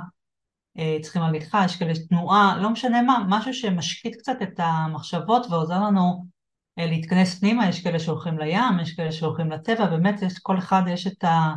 צריכים 1.02 1.22
הליכה, 1.22 1.65
יש 1.65 1.76
כאלה 1.76 1.94
תנועה, 2.10 2.58
לא 2.62 2.70
משנה 2.70 3.02
מה, 3.02 3.26
משהו 3.28 3.54
שמשקיט 3.54 4.15
קצת 4.15 4.38
את 4.44 4.54
המחשבות 4.58 5.46
ועוזר 5.50 5.80
לנו 5.80 6.02
אה, 6.02 6.38
להתכנס 6.86 7.39
פנימה, 7.39 7.70
יש 7.70 7.84
כאלה 7.84 8.00
שהולכים 8.00 8.39
לים, 8.39 8.80
יש 8.82 8.96
כאלה 8.96 9.12
שהולכים 9.12 9.52
לטבע, 9.52 9.86
באמת 9.86 10.22
יש, 10.22 10.39
כל 10.39 10.58
אחד 10.58 10.82
יש 10.88 11.08
את, 11.08 11.24
ה, 11.24 11.54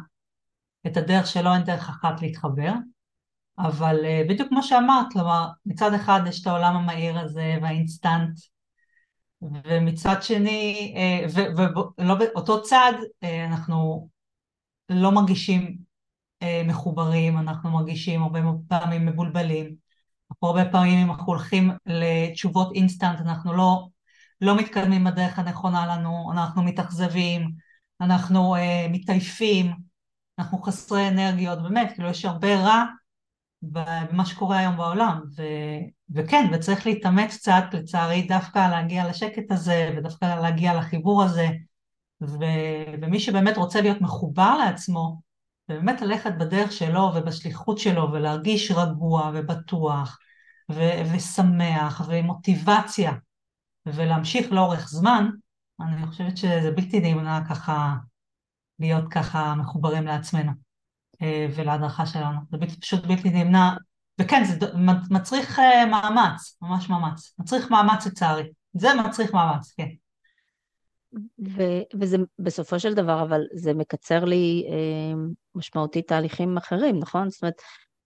את 0.86 0.96
הדרך 0.96 1.26
שלו, 1.26 1.54
אין 1.54 1.62
דרך 1.62 1.88
אחת 1.88 2.22
להתחבר. 2.22 2.72
אבל 3.58 4.04
אה, 4.04 4.22
בדיוק 4.28 4.48
כמו 4.48 4.62
שאמרת, 4.62 5.06
כלומר, 5.12 5.48
מצד 5.66 5.94
אחד 5.94 6.20
יש 6.26 6.42
את 6.42 6.46
העולם 6.46 6.76
המהיר 6.76 7.18
הזה 7.18 7.56
והאינסטנט, 7.62 8.38
ומצד 9.42 10.22
שני, 10.22 10.94
אה, 10.96 11.26
ואותו 11.98 12.62
צד, 12.62 12.92
אנחנו 13.48 14.08
לא 14.88 15.12
מרגישים 15.12 15.76
מחוברים, 16.66 17.38
אנחנו 17.38 17.70
מרגישים 17.70 18.22
הרבה 18.22 18.40
פעמים 18.68 19.06
מבולבלים. 19.06 19.74
הרבה 20.42 20.64
פעמים 20.64 20.98
אם 20.98 21.10
אנחנו 21.10 21.26
הולכים 21.26 21.70
לתשובות 21.86 22.72
אינסטנט, 22.74 23.20
אנחנו 23.20 23.52
לא 23.52 23.86
לא 24.42 24.56
מתקדמים 24.56 25.04
בדרך 25.04 25.38
הנכונה 25.38 25.86
לנו, 25.86 26.32
אנחנו 26.32 26.62
מתאכזבים, 26.62 27.50
אנחנו 28.00 28.56
uh, 28.56 28.58
מתעייפים, 28.90 29.72
אנחנו 30.38 30.62
חסרי 30.62 31.08
אנרגיות, 31.08 31.62
באמת, 31.62 31.92
כאילו 31.94 32.08
יש 32.08 32.24
הרבה 32.24 32.56
רע 32.56 32.84
במה 33.62 34.26
שקורה 34.26 34.58
היום 34.58 34.76
בעולם, 34.76 35.20
ו, 35.36 35.42
וכן, 36.14 36.50
וצריך 36.52 36.86
להתאמץ 36.86 37.36
קצת, 37.36 37.64
לצערי, 37.72 38.22
דווקא 38.22 38.70
להגיע 38.70 39.08
לשקט 39.08 39.50
הזה, 39.50 39.94
ודווקא 39.96 40.40
להגיע 40.40 40.74
לחיבור 40.74 41.22
הזה, 41.22 41.48
ו, 42.22 42.44
ומי 43.02 43.20
שבאמת 43.20 43.56
רוצה 43.56 43.80
להיות 43.80 44.00
מחובר 44.00 44.56
לעצמו, 44.56 45.20
ובאמת 45.68 46.00
ללכת 46.00 46.32
בדרך 46.38 46.72
שלו 46.72 47.10
ובשליחות 47.14 47.78
שלו, 47.78 48.12
ולהרגיש 48.12 48.70
רגוע 48.70 49.30
ובטוח, 49.34 50.18
ו- 50.70 51.02
ושמח, 51.14 52.02
ומוטיבציה, 52.08 53.12
ולהמשיך 53.86 54.52
לאורך 54.52 54.88
זמן, 54.88 55.30
אני 55.80 56.06
חושבת 56.06 56.36
שזה 56.36 56.70
בלתי 56.76 57.00
נמנע 57.00 57.40
ככה 57.48 57.94
להיות 58.78 59.04
ככה 59.10 59.54
מחוברים 59.54 60.06
לעצמנו 60.06 60.52
אה, 61.22 61.46
ולהדרכה 61.56 62.06
שלנו. 62.06 62.38
זה 62.50 62.58
בלתי, 62.58 62.80
פשוט 62.80 63.06
בלתי 63.06 63.30
נמנע, 63.30 63.70
וכן, 64.20 64.44
זה 64.44 64.66
מצריך 65.10 65.58
אה, 65.58 65.86
מאמץ, 65.86 66.58
ממש 66.62 66.90
מאמץ. 66.90 67.34
מצריך 67.38 67.70
מאמץ 67.70 68.06
לצערי. 68.06 68.52
זה 68.74 68.88
מצריך 69.06 69.34
מאמץ, 69.34 69.72
כן. 69.76 69.88
ו- 71.56 72.00
וזה 72.00 72.16
בסופו 72.38 72.80
של 72.80 72.94
דבר, 72.94 73.22
אבל 73.22 73.40
זה 73.54 73.74
מקצר 73.74 74.24
לי 74.24 74.66
אה, 74.68 75.22
משמעותית 75.54 76.08
תהליכים 76.08 76.56
אחרים, 76.56 76.98
נכון? 76.98 77.30
זאת 77.30 77.42
אומרת, 77.42 77.60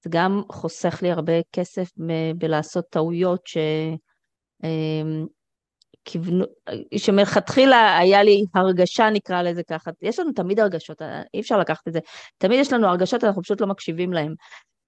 זה 0.05 0.11
גם 0.13 0.43
חוסך 0.53 0.99
לי 1.03 1.11
הרבה 1.11 1.33
כסף 1.53 1.91
ב- 1.99 2.33
בלעשות 2.39 2.85
טעויות 2.91 3.47
ש... 3.47 3.57
אה, 6.07 6.13
כיוונו, 6.13 6.45
שמלכתחילה 6.97 7.99
היה 7.99 8.23
לי 8.23 8.45
הרגשה, 8.55 9.11
נקרא 9.11 9.43
לזה 9.43 9.63
ככה, 9.63 9.91
יש 10.03 10.19
לנו 10.19 10.33
תמיד 10.33 10.61
הרגשות, 10.61 11.03
אי 11.35 11.41
אפשר 11.41 11.59
לקחת 11.59 11.89
את 11.89 11.93
זה, 11.93 12.01
תמיד 12.39 12.61
יש 12.61 12.73
לנו 12.73 12.87
הרגשות, 12.87 13.25
אנחנו 13.25 13.43
פשוט 13.43 13.61
לא 13.61 13.67
מקשיבים 13.67 14.13
להם 14.13 14.35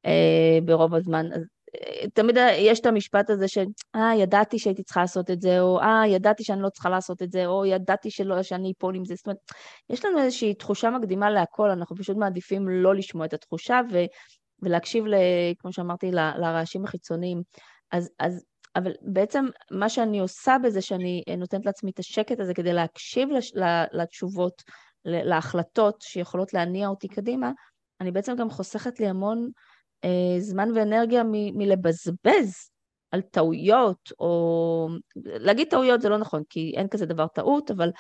אה, 0.07 0.59
ברוב 0.65 0.95
הזמן. 0.95 1.33
אז 1.33 1.43
אה, 1.75 2.09
תמיד 2.15 2.37
יש 2.57 2.81
את 2.81 2.87
המשפט 2.87 3.31
הזה 3.31 3.49
של, 3.49 3.65
אה, 3.97 4.15
ידעתי 4.17 4.59
שהייתי 4.59 4.83
צריכה 4.83 5.01
לעשות 5.01 5.31
את 5.31 5.41
זה, 5.41 5.61
או 5.61 5.81
אה, 5.81 6.07
ידעתי 6.07 6.45
שאני 6.45 6.63
לא 6.63 6.69
צריכה 6.69 6.91
לעשות 6.91 7.23
את 7.23 7.33
זה, 7.33 7.47
או 7.47 7.67
ידעתי 7.67 8.11
שלא, 8.11 8.43
שאני 8.43 8.73
אפול 8.79 8.97
עם 8.97 9.05
זה. 9.05 9.15
זאת 9.15 9.27
אומרת, 9.27 9.39
יש 9.91 10.05
לנו 10.05 10.19
איזושהי 10.19 10.55
תחושה 10.55 10.91
מקדימה 10.91 11.31
להכל, 11.31 11.71
אנחנו 11.71 11.97
פשוט 11.97 12.17
מעדיפים 12.17 12.69
לא 12.69 12.95
לשמוע 12.95 13.27
את 13.27 13.33
התחושה 13.33 13.81
ו, 13.93 13.99
ולהקשיב, 14.63 15.07
ל, 15.07 15.15
כמו 15.59 15.73
שאמרתי, 15.73 16.13
ל, 16.13 16.19
לרעשים 16.39 16.85
החיצוניים. 16.85 17.43
אז, 17.93 18.11
אז 18.19 18.45
אבל 18.79 18.93
בעצם 19.03 19.47
מה 19.71 19.89
שאני 19.89 20.19
עושה 20.19 20.57
בזה, 20.65 20.83
שאני 20.83 21.23
נותנת 21.39 21.67
לעצמי 21.67 21.91
את 21.91 21.99
השקט 21.99 22.41
הזה 22.41 22.55
כדי 22.55 22.73
להקשיב 22.73 23.29
לתשובות, 23.93 24.63
להחלטות 25.05 26.01
שיכולות 26.01 26.55
להניע 26.55 26.89
אותי 26.89 27.09
קדימה, 27.09 27.53
אני 28.01 28.11
בעצם 28.11 28.37
גם 28.37 28.51
חוסכת 28.51 29.01
לי 29.01 29.07
המון 29.09 29.51
אה, 30.05 30.41
זמן 30.41 30.69
ואנרגיה 30.75 31.23
מ- 31.25 31.59
מלבזבז 31.59 32.71
על 33.11 33.21
טעויות, 33.21 34.13
או 34.21 34.89
להגיד 35.17 35.69
טעויות 35.69 36.01
זה 36.01 36.09
לא 36.09 36.19
נכון, 36.19 36.43
כי 36.51 36.73
אין 36.77 36.89
כזה 36.89 37.07
דבר 37.07 37.27
טעות, 37.27 37.71
אבל 37.71 37.91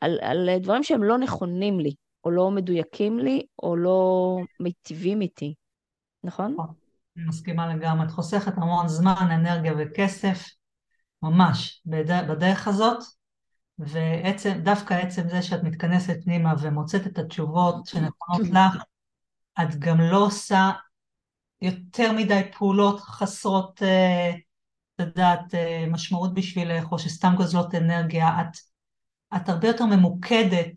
על, 0.00 0.18
על 0.22 0.50
דברים 0.60 0.82
שהם 0.82 1.02
לא 1.02 1.18
נכונים 1.18 1.80
לי, 1.80 1.94
או 2.24 2.30
לא 2.30 2.50
מדויקים 2.50 3.18
לי, 3.18 3.46
או 3.62 3.76
לא 3.76 4.36
מיטיבים 4.60 5.20
איתי, 5.20 5.54
נכון? 6.24 6.52
נכון. 6.52 6.85
אני 7.16 7.24
מסכימה 7.24 7.74
לגמרי, 7.74 8.06
את 8.06 8.10
חוסכת 8.10 8.52
המון 8.56 8.88
זמן, 8.88 9.28
אנרגיה 9.30 9.72
וכסף, 9.78 10.44
ממש, 11.22 11.82
בדרך, 11.86 12.68
הזאת, 12.68 13.04
ודווקא 13.78 14.94
עצם 14.94 15.28
זה 15.28 15.42
שאת 15.42 15.62
מתכנסת 15.62 16.16
פנימה 16.24 16.54
ומוצאת 16.60 17.06
את 17.06 17.18
התשובות 17.18 17.86
שנכונות 17.86 18.48
לך, 18.48 18.82
את 19.62 19.74
גם 19.78 20.00
לא 20.00 20.26
עושה 20.26 20.70
יותר 21.60 22.12
מדי 22.12 22.42
פעולות 22.58 23.00
חסרות, 23.00 23.82
אה, 23.82 24.30
את 24.94 25.00
יודעת, 25.00 25.54
אה, 25.54 25.84
משמעות 25.90 26.34
בשבילך, 26.34 26.92
או 26.92 26.98
שסתם 26.98 27.34
גוזלות 27.36 27.74
אנרגיה, 27.74 28.40
את, 28.40 28.56
את 29.36 29.48
הרבה 29.48 29.68
יותר 29.68 29.86
ממוקדת 29.86 30.72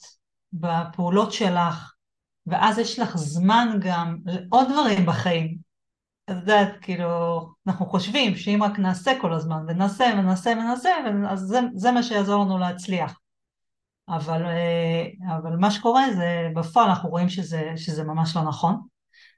בפעולות 0.54 1.34
שלך, 1.34 1.94
ואז 2.48 2.78
יש 2.78 3.00
לך 3.00 3.18
זמן 3.18 3.78
גם 3.82 4.18
לעוד 4.26 4.68
דברים 4.72 5.06
בחיים, 5.06 5.69
את 6.32 6.36
יודעת, 6.36 6.78
כאילו, 6.82 7.40
אנחנו 7.68 7.86
חושבים 7.86 8.36
שאם 8.36 8.60
רק 8.64 8.80
נעשה 8.80 9.12
כל 9.22 9.34
הזמן, 9.34 9.66
ונעשה 9.68 10.06
ונעשה 10.18 10.50
ונעשה, 10.50 10.90
אז 11.30 11.40
זה, 11.40 11.60
זה 11.76 11.92
מה 11.92 12.04
שיעזור 12.04 12.44
לנו 12.44 12.58
להצליח. 12.58 13.20
אבל, 14.10 14.46
אה, 14.46 15.36
אבל 15.38 15.56
מה 15.56 15.72
שקורה 15.72 16.14
זה, 16.14 16.50
בפועל 16.56 16.90
אנחנו 16.90 17.10
רואים 17.10 17.30
שזה, 17.30 17.72
שזה 17.76 18.04
ממש 18.04 18.36
לא 18.36 18.42
נכון, 18.42 18.82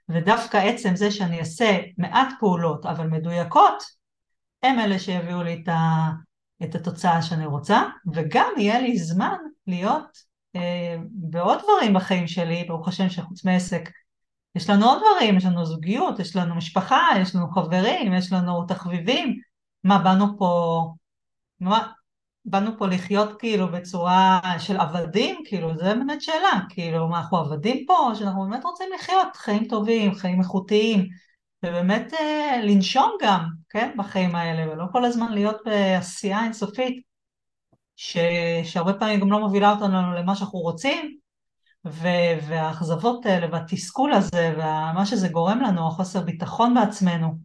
ודווקא 0.10 0.58
עצם 0.58 0.96
זה 0.96 1.12
שאני 1.12 1.40
אעשה 1.40 1.80
מעט 1.98 2.28
פעולות 2.40 2.86
אבל 2.86 3.08
מדויקות, 3.08 3.84
הם 4.64 4.80
אלה 4.80 5.00
שיביאו 5.00 5.44
לי 5.44 5.62
את, 5.64 5.68
ה, 5.68 6.10
את 6.64 6.76
התוצאה 6.76 7.22
שאני 7.22 7.46
רוצה, 7.46 7.84
וגם 8.14 8.52
יהיה 8.58 8.82
לי 8.82 8.98
זמן 8.98 9.38
להיות 9.68 10.18
אה, 10.56 10.96
בעוד 11.12 11.60
דברים 11.64 11.94
בחיים 11.94 12.28
שלי, 12.28 12.64
ברוך 12.68 12.88
השם 12.88 13.10
שחוץ 13.10 13.46
מעסק, 13.46 13.90
יש 14.56 14.70
לנו 14.70 14.86
עוד 14.86 15.00
דברים, 15.00 15.38
יש 15.38 15.46
לנו 15.46 15.66
זוגיות, 15.66 16.20
יש 16.20 16.36
לנו 16.36 16.56
משפחה, 16.56 17.08
יש 17.22 17.36
לנו 17.36 17.50
חברים, 17.50 18.14
יש 18.14 18.34
לנו 18.34 18.66
תחביבים. 18.68 19.40
מה, 19.84 20.00
באנו 20.00 20.38
פה, 20.38 20.94
מה, 21.60 21.92
באנו 22.46 22.78
פה 22.78 22.88
לחיות 22.88 23.40
כאילו 23.40 23.72
בצורה 23.72 24.40
של 24.60 24.78
עבדים? 24.80 25.36
כאילו, 25.46 25.78
זה 25.78 25.94
באמת 25.96 26.22
שאלה. 26.22 26.62
כאילו, 26.70 27.08
מה, 27.08 27.20
אנחנו 27.20 27.38
עבדים 27.38 27.86
פה, 27.88 28.12
שאנחנו 28.16 28.42
באמת 28.50 28.64
רוצים 28.64 28.90
לחיות 28.96 29.36
חיים 29.36 29.66
טובים, 29.66 30.16
חיים 30.16 30.40
איכותיים, 30.40 31.08
ובאמת 31.66 32.14
אה, 32.14 32.62
לנשום 32.64 33.12
גם, 33.22 33.46
כן, 33.70 33.92
בחיים 33.98 34.36
האלה, 34.36 34.74
ולא 34.74 34.86
כל 34.92 35.06
הזמן 35.06 35.32
להיות 35.32 35.58
בעשייה 35.66 36.44
אינסופית, 36.44 37.04
ש... 37.96 38.18
שהרבה 38.64 38.94
פעמים 38.94 39.20
גם 39.20 39.32
לא 39.32 39.40
מובילה 39.40 39.72
אותנו 39.72 40.14
למה 40.14 40.36
שאנחנו 40.36 40.60
רוצים, 40.60 41.18
והאכזבות 41.86 43.26
האלה 43.26 43.48
והתסכול 43.52 44.14
הזה, 44.14 44.54
ומה 44.58 45.06
שזה 45.06 45.28
גורם 45.28 45.62
לנו, 45.62 45.88
החוסר 45.88 46.22
ביטחון 46.22 46.74
בעצמנו 46.74 47.38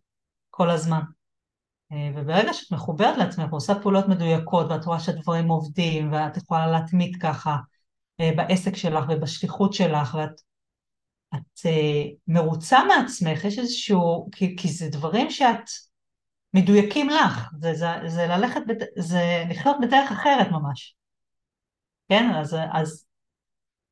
כל 0.51 0.71
הזמן. 0.71 1.01
אה, 1.93 2.11
וברגע 2.15 2.53
שאת 2.53 2.73
מחוברת 2.73 3.19
לעצמך 3.19 3.53
ועושה 3.53 3.75
פעולות 3.83 4.09
מדויקות 4.09 4.71
ואת 4.71 4.85
רואה 4.85 5.01
שהדברים 5.01 5.49
עובדים 5.49 6.13
ואת 6.13 6.37
יכולה 6.37 6.67
להתמיד 6.67 7.17
ככה 7.23 7.57
אה, 8.21 8.31
בעסק 8.37 8.77
שלך 8.77 9.05
ובשליחות 9.09 9.73
שלך 9.73 10.15
ואת 10.15 10.41
את, 11.35 11.59
uh, 11.59 12.17
מרוצה 12.29 12.79
מעצמך, 12.85 13.45
יש 13.45 13.59
איזשהו, 13.59 14.29
כי, 14.33 14.57
כי 14.57 14.69
זה 14.69 14.89
דברים 14.89 15.31
שאת 15.31 15.71
מדויקים 16.55 17.11
לך, 17.11 17.51
זה, 17.61 17.75
זה, 17.75 17.87
זה 18.07 18.27
ללכת, 18.27 18.61
בת, 18.67 18.77
זה 18.99 19.45
לחיות 19.51 19.77
בדרך 19.83 20.13
אחרת 20.13 20.47
ממש, 20.51 20.97
כן? 22.09 22.31
אז, 22.35 22.57
אז, 22.73 23.06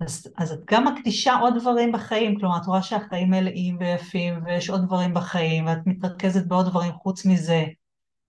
אז, 0.01 0.33
אז 0.37 0.53
את 0.53 0.61
גם 0.71 0.85
מקדישה 0.85 1.35
עוד 1.39 1.55
דברים 1.61 1.93
בחיים, 1.93 2.39
כלומר 2.41 2.57
את 2.63 2.67
רואה 2.67 2.83
שהחיים 2.83 3.31
מלאים 3.31 3.77
ויפים 3.81 4.45
ויש 4.45 4.71
עוד 4.71 4.83
דברים 4.87 5.15
בחיים 5.15 5.67
ואת 5.67 5.79
מתרכזת 5.87 6.47
בעוד 6.47 6.67
דברים 6.67 6.93
חוץ 6.93 7.27
מזה, 7.27 7.65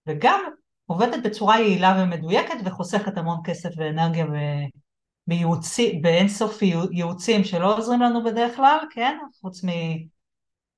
וגם 0.08 0.42
עובדת 0.86 1.24
בצורה 1.24 1.60
יעילה 1.60 1.96
ומדויקת 2.00 2.56
וחוסכת 2.66 3.18
המון 3.18 3.38
כסף 3.44 3.70
ואנרגיה 3.78 4.26
באינסוף 6.02 6.62
ייעוצים 6.92 7.44
שלא 7.44 7.78
עוזרים 7.78 8.02
לנו 8.02 8.24
בדרך 8.24 8.56
כלל, 8.56 8.78
כן? 8.92 9.18
חוץ 9.42 9.64
מ... 9.64 9.70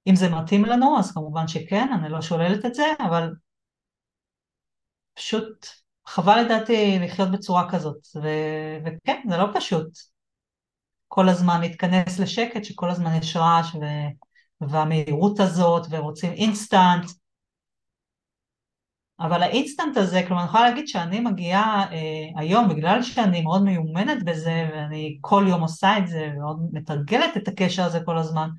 אם 0.07 0.15
זה 0.15 0.29
מתאים 0.29 0.65
לנו, 0.65 0.99
אז 0.99 1.11
כמובן 1.11 1.47
שכן, 1.47 1.87
אני 1.93 2.09
לא 2.09 2.21
שוללת 2.21 2.65
את 2.65 2.75
זה, 2.75 2.85
אבל 2.99 3.29
פשוט 5.13 5.67
חבל 6.07 6.41
לדעתי 6.41 6.99
לחיות 7.01 7.31
בצורה 7.31 7.71
כזאת, 7.71 8.07
ו... 8.15 8.27
וכן, 8.85 9.21
זה 9.29 9.37
לא 9.37 9.45
פשוט. 9.53 10.16
כל 11.17 11.29
הזמן 11.29 11.61
להתכנס 11.61 12.19
לשקט, 12.19 12.63
שכל 12.63 12.89
הזמן 12.89 13.17
יש 13.17 13.35
רעש, 13.35 13.75
ו... 13.75 13.85
והמהירות 14.69 15.39
הזאת, 15.39 15.87
ורוצים 15.89 16.31
אינסטנט, 16.31 17.05
אבל 19.19 19.43
האינסטנט 19.43 19.97
הזה, 19.97 20.21
כלומר 20.27 20.41
אני 20.41 20.49
יכולה 20.49 20.69
להגיד 20.69 20.87
שאני 20.87 21.19
מגיעה 21.19 21.85
אה, 21.91 22.41
היום, 22.41 22.69
בגלל 22.69 23.03
שאני 23.03 23.41
מאוד 23.41 23.63
מיומנת 23.63 24.23
בזה, 24.23 24.69
ואני 24.73 25.17
כל 25.21 25.45
יום 25.47 25.61
עושה 25.61 25.97
את 25.97 26.07
זה, 26.07 26.31
ומאוד 26.35 26.59
מתרגלת 26.71 27.37
את 27.37 27.47
הקשר 27.47 27.83
הזה 27.83 27.99
כל 28.05 28.17
הזמן, 28.17 28.49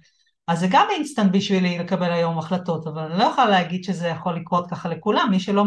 אז 0.46 0.60
זה 0.60 0.66
גם 0.70 0.86
אינסטנט 0.90 1.32
בשבילי 1.32 1.78
לקבל 1.78 2.12
היום 2.12 2.38
החלטות, 2.38 2.86
אבל 2.86 3.02
אני 3.02 3.18
לא 3.18 3.24
יכולה 3.24 3.48
להגיד 3.48 3.84
שזה 3.84 4.08
יכול 4.08 4.36
לקרות 4.36 4.70
ככה 4.70 4.88
לכולם, 4.88 5.28
מי 5.30 5.40
שלא 5.40 5.64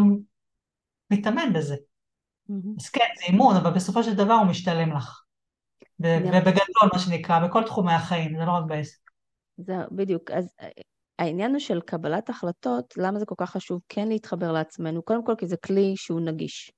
מתאמן 1.10 1.52
בזה. 1.52 1.74
Mm-hmm. 1.74 2.80
אז 2.80 2.88
כן, 2.88 3.08
זה 3.18 3.24
אימון, 3.24 3.56
אבל 3.56 3.70
בסופו 3.70 4.02
של 4.02 4.14
דבר 4.14 4.34
הוא 4.34 4.46
משתלם 4.46 4.96
לך. 4.96 5.22
ובגדול, 6.02 6.88
מה 6.92 6.98
שנקרא, 6.98 7.46
בכל 7.46 7.62
תחומי 7.64 7.92
החיים, 7.92 8.36
זה 8.36 8.44
לא 8.44 8.50
רק 8.50 8.64
בעסק. 8.66 8.98
זה 9.56 9.74
בדיוק. 9.92 10.30
אז 10.30 10.54
אה, 10.60 10.68
העניין 11.18 11.50
הוא 11.50 11.58
של 11.58 11.80
קבלת 11.80 12.30
החלטות, 12.30 12.94
למה 12.96 13.18
זה 13.18 13.26
כל 13.26 13.34
כך 13.38 13.50
חשוב 13.50 13.80
כן 13.88 14.08
להתחבר 14.08 14.52
לעצמנו? 14.52 15.02
קודם 15.02 15.24
כל 15.24 15.34
כי 15.38 15.46
זה 15.46 15.56
כלי 15.56 15.92
שהוא 15.96 16.20
נגיש, 16.20 16.72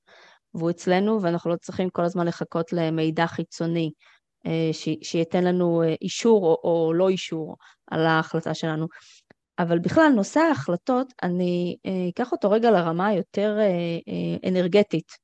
והוא 0.55 0.71
אצלנו 0.71 1.23
ואנחנו 1.23 1.51
לא 1.51 1.57
צריכים 1.57 1.91
כל 1.91 2.05
הזמן 2.05 2.27
לחכות 2.27 2.73
למידע 2.73 3.27
חיצוני 3.27 3.91
אה, 4.47 4.69
ש- 4.73 4.99
שייתן 5.03 5.45
לנו 5.45 5.83
אה, 5.83 5.95
אישור 6.03 6.47
או, 6.47 6.61
או 6.65 6.93
לא 6.93 7.09
אישור 7.09 7.57
על 7.91 8.07
ההחלטה 8.07 8.55
שלנו. 8.55 8.87
אבל 9.59 9.79
בכלל, 9.79 10.13
נושא 10.17 10.41
ההחלטות, 10.41 11.13
אני 11.23 11.77
אקח 12.11 12.33
אותו 12.33 12.51
רגע 12.51 12.71
לרמה 12.71 13.07
היותר 13.07 13.59
אנרגטית. 14.49 15.24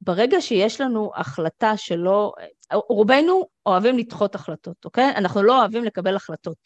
ברגע 0.00 0.40
שיש 0.40 0.80
לנו 0.80 1.10
החלטה 1.16 1.76
שלא, 1.76 2.32
רובנו 2.72 3.46
אוהבים 3.66 3.98
לדחות 3.98 4.34
החלטות, 4.34 4.84
אוקיי? 4.84 5.10
אנחנו 5.16 5.42
לא 5.42 5.58
אוהבים 5.58 5.84
לקבל 5.84 6.16
החלטות. 6.16 6.56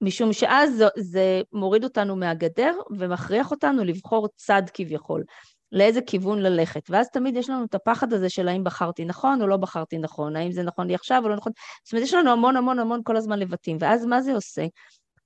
משום 0.00 0.32
שאז 0.32 0.76
זה, 0.76 0.86
זה 0.96 1.42
מוריד 1.52 1.84
אותנו 1.84 2.16
מהגדר 2.16 2.74
ומכריח 2.98 3.50
אותנו 3.50 3.84
לבחור 3.84 4.28
צד 4.36 4.62
כביכול, 4.74 5.24
לאיזה 5.72 6.00
כיוון 6.00 6.38
ללכת. 6.38 6.90
ואז 6.90 7.08
תמיד 7.12 7.36
יש 7.36 7.50
לנו 7.50 7.64
את 7.64 7.74
הפחד 7.74 8.12
הזה 8.12 8.28
של 8.28 8.48
האם 8.48 8.64
בחרתי 8.64 9.04
נכון 9.04 9.42
או 9.42 9.46
לא 9.46 9.56
בחרתי 9.56 9.98
נכון, 9.98 10.36
האם 10.36 10.52
זה 10.52 10.62
נכון 10.62 10.86
לי 10.86 10.94
עכשיו 10.94 11.20
או 11.24 11.28
לא 11.28 11.36
נכון. 11.36 11.52
זאת 11.84 11.92
אומרת, 11.92 12.06
יש 12.06 12.14
לנו 12.14 12.30
המון 12.30 12.56
המון 12.56 12.78
המון 12.78 13.00
כל 13.04 13.16
הזמן 13.16 13.38
לבטים. 13.38 13.76
ואז 13.80 14.06
מה 14.06 14.22
זה 14.22 14.34
עושה? 14.34 14.66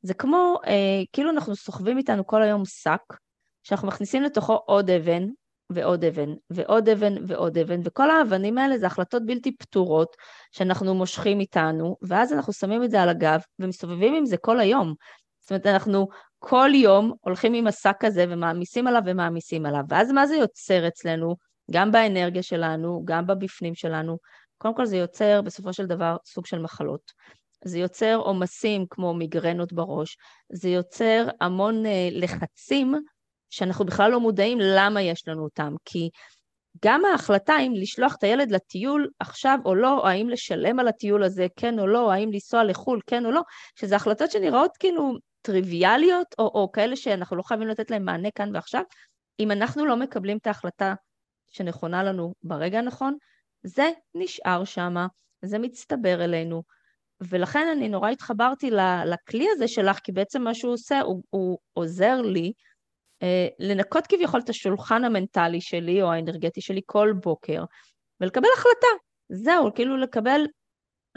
זה 0.03 0.15
כמו, 0.15 0.59
אה, 0.67 1.03
כאילו 1.13 1.31
אנחנו 1.31 1.57
סוחבים 1.57 1.99
איתנו 1.99 2.27
כל 2.27 2.43
היום 2.43 2.63
שק, 2.65 3.03
שאנחנו 3.63 3.89
מכניסים 3.89 4.23
לתוכו 4.23 4.55
עוד 4.67 4.91
אבן, 4.91 5.27
ועוד 5.71 6.05
אבן, 6.05 6.35
ועוד 6.51 6.89
אבן, 6.89 7.15
ועוד 7.27 7.59
אבן, 7.59 7.81
וכל 7.85 8.11
האבנים 8.11 8.59
האלה 8.59 8.79
זה 8.79 8.87
החלטות 8.87 9.27
בלתי 9.27 9.57
פתורות 9.57 10.17
שאנחנו 10.53 10.95
מושכים 10.95 11.41
איתנו, 11.41 11.97
ואז 12.03 12.33
אנחנו 12.33 12.53
שמים 12.53 12.85
את 12.85 12.91
זה 12.91 13.03
על 13.03 13.09
הגב 13.09 13.41
ומסתובבים 13.59 14.15
עם 14.15 14.27
זה 14.27 14.37
כל 14.37 14.61
היום. 14.61 14.95
זאת 15.41 15.51
אומרת, 15.51 15.67
אנחנו 15.67 16.09
כל 16.39 16.71
יום 16.75 17.13
הולכים 17.21 17.55
עם 17.55 17.67
השק 17.67 18.05
הזה 18.05 18.25
ומעמיסים 18.29 18.87
עליו 18.87 19.03
ומעמיסים 19.07 19.67
עליו, 19.67 19.83
ואז 19.89 20.13
מה 20.13 20.27
זה 20.27 20.37
יוצר 20.37 20.89
אצלנו? 20.89 21.37
גם 21.71 21.93
באנרגיה 21.93 22.43
שלנו, 22.43 23.03
גם 23.05 23.27
בבפנים 23.27 23.75
שלנו. 23.75 24.19
קודם 24.59 24.75
כל 24.75 24.87
זה 24.87 24.97
יוצר 24.97 25.43
בסופו 25.43 25.73
של 25.73 25.87
דבר 25.87 26.17
סוג 26.25 26.47
של 26.47 26.59
מחלות. 26.59 27.13
זה 27.65 27.79
יוצר 27.79 28.17
עומסים 28.17 28.87
כמו 28.91 29.15
מיגרנות 29.15 29.73
בראש, 29.73 30.17
זה 30.53 30.69
יוצר 30.69 31.29
המון 31.41 31.87
אה, 31.87 32.09
לחצים 32.13 32.95
שאנחנו 33.57 33.85
בכלל 33.85 34.11
לא 34.11 34.21
מודעים 34.21 34.59
למה 34.61 35.03
יש 35.03 35.29
לנו 35.29 35.45
אותם, 35.45 35.73
כי 35.85 36.11
גם 36.85 37.05
ההחלטה 37.05 37.55
אם 37.61 37.73
לשלוח 37.75 38.15
את 38.19 38.25
הילד 38.25 38.51
לטיול 38.51 39.09
עכשיו 39.19 39.59
או 39.65 39.75
לא, 39.75 39.99
או 39.99 40.07
האם 40.09 40.29
לשלם 40.29 40.79
על 40.79 40.89
הטיול 40.89 41.25
הזה 41.25 41.47
כן 41.57 41.79
או 41.79 41.87
לא, 41.87 42.01
או 42.01 42.13
האם 42.13 42.33
לנסוע 42.33 42.65
לחו"ל 42.65 43.01
כן 43.07 43.27
או 43.27 43.31
לא, 43.31 43.41
שזה 43.75 43.97
החלטות 43.97 44.31
שנראות 44.31 44.71
כאילו 44.77 45.13
טריוויאליות, 45.43 46.27
או, 46.39 46.45
או 46.45 46.73
כאלה 46.73 46.97
שאנחנו 46.97 47.37
לא 47.37 47.43
חייבים 47.43 47.69
לתת 47.69 47.91
להם 47.91 48.05
מענה 48.05 48.29
כאן 48.35 48.55
ועכשיו, 48.55 48.83
אם 49.41 49.51
אנחנו 49.51 49.87
לא 49.87 49.97
מקבלים 49.97 50.39
את 50.39 50.47
ההחלטה 50.47 50.95
שנכונה 51.47 52.03
לנו 52.03 52.35
ברגע 52.43 52.79
הנכון, 52.79 53.17
זה 53.63 53.91
נשאר 54.15 54.65
שמה, 54.65 55.07
זה 55.43 55.59
מצטבר 55.59 56.25
אלינו. 56.25 56.63
ולכן 57.21 57.69
אני 57.73 57.89
נורא 57.89 58.11
התחברתי 58.11 58.71
לכלי 59.07 59.47
הזה 59.51 59.69
שלך, 59.69 59.99
כי 59.99 60.13
בעצם 60.13 60.43
מה 60.43 60.55
שהוא 60.55 60.73
עושה, 60.73 61.01
הוא, 61.01 61.23
הוא 61.31 61.59
עוזר 61.73 62.21
לי 62.21 62.53
לנקות 63.59 64.07
כביכול 64.07 64.41
את 64.41 64.49
השולחן 64.49 65.05
המנטלי 65.05 65.61
שלי 65.61 66.03
או 66.03 66.13
האנרגטי 66.13 66.61
שלי 66.61 66.81
כל 66.87 67.13
בוקר, 67.23 67.65
ולקבל 68.21 68.49
החלטה. 68.57 69.05
זהו, 69.29 69.75
כאילו 69.75 69.97
לקבל 69.97 70.41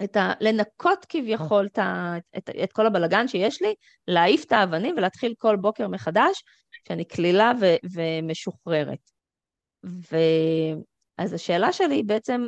את 0.03 0.15
ה... 0.15 0.33
לנקות 0.41 1.05
כביכול 1.09 1.65
את, 1.65 1.77
ה, 1.77 2.13
את, 2.37 2.49
את 2.63 2.73
כל 2.73 2.85
הבלגן 2.85 3.27
שיש 3.27 3.61
לי, 3.61 3.73
להעיף 4.07 4.45
את 4.45 4.51
האבנים 4.51 4.95
ולהתחיל 4.97 5.33
כל 5.37 5.55
בוקר 5.55 5.87
מחדש, 5.87 6.43
כשאני 6.85 7.05
קלילה 7.05 7.51
ו, 7.61 7.65
ומשוחררת. 7.93 9.11
ואז 9.83 11.33
השאלה 11.33 11.73
שלי 11.73 11.95
היא 11.95 12.03
בעצם, 12.05 12.45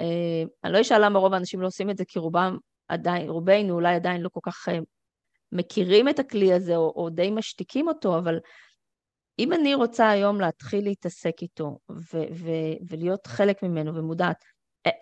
אה, 0.00 0.42
אני 0.64 0.72
לא 0.72 0.80
אשאל 0.80 1.04
למה 1.04 1.18
רוב 1.18 1.34
האנשים 1.34 1.60
לא 1.60 1.66
עושים 1.66 1.90
את 1.90 1.96
זה, 1.96 2.04
כי 2.08 2.18
רובם 2.18 2.56
עדיין, 2.88 3.28
רובנו 3.28 3.74
אולי 3.74 3.94
עדיין 3.94 4.20
לא 4.20 4.28
כל 4.28 4.40
כך 4.42 4.68
אה, 4.68 4.78
מכירים 5.52 6.08
את 6.08 6.18
הכלי 6.18 6.52
הזה, 6.52 6.76
או, 6.76 6.92
או 6.96 7.10
די 7.10 7.30
משתיקים 7.30 7.88
אותו, 7.88 8.18
אבל 8.18 8.38
אם 9.38 9.52
אני 9.52 9.74
רוצה 9.74 10.10
היום 10.10 10.40
להתחיל 10.40 10.84
להתעסק 10.84 11.42
איתו 11.42 11.78
ו- 11.90 12.32
ו- 12.32 12.76
ולהיות 12.88 13.26
חלק 13.26 13.62
ממנו 13.62 13.94
ומודעת, 13.94 14.44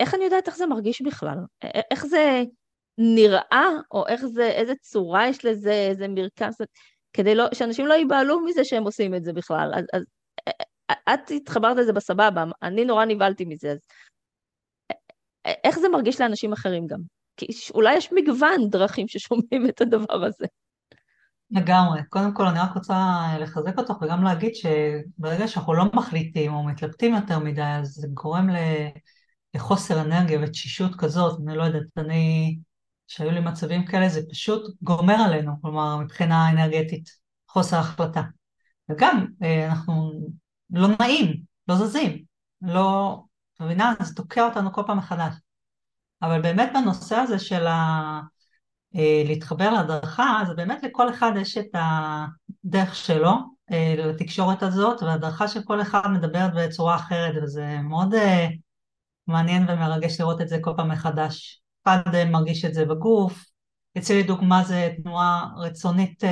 איך 0.01 0.15
אני 0.15 0.25
יודעת 0.25 0.47
איך 0.47 0.57
זה 0.57 0.67
מרגיש 0.67 1.03
בכלל? 1.03 1.39
איך 1.91 2.07
זה 2.07 2.43
נראה, 2.99 3.69
או 3.91 4.07
איך 4.07 4.27
זה, 4.27 4.47
איזה 4.47 4.73
צורה 4.81 5.29
יש 5.29 5.45
לזה, 5.45 5.73
איזה 5.73 6.09
מרקם, 6.09 6.49
כדי 7.13 7.35
לא, 7.35 7.45
שאנשים 7.55 7.87
לא 7.87 7.95
ייבהלו 7.95 8.41
מזה 8.41 8.65
שהם 8.65 8.85
עושים 8.85 9.15
את 9.15 9.25
זה 9.25 9.33
בכלל. 9.33 9.71
אז, 9.75 9.85
אז 9.93 10.05
את 11.15 11.31
התחברת 11.31 11.77
לזה 11.77 11.93
בסבבה, 11.93 12.45
אני 12.63 12.85
נורא 12.85 13.05
נבהלתי 13.05 13.45
מזה, 13.45 13.71
אז 13.71 13.79
איך 15.65 15.79
זה 15.79 15.89
מרגיש 15.89 16.21
לאנשים 16.21 16.53
אחרים 16.53 16.87
גם? 16.87 17.01
כי 17.37 17.47
אולי 17.75 17.97
יש 17.97 18.13
מגוון 18.13 18.71
דרכים 18.71 19.09
ששומעים 19.09 19.69
את 19.69 19.81
הדבר 19.81 20.25
הזה. 20.25 20.47
לגמרי. 21.51 22.01
קודם 22.09 22.35
כל 22.35 22.47
אני 22.47 22.59
רק 22.59 22.75
רוצה 22.75 23.27
לחזק 23.41 23.79
אותך 23.79 23.95
וגם 24.03 24.23
להגיד 24.23 24.53
שברגע 24.55 25.49
שאנחנו 25.49 25.75
לא 25.75 25.85
מחליטים 25.95 26.55
או 26.55 26.65
מתלבטים 26.65 27.15
יותר 27.15 27.39
מדי, 27.39 27.63
אז 27.63 27.89
זה 27.89 28.09
גורם 28.15 28.49
לחוסר 29.55 30.01
אנרגיה 30.01 30.39
ותשישות 30.43 30.95
כזאת, 30.95 31.41
אני 31.47 31.57
לא 31.57 31.63
יודעת, 31.63 31.83
אני, 31.97 32.59
שהיו 33.07 33.31
לי 33.31 33.41
מצבים 33.41 33.87
כאלה, 33.87 34.09
זה 34.09 34.21
פשוט 34.31 34.77
גומר 34.83 35.15
עלינו, 35.15 35.53
כלומר 35.63 35.97
מבחינה 35.97 36.51
אנרגטית, 36.51 37.11
חוסר 37.49 37.77
החלטה. 37.77 38.23
וגם 38.89 39.27
אה, 39.43 39.67
אנחנו 39.67 40.13
לא 40.71 40.89
נעים, 41.01 41.43
לא 41.69 41.75
זזים, 41.75 42.25
לא, 42.63 43.19
מבינה? 43.61 43.95
זה 44.01 44.15
תוקע 44.15 44.45
אותנו 44.45 44.73
כל 44.73 44.83
פעם 44.87 44.99
מחדש. 44.99 45.35
אבל 46.23 46.43
באמת 46.43 46.71
בנושא 46.75 47.17
הזה 47.17 47.39
של 47.39 47.67
ה... 47.67 48.21
אה, 48.97 49.23
להתחבר 49.27 49.71
להדרכה, 49.71 50.39
אז 50.43 50.57
באמת 50.57 50.83
לכל 50.83 51.11
אחד 51.11 51.33
יש 51.37 51.59
את 51.59 51.75
הדרך 51.75 52.95
שלו 52.95 53.33
אה, 53.73 53.95
לתקשורת 53.99 54.63
הזאת, 54.63 55.03
והדרכה 55.03 55.49
של 55.49 55.63
כל 55.63 55.83
אחד 55.83 56.11
מדברת 56.11 56.51
בצורה 56.57 56.97
אחרת, 56.97 57.43
וזה 57.43 57.79
מאוד 57.83 58.15
אה, 58.15 58.47
מעניין 59.27 59.63
ומרגש 59.69 60.21
לראות 60.21 60.41
את 60.41 60.49
זה 60.49 60.59
כל 60.61 60.73
פעם 60.77 60.91
מחדש. 60.91 61.63
אחד 61.85 62.03
מרגיש 62.31 62.65
את 62.65 62.75
זה 62.75 62.85
בגוף, 62.85 63.45
אצלי 63.99 64.23
דוגמה 64.23 64.65
זה 64.65 64.91
תנועה 65.03 65.47
רצונית, 65.57 66.23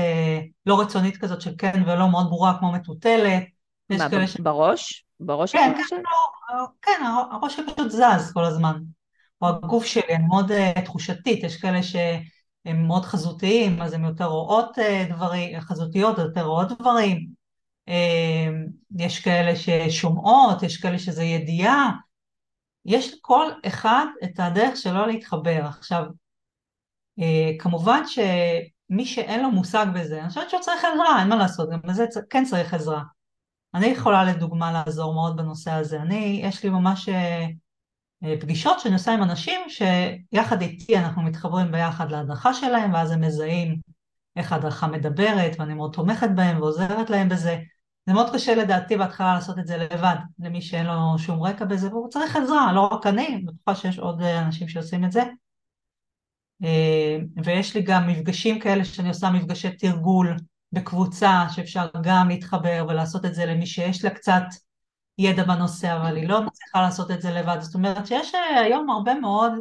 לא 0.66 0.80
רצונית 0.80 1.16
כזאת 1.16 1.40
של 1.40 1.54
כן 1.58 1.82
ולא, 1.86 2.08
מאוד 2.08 2.26
ברורה 2.26 2.58
כמו 2.58 2.72
מטוטלת. 2.72 3.42
מה, 3.90 4.26
ש... 4.26 4.36
בראש? 4.40 5.06
בראש 5.20 5.52
כן, 5.52 5.72
כן, 5.90 5.96
לא, 6.54 6.66
כן, 6.82 7.04
הראש 7.32 7.60
פשוט 7.60 7.90
זז 7.90 8.32
כל 8.32 8.44
הזמן. 8.44 8.76
או 9.42 9.48
הגוף 9.48 9.84
שלי, 9.84 10.14
אני 10.16 10.26
מאוד 10.26 10.50
uh, 10.50 10.80
תחושתית, 10.80 11.44
יש 11.44 11.56
כאלה 11.56 11.82
שהם 12.66 12.86
מאוד 12.86 13.04
חזותיים, 13.04 13.82
אז 13.82 13.92
הם 13.92 14.04
יותר 14.04 14.24
רואות 14.24 14.78
uh, 14.78 15.12
דברים, 15.14 15.60
חזותיות, 15.60 16.18
יותר 16.18 16.46
רואות 16.46 16.68
דברים. 16.78 17.26
Uh, 17.90 17.92
יש 18.98 19.20
כאלה 19.20 19.52
ששומעות, 19.56 20.62
יש 20.62 20.76
כאלה 20.76 20.98
שזה 20.98 21.22
ידיעה. 21.22 21.90
יש 22.84 23.14
לכל 23.14 23.46
אחד 23.66 24.06
את 24.24 24.40
הדרך 24.40 24.76
שלו 24.76 25.06
להתחבר. 25.06 25.64
עכשיו, 25.64 26.04
uh, 27.20 27.24
כמובן 27.58 28.02
שמי 28.06 29.06
שאין 29.06 29.42
לו 29.42 29.50
מושג 29.50 29.86
בזה, 29.94 30.20
אני 30.20 30.28
חושבת 30.28 30.50
שהוא 30.50 30.60
צריך 30.60 30.84
עזרה, 30.84 31.20
אין 31.20 31.28
מה 31.28 31.36
לעשות, 31.36 31.70
גם 31.70 31.80
בזה 31.84 32.06
כן 32.30 32.44
צריך 32.44 32.74
עזרה. 32.74 33.02
אני 33.74 33.86
יכולה 33.86 34.24
לדוגמה 34.24 34.72
לעזור 34.72 35.14
מאוד 35.14 35.36
בנושא 35.36 35.70
הזה. 35.70 36.00
אני, 36.00 36.40
יש 36.44 36.64
לי 36.64 36.70
ממש 36.70 37.08
אה, 37.08 37.14
אה, 37.14 37.46
פגישות 38.40 38.80
שאני 38.80 38.94
עושה 38.94 39.14
עם 39.14 39.22
אנשים 39.22 39.60
שיחד 39.68 40.62
איתי 40.62 40.98
אנחנו 40.98 41.22
מתחברים 41.22 41.72
ביחד 41.72 42.10
להדרכה 42.10 42.54
שלהם 42.54 42.94
ואז 42.94 43.10
הם 43.10 43.20
מזהים 43.20 43.80
איך 44.36 44.52
ההדרכה 44.52 44.86
מדברת 44.86 45.56
ואני 45.58 45.74
מאוד 45.74 45.92
תומכת 45.92 46.28
בהם 46.34 46.60
ועוזרת 46.60 47.10
להם 47.10 47.28
בזה. 47.28 47.58
זה 48.06 48.12
מאוד 48.12 48.34
קשה 48.34 48.54
לדעתי 48.54 48.96
בהתחלה 48.96 49.34
לעשות 49.34 49.58
את 49.58 49.66
זה 49.66 49.76
לבד, 49.76 50.16
למי 50.38 50.62
שאין 50.62 50.86
לו 50.86 51.18
שום 51.18 51.42
רקע 51.42 51.64
בזה 51.64 51.88
והוא 51.88 52.08
צריך 52.08 52.36
עזרה, 52.36 52.72
לא 52.72 52.80
רק 52.80 53.06
אני, 53.06 53.26
אני 53.26 53.42
בטוחה 53.42 53.74
שיש 53.74 53.98
עוד 53.98 54.22
אה, 54.22 54.40
אנשים 54.42 54.68
שעושים 54.68 55.04
את 55.04 55.12
זה. 55.12 55.22
ויש 57.44 57.76
לי 57.76 57.82
גם 57.82 58.08
מפגשים 58.08 58.60
כאלה 58.60 58.84
שאני 58.84 59.08
עושה 59.08 59.30
מפגשי 59.30 59.70
תרגול 59.70 60.36
בקבוצה 60.72 61.46
שאפשר 61.50 61.86
גם 62.02 62.28
להתחבר 62.28 62.86
ולעשות 62.88 63.24
את 63.24 63.34
זה 63.34 63.46
למי 63.46 63.66
שיש 63.66 64.04
לה 64.04 64.10
קצת 64.10 64.42
ידע 65.18 65.44
בנושא, 65.44 65.96
אבל 65.96 66.16
היא 66.16 66.28
לא 66.28 66.42
מצליחה 66.42 66.82
לעשות 66.82 67.10
את 67.10 67.22
זה 67.22 67.30
לבד. 67.30 67.56
זאת 67.60 67.74
אומרת 67.74 68.06
שיש 68.06 68.34
אה, 68.34 68.60
היום 68.60 68.90
הרבה 68.90 69.14
מאוד 69.14 69.52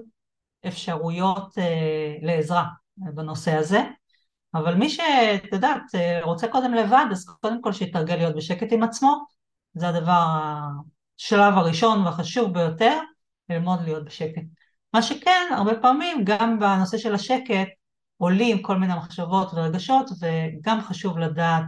אפשרויות 0.67 1.57
אה, 1.57 2.15
לעזרה 2.21 2.65
בנושא 2.97 3.55
הזה, 3.55 3.81
אבל 4.53 4.75
מי 4.75 4.89
שאת 4.89 5.43
יודעת 5.51 5.81
אה, 5.95 6.19
רוצה 6.23 6.47
קודם 6.47 6.73
לבד, 6.73 7.05
אז 7.11 7.25
קודם 7.41 7.61
כל 7.61 7.73
שיתרגל 7.73 8.15
להיות 8.15 8.35
בשקט 8.35 8.67
עם 8.71 8.83
עצמו, 8.83 9.25
זה 9.73 9.89
הדבר, 9.89 10.25
השלב 11.19 11.53
הראשון 11.57 12.05
והחשוב 12.05 12.53
ביותר, 12.53 12.99
ללמוד 13.49 13.81
להיות 13.81 14.05
בשקט. 14.05 14.41
מה 14.93 15.01
שכן, 15.01 15.53
הרבה 15.55 15.75
פעמים 15.75 16.21
גם 16.23 16.59
בנושא 16.59 16.97
של 16.97 17.15
השקט, 17.15 17.67
עולים 18.17 18.61
כל 18.61 18.77
מיני 18.77 18.93
מחשבות 18.93 19.53
ורגשות 19.53 20.09
וגם 20.21 20.81
חשוב 20.81 21.17
לדעת 21.17 21.63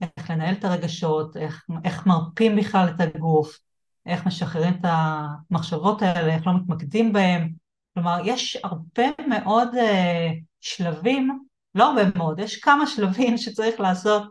איך 0.00 0.30
לנהל 0.30 0.54
את 0.54 0.64
הרגשות, 0.64 1.36
איך, 1.36 1.66
איך 1.84 2.06
מרפים 2.06 2.56
בכלל 2.56 2.88
את 2.88 3.00
הגוף, 3.00 3.58
איך 4.06 4.26
משחררים 4.26 4.74
את 4.74 4.84
המחשבות 4.84 6.02
האלה, 6.02 6.34
איך 6.34 6.46
לא 6.46 6.52
מתמקדים 6.54 7.12
בהם. 7.12 7.52
כלומר, 7.94 8.18
יש 8.24 8.58
הרבה 8.64 9.04
מאוד 9.28 9.68
uh, 9.74 9.78
שלבים, 10.60 11.38
לא 11.74 11.88
הרבה 11.88 12.02
מאוד, 12.16 12.38
יש 12.38 12.56
כמה 12.56 12.86
שלבים 12.86 13.38
שצריך 13.42 13.80
לעשות 13.80 14.22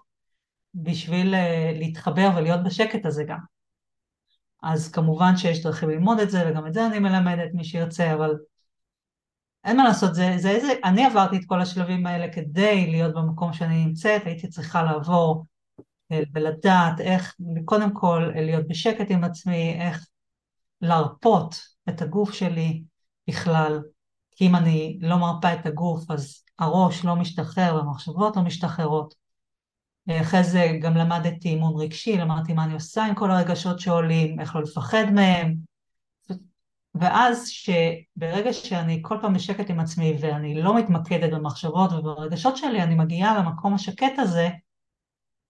בשביל 0.73 1.33
uh, 1.33 1.37
להתחבר 1.79 2.29
ולהיות 2.35 2.63
בשקט 2.63 3.05
הזה 3.05 3.23
גם. 3.23 3.39
אז 4.63 4.91
כמובן 4.91 5.37
שיש 5.37 5.63
דרכים 5.63 5.89
ללמוד 5.89 6.19
את 6.19 6.29
זה, 6.29 6.49
וגם 6.49 6.67
את 6.67 6.73
זה 6.73 6.85
אני 6.85 6.99
מלמדת 6.99 7.53
מי 7.53 7.63
שירצה, 7.63 8.13
אבל 8.13 8.35
אין 9.63 9.77
מה 9.77 9.83
לעשות, 9.83 10.15
זה, 10.15 10.33
זה 10.37 10.49
איזה, 10.49 10.73
אני 10.83 11.05
עברתי 11.05 11.37
את 11.37 11.45
כל 11.45 11.61
השלבים 11.61 12.07
האלה 12.07 12.33
כדי 12.33 12.87
להיות 12.91 13.15
במקום 13.15 13.53
שאני 13.53 13.85
נמצאת, 13.85 14.25
הייתי 14.25 14.47
צריכה 14.47 14.83
לעבור 14.83 15.45
אה, 15.45 15.54
ולדעת 16.11 16.99
איך, 16.99 17.35
קודם 17.65 17.93
כל 17.93 18.31
להיות 18.35 18.67
בשקט 18.67 19.05
עם 19.09 19.23
עצמי, 19.23 19.77
איך 19.79 20.07
להרפות 20.81 21.55
את 21.89 22.01
הגוף 22.01 22.33
שלי 22.33 22.83
בכלל, 23.27 23.81
כי 24.31 24.47
אם 24.47 24.55
אני 24.55 24.97
לא 25.01 25.17
מרפה 25.17 25.53
את 25.53 25.65
הגוף 25.65 26.11
אז 26.11 26.43
הראש 26.59 27.05
לא 27.05 27.15
משתחרר 27.15 27.75
והמחשבות 27.75 28.35
לא 28.35 28.41
משתחררות. 28.41 29.13
אה, 30.09 30.21
אחרי 30.21 30.43
זה 30.43 30.77
גם 30.81 30.97
למדתי 30.97 31.49
אימון 31.49 31.81
רגשי, 31.81 32.17
למדתי 32.17 32.53
מה 32.53 32.63
אני 32.63 32.73
עושה 32.73 33.05
עם 33.05 33.15
כל 33.15 33.31
הרגשות 33.31 33.79
שעולים, 33.79 34.39
איך 34.39 34.55
לא 34.55 34.61
לפחד 34.61 35.05
מהם, 35.13 35.55
ואז 36.95 37.47
שברגע 37.47 38.53
שאני 38.53 38.99
כל 39.01 39.17
פעם 39.21 39.33
בשקט 39.33 39.69
עם 39.69 39.79
עצמי 39.79 40.17
ואני 40.19 40.61
לא 40.61 40.77
מתמקדת 40.77 41.33
במחשבות 41.33 41.91
וברגשות 41.93 42.57
שלי, 42.57 42.83
אני 42.83 42.95
מגיעה 42.95 43.39
למקום 43.39 43.73
השקט 43.73 44.19
הזה, 44.19 44.49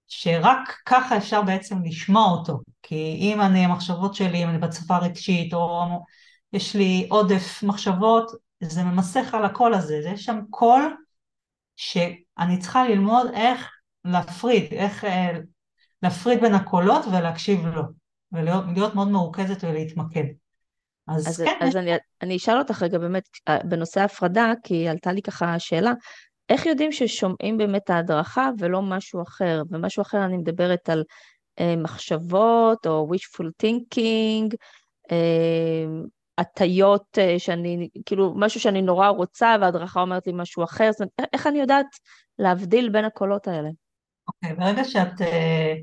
שרק 0.07 0.77
ככה 0.85 1.17
אפשר 1.17 1.41
בעצם 1.41 1.83
לשמוע 1.83 2.31
אותו. 2.31 2.59
כי 2.83 3.17
אם 3.21 3.41
אני, 3.41 3.65
המחשבות 3.65 4.15
שלי, 4.15 4.43
אם 4.43 4.49
אני 4.49 4.57
בצפה 4.57 4.97
רגשית, 4.97 5.53
או 5.53 5.85
יש 6.53 6.75
לי 6.75 7.07
עודף 7.09 7.63
מחשבות, 7.63 8.31
זה 8.63 8.83
ממסך 8.83 9.33
על 9.33 9.45
הקול 9.45 9.73
הזה. 9.73 9.95
יש 9.95 10.25
שם 10.25 10.39
קול 10.49 10.95
שאני 11.75 12.59
צריכה 12.59 12.87
ללמוד 12.87 13.27
איך 13.33 13.71
להפריד, 14.05 14.63
איך 14.71 15.05
אה, 15.05 15.31
להפריד 16.03 16.41
בין 16.41 16.53
הקולות 16.53 17.05
ולהקשיב 17.05 17.65
לו, 17.65 17.83
ולהיות 18.31 18.95
מאוד 18.95 19.07
מרוכזת 19.07 19.63
ולהתמקד. 19.63 20.23
אז, 21.07 21.27
אז 21.27 21.41
כן. 21.45 21.67
אז 21.67 21.75
אני, 21.75 21.91
אני 22.21 22.37
אשאל 22.37 22.57
אותך 22.57 22.83
רגע 22.83 22.97
באמת 22.97 23.29
אה, 23.47 23.57
בנושא 23.63 24.01
ההפרדה, 24.01 24.51
כי 24.63 24.89
עלתה 24.89 25.11
לי 25.11 25.21
ככה 25.21 25.59
שאלה, 25.59 25.91
איך 26.49 26.65
יודעים 26.65 26.91
ששומעים 26.91 27.57
באמת 27.57 27.89
ההדרכה 27.89 28.49
ולא 28.59 28.81
משהו 28.81 29.23
אחר? 29.23 29.61
ומשהו 29.69 30.01
אחר 30.01 30.25
אני 30.25 30.37
מדברת 30.37 30.89
על 30.89 31.03
אה, 31.59 31.75
מחשבות 31.75 32.87
או 32.87 33.09
wishful 33.13 33.47
thinking, 33.63 34.55
אה, 35.11 35.85
הטיות 36.37 37.17
אה, 37.17 37.39
שאני, 37.39 37.89
כאילו 38.05 38.33
משהו 38.35 38.59
שאני 38.59 38.81
נורא 38.81 39.07
רוצה 39.07 39.55
וההדרכה 39.61 40.01
אומרת 40.01 40.27
לי 40.27 40.33
משהו 40.35 40.63
אחר, 40.63 40.91
זאת 40.91 41.01
אומרת, 41.01 41.29
איך 41.33 41.47
אני 41.47 41.59
יודעת 41.59 41.85
להבדיל 42.39 42.89
בין 42.89 43.05
הקולות 43.05 43.47
האלה? 43.47 43.69
אוקיי, 44.27 44.51
okay, 44.51 44.55
ברגע 44.55 44.83
שאת 44.83 45.21
אה, 45.21 45.73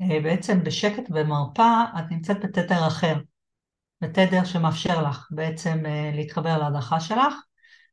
אה, 0.00 0.20
בעצם 0.20 0.64
בשקט 0.64 1.02
ומרפא, 1.10 1.84
את 1.98 2.04
נמצאת 2.10 2.44
בתדר 2.44 2.86
אחר. 2.86 3.14
בתדר 4.00 4.44
שמאפשר 4.44 5.02
לך 5.02 5.28
בעצם 5.30 5.86
אה, 5.86 6.10
להתחבר 6.14 6.58
להדרכה 6.58 7.00
שלך, 7.00 7.34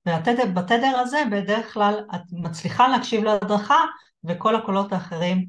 ובתדר 0.07 0.97
הזה 0.97 1.23
בדרך 1.31 1.73
כלל 1.73 2.05
את 2.15 2.21
מצליחה 2.31 2.87
להקשיב 2.87 3.23
להדרכה 3.23 3.79
וכל 4.23 4.55
הקולות 4.55 4.93
האחרים 4.93 5.45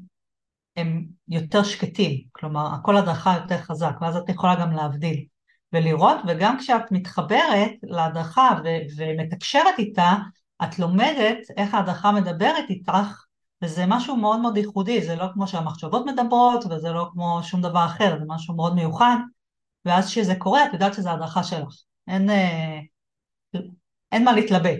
הם 0.75 1.05
יותר 1.27 1.63
שקטים, 1.63 2.21
כלומר 2.31 2.73
הקול 2.73 2.97
הדרכה 2.97 3.37
יותר 3.41 3.57
חזק, 3.57 3.95
ואז 4.01 4.15
את 4.17 4.29
יכולה 4.29 4.55
גם 4.55 4.71
להבדיל 4.71 5.25
ולראות, 5.73 6.17
וגם 6.27 6.57
כשאת 6.59 6.91
מתחברת 6.91 7.71
להדרכה 7.83 8.59
ו- 8.63 8.97
ומתקשרת 8.97 9.79
איתה, 9.79 10.15
את 10.63 10.79
לומדת 10.79 11.37
איך 11.57 11.73
ההדרכה 11.73 12.11
מדברת 12.11 12.69
איתך, 12.69 13.25
וזה 13.61 13.85
משהו 13.87 14.15
מאוד 14.15 14.39
מאוד 14.39 14.57
ייחודי, 14.57 15.01
זה 15.01 15.15
לא 15.15 15.25
כמו 15.33 15.47
שהמחשבות 15.47 16.05
מדברות, 16.05 16.65
וזה 16.65 16.89
לא 16.89 17.09
כמו 17.13 17.39
שום 17.43 17.61
דבר 17.61 17.85
אחר, 17.85 18.19
זה 18.19 18.25
משהו 18.27 18.55
מאוד 18.55 18.75
מיוחד, 18.75 19.15
ואז 19.85 20.07
כשזה 20.07 20.35
קורה 20.35 20.65
את 20.65 20.73
יודעת 20.73 20.93
שזו 20.93 21.09
הדרכה 21.09 21.43
שלך. 21.43 21.73
אין, 22.07 22.29
אה, 22.29 22.79
אין 24.15 24.23
מה 24.23 24.33
להתלבט 24.33 24.79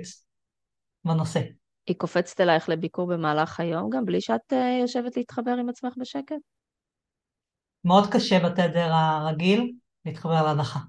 בנושא. 1.05 1.41
היא 1.87 1.95
קופצת 1.97 2.41
אלייך 2.41 2.69
לביקור 2.69 3.07
במהלך 3.07 3.59
היום 3.59 3.89
גם 3.89 4.05
בלי 4.05 4.21
שאת 4.21 4.53
uh, 4.53 4.81
יושבת 4.81 5.17
להתחבר 5.17 5.51
עם 5.51 5.69
עצמך 5.69 5.93
בשקט? 5.99 6.35
מאוד 7.83 8.13
קשה 8.13 8.39
בתדר 8.39 8.93
הרגיל 8.93 9.73
להתחבר 10.05 10.43
להדחה. 10.43 10.79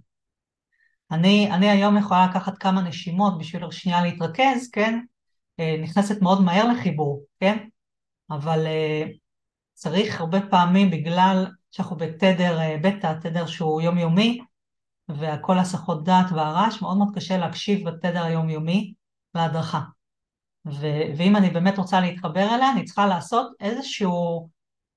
אני, 1.11 1.51
אני 1.53 1.71
היום 1.71 1.99
יכולה 1.99 2.27
לקחת 2.31 2.59
כמה 2.59 2.83
נשימות 2.83 3.39
בשביל 3.39 3.71
שנייה 3.71 4.03
להתרכז, 4.03 4.71
כן? 4.73 5.01
אה, 5.61 5.77
נכנסת 5.83 6.23
מאוד 6.23 6.43
מהר 6.43 6.69
לחיבור, 6.69 7.25
כן? 7.41 7.69
אבל 8.31 8.67
צריך 9.73 10.21
הרבה 10.21 10.39
פעמים 10.51 10.91
בגלל 10.91 11.47
שאנחנו 11.71 11.97
בתדר 11.97 12.59
אה, 12.59 12.77
בטא, 12.83 13.15
תדר 13.23 13.47
שהוא 13.47 13.83
יומיומי, 13.83 14.39
וכל 15.09 15.59
הסחות 15.59 16.05
דעת 16.05 16.27
והרעש, 16.33 16.83
מאוד 16.83 16.97
מאוד 16.97 17.15
קשה 17.15 17.39
להקשיב 17.39 17.89
בתדר 17.89 18.23
היומיומי 18.23 18.95
להדרכה. 19.35 19.81
ו- 20.67 21.17
ואם 21.17 21.37
אני 21.37 21.51
באמת 21.51 21.79
רוצה 21.79 22.01
להתחבר 22.01 22.55
אליה, 22.55 22.73
אני 22.73 22.85
צריכה 22.85 23.07
לעשות 23.07 23.53
איזשהו 23.61 24.49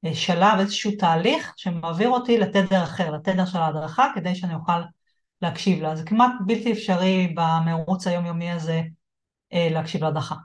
אה, 0.06 0.16
שלב, 0.16 0.60
איזשהו 0.60 0.92
תהליך 1.00 1.54
שמעביר 1.58 2.10
אותי 2.10 2.38
לתדר 2.38 2.84
אחר, 2.84 3.12
לתדר 3.12 3.46
של 3.46 3.58
ההדרכה, 3.58 4.12
כדי 4.16 4.36
שאני 4.36 4.54
אוכל 4.56 4.82
להקשיב 5.42 5.82
לה. 5.82 5.96
זה 5.96 6.04
כמעט 6.06 6.32
בלתי 6.46 6.72
אפשרי 6.72 7.36
במרוץ 7.36 8.08
היומיומי 8.08 8.52
הזה 8.52 8.82
אה, 9.54 9.68
להקשיב 9.72 10.04
להדרכה. 10.04 10.36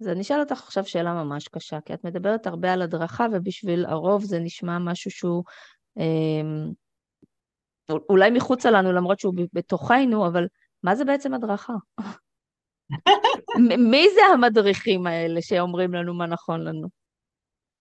אז 0.00 0.08
אני 0.08 0.20
אשאל 0.20 0.40
אותך 0.40 0.62
עכשיו 0.62 0.86
שאלה 0.86 1.12
ממש 1.24 1.48
קשה, 1.48 1.80
כי 1.80 1.94
את 1.94 2.04
מדברת 2.04 2.46
הרבה 2.46 2.72
על 2.72 2.82
הדרכה, 2.82 3.26
ובשביל 3.32 3.86
הרוב 3.86 4.24
זה 4.24 4.38
נשמע 4.38 4.78
משהו 4.78 5.10
שהוא 5.10 5.44
אה, 5.98 6.04
אולי 7.90 8.30
מחוצה 8.30 8.70
לנו, 8.70 8.92
למרות 8.92 9.20
שהוא 9.20 9.34
בתוכנו, 9.52 10.26
אבל 10.26 10.46
מה 10.82 10.94
זה 10.94 11.04
בעצם 11.04 11.34
הדרכה? 11.34 11.72
מי 13.90 14.06
זה 14.14 14.20
המדריכים 14.34 15.06
האלה 15.06 15.42
שאומרים 15.42 15.94
לנו 15.94 16.14
מה 16.14 16.26
נכון 16.26 16.60
לנו? 16.60 16.88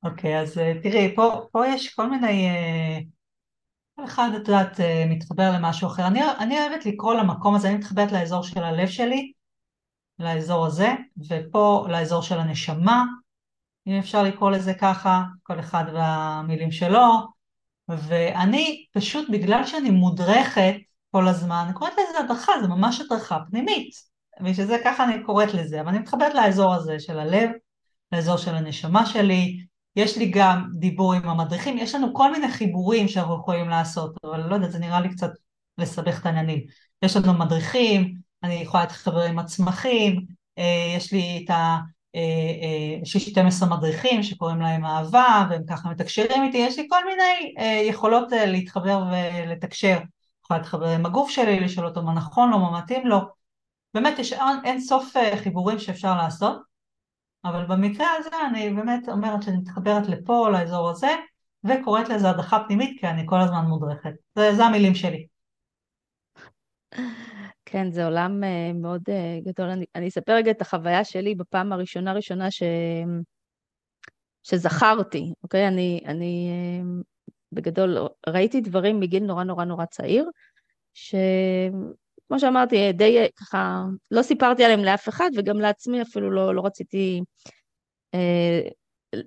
אוקיי, 0.04 0.39
okay, 0.39 0.41
אז 0.41 0.58
אה, 0.58 0.74
תראי, 0.84 1.16
פה, 1.16 1.47
פה 1.51 1.68
יש 1.68 1.95
כל 1.95 2.10
מיני... 2.10 2.49
אה, 2.49 2.99
כל 3.95 4.06
אחד, 4.06 4.30
את 4.36 4.47
יודעת, 4.47 4.80
אה, 4.80 5.06
מתחבר 5.10 5.51
למשהו 5.56 5.88
אחר. 5.88 6.08
אני, 6.08 6.22
אני 6.39 6.60
אוהבת 6.60 6.86
לקרוא 6.86 7.14
למקום 7.14 7.56
הזה, 7.56 7.68
אני 7.70 7.78
מתחברת 7.78 8.12
לאזור 8.12 8.43
של 8.43 8.64
הלב 8.64 8.88
שלי, 8.88 9.32
לאזור 10.20 10.66
הזה, 10.66 10.88
ופה 11.30 11.88
לאזור 11.89 12.22
של 12.22 12.39
הנשמה, 12.39 13.04
אם 13.88 13.99
אפשר 13.99 14.24
לקרוא 14.24 14.51
לזה 14.51 14.74
ככה, 14.74 15.24
כל 15.43 15.60
אחד 15.60 15.84
והמילים 15.93 16.72
שלו, 16.72 17.04
ואני 17.89 18.86
פשוט, 18.93 19.29
בגלל 19.29 19.65
שאני 19.65 19.89
מודרכת 19.89 20.73
כל 21.11 21.27
הזמן, 21.27 21.63
אני 21.65 21.73
קוראת 21.73 21.93
לזה 21.93 22.19
הדרכה, 22.19 22.51
זה 22.61 22.67
ממש 22.67 23.01
הדרכה 23.01 23.39
פנימית, 23.49 23.91
ושזה 24.45 24.77
ככה 24.84 25.03
אני 25.03 25.23
קוראת 25.23 25.53
לזה, 25.53 25.81
אבל 25.81 25.89
אני 25.89 25.99
מתחברת 25.99 26.34
לאזור 26.34 26.73
הזה 26.73 26.99
של 26.99 27.19
הלב, 27.19 27.49
לאזור 28.11 28.38
של 28.38 28.55
הנשמה 28.55 29.05
שלי, 29.05 29.65
יש 29.95 30.17
לי 30.17 30.31
גם 30.31 30.69
דיבור 30.73 31.13
עם 31.13 31.29
המדריכים, 31.29 31.77
יש 31.77 31.95
לנו 31.95 32.13
כל 32.13 32.31
מיני 32.31 32.51
חיבורים 32.51 33.07
שאנחנו 33.07 33.36
יכולים 33.36 33.69
לעשות, 33.69 34.17
אבל 34.23 34.39
לא 34.49 34.55
יודעת, 34.55 34.71
זה 34.71 34.79
נראה 34.79 35.01
לי 35.01 35.09
קצת 35.09 35.31
לסבך 35.77 36.19
את 36.21 36.25
העניינים. 36.25 36.59
יש 37.01 37.17
לנו 37.17 37.34
מדריכים, 37.34 38.13
אני 38.43 38.53
יכולה 38.53 38.84
להתחבר 38.84 39.21
עם 39.21 39.39
הצמחים, 39.39 40.25
אה, 40.57 40.93
יש 40.97 41.13
לי 41.13 41.41
את 41.45 41.49
ה... 41.49 41.77
אה, 42.16 42.20
אה, 42.20 42.99
יש 43.01 43.16
לי 43.16 43.22
12 43.22 43.70
מדריכים 43.70 44.24
שקוראים 44.24 44.61
להם 44.61 44.86
אהבה 44.86 45.47
והם 45.49 45.64
ככה 45.70 45.89
מתקשרים 45.89 46.43
איתי, 46.43 46.57
יש 46.57 46.80
לי 46.80 46.88
כל 46.89 47.05
מיני 47.05 47.53
יכולות 47.89 48.28
להתחבר 48.32 49.03
ולתקשר. 49.11 49.99
יכולה 50.43 50.59
להתחבר 50.59 50.88
עם 50.88 51.05
הגוף 51.05 51.30
שלי, 51.30 51.59
לשאול 51.59 51.88
אותו 51.88 52.01
מה 52.01 52.14
נכון 52.14 52.49
לו, 52.49 52.59
מה 52.59 52.80
מתאים 52.80 53.07
לו. 53.07 53.20
באמת 53.93 54.20
יש 54.20 54.34
אין 54.64 54.82
סוף 54.82 55.14
חיבורים 55.43 55.80
שאפשר 55.80 56.18
לעשות, 56.18 56.61
אבל 57.45 57.66
במקרה 57.66 58.07
הזה 58.20 58.30
אני 58.49 58.70
באמת 58.70 59.09
אומרת 59.09 59.43
שאני 59.43 59.57
מתחברת 59.57 60.07
לפה, 60.07 60.49
לאזור 60.49 60.89
הזה, 60.89 61.16
וקוראת 61.64 62.09
לזה 62.09 62.30
הדחה 62.30 62.64
פנימית 62.68 62.99
כי 62.99 63.07
אני 63.07 63.24
כל 63.26 63.41
הזמן 63.41 63.66
מודרכת. 63.66 64.14
זה, 64.36 64.55
זה 64.55 64.66
המילים 64.66 64.95
שלי. 64.95 65.28
כן, 67.74 67.91
זה 67.91 68.05
עולם 68.05 68.43
uh, 68.43 68.74
מאוד 68.74 69.01
uh, 69.09 69.45
גדול. 69.45 69.69
אני, 69.69 69.86
אני 69.95 70.07
אספר 70.07 70.34
רגע 70.34 70.51
את 70.51 70.61
החוויה 70.61 71.03
שלי 71.03 71.36
בפעם 71.36 71.74
הראשונה 71.74 72.13
ראשונה 72.13 72.51
ש... 72.51 72.63
שזכרתי, 74.43 75.34
אוקיי? 75.43 75.67
אני, 75.67 76.01
אני 76.05 76.49
uh, 76.49 77.03
בגדול 77.51 77.97
ראיתי 78.28 78.61
דברים 78.61 78.99
מגיל 78.99 79.24
נורא 79.24 79.43
נורא 79.43 79.65
נורא 79.65 79.86
צעיר, 79.86 80.30
שכמו 80.93 82.39
שאמרתי, 82.39 82.91
די 82.91 83.28
ככה, 83.36 83.84
לא 84.11 84.21
סיפרתי 84.21 84.63
עליהם 84.63 84.84
לאף 84.84 85.09
אחד, 85.09 85.30
וגם 85.38 85.59
לעצמי 85.59 86.01
אפילו 86.01 86.32
לא, 86.32 86.55
לא 86.55 86.65
רציתי 86.65 87.21
uh, 88.15 89.19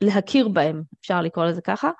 להכיר 0.00 0.48
בהם, 0.48 0.82
אפשר 1.00 1.22
לקרוא 1.22 1.44
לזה 1.44 1.60
ככה. 1.60 1.90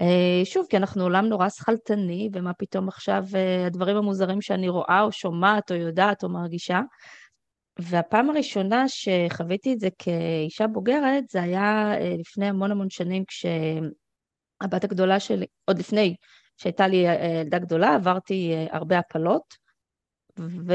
אה, 0.00 0.44
שוב, 0.44 0.66
כי 0.70 0.76
אנחנו 0.76 1.02
עולם 1.02 1.26
נורא 1.26 1.48
שכלתני, 1.48 2.28
ומה 2.32 2.52
פתאום 2.52 2.88
עכשיו 2.88 3.24
אה, 3.34 3.66
הדברים 3.66 3.96
המוזרים 3.96 4.40
שאני 4.40 4.68
רואה 4.68 5.00
או 5.02 5.12
שומעת 5.12 5.70
או 5.70 5.76
יודעת 5.76 6.24
או 6.24 6.28
מרגישה. 6.28 6.80
והפעם 7.78 8.30
הראשונה 8.30 8.84
שחוויתי 8.88 9.72
את 9.72 9.80
זה 9.80 9.88
כאישה 9.98 10.66
בוגרת, 10.66 11.24
זה 11.30 11.42
היה 11.42 11.94
אה, 12.00 12.14
לפני 12.18 12.46
המון 12.46 12.70
המון 12.70 12.90
שנים, 12.90 13.24
כשהבת 13.24 14.84
הגדולה 14.84 15.20
שלי, 15.20 15.46
עוד 15.64 15.78
לפני 15.78 16.14
שהייתה 16.56 16.86
לי 16.86 16.96
ילדה 17.40 17.58
גדולה, 17.58 17.94
עברתי 17.94 18.54
הרבה 18.70 18.98
הפלות. 18.98 19.70
ו... 20.38 20.74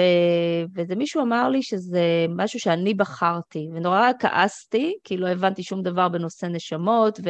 וזה 0.75 0.95
מישהו 0.95 1.21
אמר 1.21 1.49
לי 1.49 1.63
שזה 1.63 2.25
משהו 2.29 2.59
שאני 2.59 2.93
בחרתי, 2.93 3.67
ונורא 3.75 4.11
כעסתי, 4.19 4.93
כי 5.03 5.17
לא 5.17 5.27
הבנתי 5.27 5.63
שום 5.63 5.81
דבר 5.81 6.09
בנושא 6.09 6.45
נשמות 6.45 7.19
ו... 7.25 7.29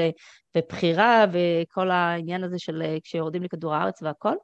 ובחירה 0.57 1.25
וכל 1.31 1.91
העניין 1.91 2.43
הזה 2.43 2.59
של 2.59 2.83
כשיורדים 3.03 3.43
לכדור 3.43 3.75
הארץ 3.75 4.01
והכל. 4.01 4.35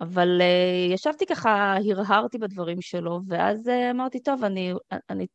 אבל 0.00 0.40
uh, 0.40 0.94
ישבתי 0.94 1.26
ככה, 1.26 1.76
הרהרתי 1.90 2.38
בדברים 2.38 2.80
שלו, 2.80 3.20
ואז 3.28 3.68
uh, 3.68 3.90
אמרתי, 3.90 4.20
טוב, 4.20 4.44
אני, 4.44 4.72
אני, 5.10 5.26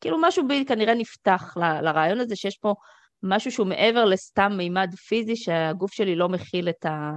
כאילו 0.00 0.18
משהו 0.20 0.48
בי 0.48 0.64
כנראה 0.68 0.94
נפתח 0.94 1.54
ל, 1.56 1.80
לרעיון 1.80 2.20
הזה 2.20 2.36
שיש 2.36 2.56
פה 2.56 2.74
משהו 3.22 3.52
שהוא 3.52 3.66
מעבר 3.66 4.04
לסתם 4.04 4.52
מימד 4.56 4.94
פיזי 4.94 5.36
שהגוף 5.36 5.92
שלי 5.92 6.16
לא 6.16 6.28
מכיל 6.28 6.68
את, 6.68 6.84
ה, 6.84 7.12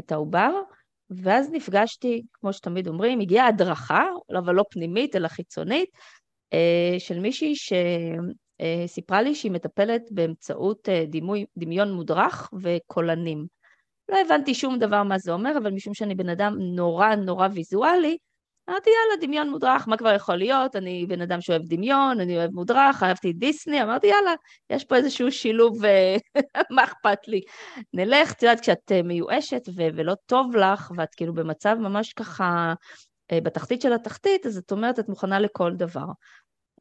את 0.00 0.12
העובר. 0.12 0.50
ואז 1.10 1.50
נפגשתי, 1.52 2.22
כמו 2.32 2.52
שתמיד 2.52 2.88
אומרים, 2.88 3.20
הגיעה 3.20 3.46
הדרכה, 3.46 4.04
אבל 4.38 4.54
לא 4.54 4.64
פנימית, 4.70 5.16
אלא 5.16 5.28
חיצונית, 5.28 5.88
אה, 6.52 6.94
של 6.98 7.20
מישהי 7.20 7.54
שסיפרה 8.62 9.22
לי 9.22 9.34
שהיא 9.34 9.52
מטפלת 9.52 10.02
באמצעות 10.10 10.88
אה, 10.88 11.04
דימוי, 11.08 11.44
דמיון 11.56 11.92
מודרך 11.92 12.50
וקולנים. 12.62 13.46
לא 14.08 14.18
הבנתי 14.26 14.54
שום 14.54 14.78
דבר 14.78 15.02
מה 15.02 15.18
זה 15.18 15.32
אומר, 15.32 15.58
אבל 15.58 15.70
משום 15.70 15.94
שאני 15.94 16.14
בן 16.14 16.28
אדם 16.28 16.56
נורא 16.58 17.14
נורא 17.14 17.48
ויזואלי, 17.52 18.16
אמרתי, 18.70 18.90
יאללה, 18.90 19.26
דמיון 19.26 19.50
מודרך, 19.50 19.88
מה 19.88 19.96
כבר 19.96 20.12
יכול 20.12 20.36
להיות? 20.36 20.76
אני 20.76 21.06
בן 21.06 21.20
אדם 21.20 21.40
שאוהב 21.40 21.62
דמיון, 21.64 22.20
אני 22.20 22.36
אוהב 22.36 22.50
מודרך, 22.50 23.02
אהבתי 23.02 23.32
דיסני, 23.32 23.82
אמרתי, 23.82 24.06
יאללה, 24.06 24.34
יש 24.70 24.84
פה 24.84 24.96
איזשהו 24.96 25.32
שילוב, 25.32 25.84
אה, 25.84 26.16
מה 26.74 26.84
אכפת 26.84 27.28
לי? 27.28 27.40
נלך, 27.92 28.32
את 28.32 28.42
יודעת, 28.42 28.60
כשאת 28.60 28.92
אה, 28.92 29.02
מיואשת 29.02 29.62
ו- 29.68 29.88
ולא 29.94 30.14
טוב 30.26 30.56
לך, 30.56 30.90
ואת 30.96 31.14
כאילו 31.14 31.34
במצב 31.34 31.76
ממש 31.80 32.12
ככה 32.12 32.74
אה, 33.32 33.40
בתחתית 33.40 33.82
של 33.82 33.92
התחתית, 33.92 34.46
אז 34.46 34.58
את 34.58 34.72
אומרת, 34.72 34.98
את 34.98 35.08
מוכנה 35.08 35.38
לכל 35.38 35.72
דבר. 35.74 36.06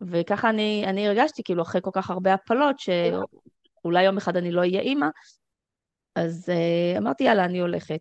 וככה 0.01 0.49
אני, 0.49 0.83
אני 0.87 1.07
הרגשתי, 1.07 1.43
כאילו, 1.43 1.61
אחרי 1.61 1.81
כל 1.83 1.91
כך 1.93 2.09
הרבה 2.09 2.33
הפלות, 2.33 2.75
שאולי 2.79 4.03
יום 4.03 4.17
אחד 4.17 4.37
אני 4.37 4.51
לא 4.51 4.59
אהיה 4.61 4.81
אימא, 4.81 5.07
אז 6.15 6.49
אמרתי, 6.97 7.23
יאללה, 7.23 7.45
אני 7.45 7.59
הולכת. 7.59 7.99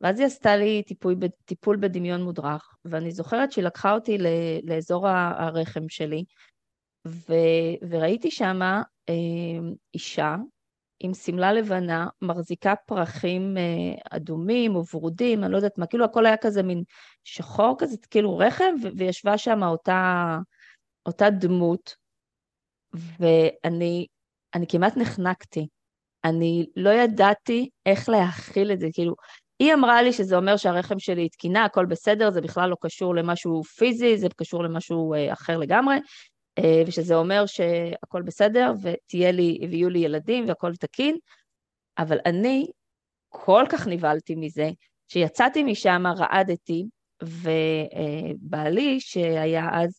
ואז 0.00 0.18
היא 0.18 0.26
עשתה 0.26 0.56
לי 0.56 0.82
טיפול, 0.82 1.14
טיפול 1.44 1.76
בדמיון 1.76 2.22
מודרך, 2.22 2.76
ואני 2.84 3.10
זוכרת 3.10 3.52
שהיא 3.52 3.64
לקחה 3.64 3.92
אותי 3.92 4.18
לאזור 4.62 5.08
הרחם 5.08 5.88
שלי, 5.88 6.24
ו, 7.06 7.34
וראיתי 7.90 8.30
שמה 8.30 8.82
אה, 9.08 9.14
אישה 9.94 10.36
עם 11.00 11.14
שמלה 11.14 11.52
לבנה, 11.52 12.08
מחזיקה 12.22 12.74
פרחים 12.86 13.56
אה, 13.56 14.16
אדומים 14.16 14.76
או 14.76 14.82
ורודים, 14.94 15.44
אני 15.44 15.52
לא 15.52 15.56
יודעת 15.56 15.78
מה, 15.78 15.86
כאילו 15.86 16.04
הכל 16.04 16.26
היה 16.26 16.36
כזה 16.36 16.62
מין 16.62 16.82
שחור 17.24 17.76
כזה, 17.78 17.96
כאילו 18.10 18.38
רחם, 18.38 18.74
ו, 18.82 18.88
וישבה 18.96 19.38
שם 19.38 19.62
אותה, 19.62 20.38
אותה 21.08 21.30
דמות, 21.30 21.94
ואני 22.92 24.06
כמעט 24.68 24.96
נחנקתי. 24.96 25.68
אני 26.24 26.66
לא 26.76 26.90
ידעתי 26.90 27.68
איך 27.86 28.08
להכיל 28.08 28.72
את 28.72 28.80
זה, 28.80 28.88
כאילו, 28.92 29.14
היא 29.58 29.74
אמרה 29.74 30.02
לי 30.02 30.12
שזה 30.12 30.36
אומר 30.36 30.56
שהרחם 30.56 30.98
שלי 30.98 31.28
תקינה, 31.28 31.64
הכל 31.64 31.86
בסדר, 31.86 32.30
זה 32.30 32.40
בכלל 32.40 32.70
לא 32.70 32.76
קשור 32.80 33.14
למשהו 33.14 33.64
פיזי, 33.64 34.18
זה 34.18 34.26
קשור 34.36 34.64
למשהו 34.64 35.14
אה, 35.14 35.32
אחר 35.32 35.56
לגמרי, 35.56 35.96
אה, 36.58 36.82
ושזה 36.86 37.14
אומר 37.14 37.46
שהכל 37.46 38.22
בסדר, 38.22 38.72
ותהיה 38.82 39.32
לי, 39.32 39.58
ויהיו 39.70 39.90
לי 39.90 39.98
ילדים 39.98 40.48
והכל 40.48 40.76
תקין, 40.76 41.16
אבל 41.98 42.18
אני 42.26 42.66
כל 43.28 43.64
כך 43.68 43.86
נבהלתי 43.86 44.34
מזה, 44.34 44.70
שיצאתי 45.08 45.62
משם, 45.62 46.02
רעדתי, 46.06 46.84
ובעלי, 48.42 49.00
שהיה 49.00 49.68
אז, 49.72 49.98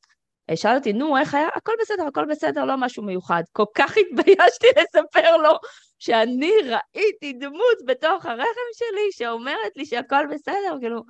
שאל 0.55 0.75
אותי, 0.75 0.93
נו, 0.93 1.17
איך 1.17 1.33
היה? 1.33 1.47
הכל 1.55 1.71
בסדר, 1.81 2.07
הכל 2.07 2.25
בסדר, 2.25 2.65
לא 2.65 2.77
משהו 2.77 3.03
מיוחד. 3.03 3.43
כל 3.51 3.65
כך 3.75 3.93
התביישתי 3.97 4.67
לספר 4.77 5.37
לו 5.37 5.51
שאני 5.99 6.51
ראיתי 6.63 7.33
דמות 7.33 7.77
בתוך 7.85 8.25
הרחם 8.25 8.69
שלי 8.73 9.11
שאומרת 9.11 9.71
לי 9.75 9.85
שהכל 9.85 10.25
בסדר, 10.33 10.77
כאילו, 10.79 11.03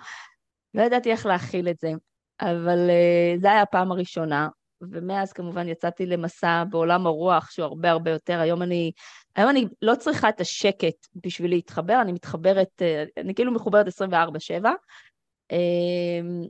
לא 0.73 0.81
ידעתי 0.81 1.11
איך 1.11 1.25
להכיל 1.25 1.69
את 1.69 1.79
זה. 1.79 1.91
אבל 2.41 2.89
uh, 2.89 3.41
זה 3.41 3.51
היה 3.51 3.61
הפעם 3.61 3.91
הראשונה, 3.91 4.47
ומאז 4.81 5.33
כמובן 5.33 5.67
יצאתי 5.67 6.05
למסע 6.05 6.63
בעולם 6.69 7.07
הרוח 7.07 7.51
שהוא 7.51 7.65
הרבה 7.65 7.91
הרבה 7.91 8.11
יותר. 8.11 8.39
היום 8.39 8.61
אני, 8.61 8.91
היום 9.35 9.49
אני 9.49 9.65
לא 9.81 9.95
צריכה 9.95 10.29
את 10.29 10.41
השקט 10.41 11.07
בשביל 11.15 11.51
להתחבר, 11.51 12.01
אני 12.01 12.11
מתחברת, 12.11 12.81
uh, 12.81 13.21
אני 13.21 13.35
כאילו 13.35 13.51
מחוברת 13.51 13.87
24-7, 13.87 13.91
uh, 13.91 14.69
אמ, 15.51 16.41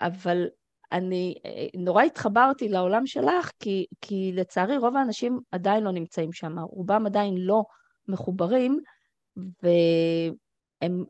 אבל 0.00 0.46
אני 0.92 1.34
נורא 1.76 2.02
התחברתי 2.02 2.68
לעולם 2.68 3.06
שלך, 3.06 3.50
כי, 3.60 3.86
כי 4.00 4.32
לצערי 4.34 4.76
רוב 4.76 4.96
האנשים 4.96 5.40
עדיין 5.52 5.84
לא 5.84 5.90
נמצאים 5.90 6.32
שם, 6.32 6.58
רובם 6.58 7.06
עדיין 7.06 7.34
לא 7.36 7.62
מחוברים, 8.08 8.80
והם... 9.36 11.04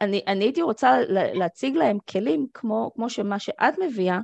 אני, 0.00 0.22
אני 0.26 0.44
הייתי 0.44 0.62
רוצה 0.62 0.98
להציג 1.10 1.76
להם 1.76 1.98
כלים 2.10 2.46
כמו, 2.54 2.90
כמו 2.94 3.10
שמה 3.10 3.38
שאת 3.38 3.74
מביאה, 3.86 4.18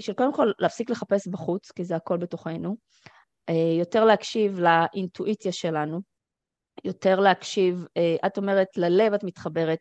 של 0.00 0.12
קודם 0.12 0.34
כל 0.34 0.50
להפסיק 0.58 0.90
לחפש 0.90 1.28
בחוץ, 1.28 1.72
כי 1.72 1.84
זה 1.84 1.96
הכל 1.96 2.16
בתוכנו, 2.16 2.76
יותר 3.78 4.04
להקשיב 4.04 4.60
לאינטואיציה 4.60 5.52
שלנו, 5.52 6.00
יותר 6.84 7.20
להקשיב, 7.20 7.86
את 8.26 8.36
אומרת 8.36 8.68
ללב 8.76 9.12
את 9.14 9.24
מתחברת, 9.24 9.78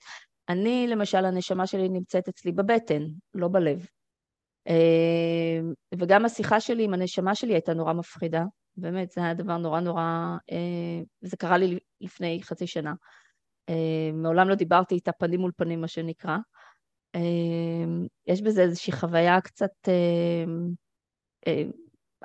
אני 0.49 0.87
למשל 0.89 1.25
הנשמה 1.25 1.67
שלי 1.67 1.89
נמצאת 1.89 2.27
אצלי 2.27 2.51
בבטן, 2.51 3.03
לא 3.33 3.47
בלב. 3.47 3.87
וגם 5.97 6.25
השיחה 6.25 6.59
שלי 6.59 6.83
עם 6.83 6.93
הנשמה 6.93 7.35
שלי 7.35 7.53
הייתה 7.53 7.73
נורא 7.73 7.93
מפחידה, 7.93 8.43
באמת, 8.77 9.11
זה 9.11 9.21
היה 9.21 9.33
דבר 9.33 9.57
נורא 9.57 9.79
נורא, 9.79 10.37
זה 11.21 11.37
קרה 11.37 11.57
לי 11.57 11.79
לפני 12.01 12.39
חצי 12.43 12.67
שנה. 12.67 12.93
מעולם 14.13 14.49
לא 14.49 14.55
דיברתי 14.55 14.95
איתה 14.95 15.11
פנים 15.11 15.39
מול 15.39 15.51
פנים, 15.57 15.81
מה 15.81 15.87
שנקרא. 15.87 16.37
יש 18.27 18.41
בזה 18.41 18.61
איזושהי 18.61 18.93
חוויה 18.93 19.41
קצת 19.41 19.89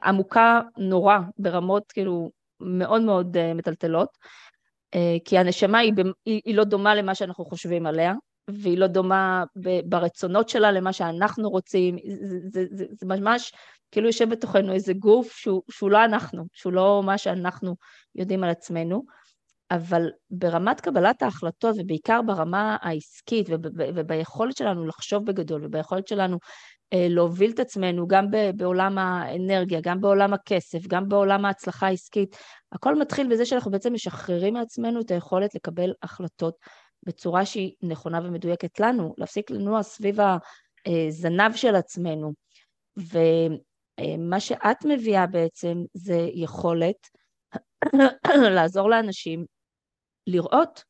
עמוקה 0.05 0.61
נורא, 0.77 1.19
ברמות 1.39 1.93
כאילו 1.93 2.31
מאוד 2.61 3.03
מאוד 3.03 3.37
מטלטלות, 3.55 4.19
כי 5.25 5.39
הנשמה 5.39 5.79
היא, 5.79 5.93
היא, 6.27 6.55
לא 6.55 6.65
דומה 6.65 6.95
למה 6.95 7.15
שאנחנו 7.15 7.45
חושבים 7.45 7.87
עליה, 7.87 8.15
והיא 8.51 8.79
לא 8.79 8.87
דומה 8.87 9.45
ברצונות 9.85 10.49
שלה 10.49 10.73
למה 10.73 10.93
שאנחנו 10.93 11.51
רוצים, 11.51 11.97
זה, 12.05 12.39
זה, 12.49 12.65
זה, 12.71 12.85
זה 12.91 13.07
ממש 13.07 13.53
כאילו 13.91 14.07
יושב 14.07 14.31
בתוכנו 14.31 14.73
איזה 14.73 14.93
גוף 14.93 15.33
שהוא, 15.33 15.63
שהוא 15.71 15.91
לא 15.91 16.05
אנחנו, 16.05 16.45
שהוא 16.53 16.73
לא 16.73 17.03
מה 17.05 17.19
שאנחנו 17.19 17.77
יודעים 18.15 18.45
על 18.45 18.51
עצמנו, 18.51 19.03
אבל 19.71 20.11
ברמת 20.31 20.81
קבלת 20.81 21.23
ההחלטות, 21.23 21.77
ובעיקר 21.79 22.23
ברמה 22.23 22.77
העסקית, 22.81 23.47
וביכולת 23.77 24.57
שלנו 24.57 24.87
לחשוב 24.87 25.25
בגדול, 25.25 25.65
וביכולת 25.65 26.09
שלנו 26.09 26.35
אה, 26.35 26.39
להוביל 26.95 27.51
את 27.51 27.59
עצמנו 27.59 28.09
גם 28.09 28.27
בעולם 28.57 28.99
האנרגיה, 28.99 29.81
גם 29.83 30.01
בעולם 30.01 30.35
הכסף, 30.35 30.87
גם 30.87 31.09
בעולם 31.09 31.45
ההצלחה 31.45 31.87
העסקית, 31.87 32.37
הכל 32.73 32.99
מתחיל 32.99 33.29
בזה 33.29 33.47
שאנחנו 33.47 33.71
בעצם 33.71 33.93
משחררים 33.93 34.55
מעצמנו 34.55 35.01
את 35.01 35.11
היכולת 35.11 35.55
לקבל 35.55 35.93
החלטות 36.03 36.55
בצורה 37.07 37.47
שהיא 37.47 37.73
נכונה 37.83 38.21
ומדויקת 38.25 38.81
לנו, 38.81 39.15
להפסיק 39.19 39.51
לנוע 39.51 39.83
סביב 39.83 40.19
הזנב 40.87 41.53
של 41.55 41.75
עצמנו. 41.75 42.33
ומה 42.97 44.41
שאת 44.41 44.85
מביאה 44.85 45.27
בעצם 45.27 45.79
זה 45.95 46.29
יכולת 46.35 46.97
לעזור 48.55 48.91
לאנשים 48.91 49.45
לראות 50.27 50.85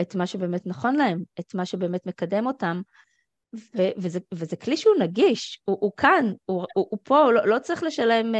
את 0.00 0.14
מה 0.14 0.26
שבאמת 0.26 0.66
נכון 0.66 0.96
להם, 0.96 1.22
את 1.40 1.54
מה 1.54 1.66
שבאמת 1.66 2.06
מקדם 2.06 2.46
אותם, 2.46 2.80
ו- 3.54 3.92
וזה, 3.96 4.18
וזה 4.34 4.56
כלי 4.56 4.76
שהוא 4.76 4.94
נגיש, 4.98 5.60
הוא, 5.64 5.78
הוא 5.80 5.92
כאן, 5.96 6.32
הוא, 6.44 6.66
הוא, 6.74 6.86
הוא 6.90 6.98
פה, 7.02 7.32
לא, 7.32 7.46
לא 7.46 7.58
צריך 7.58 7.82
לשלם 7.82 8.34
uh, 8.34 8.38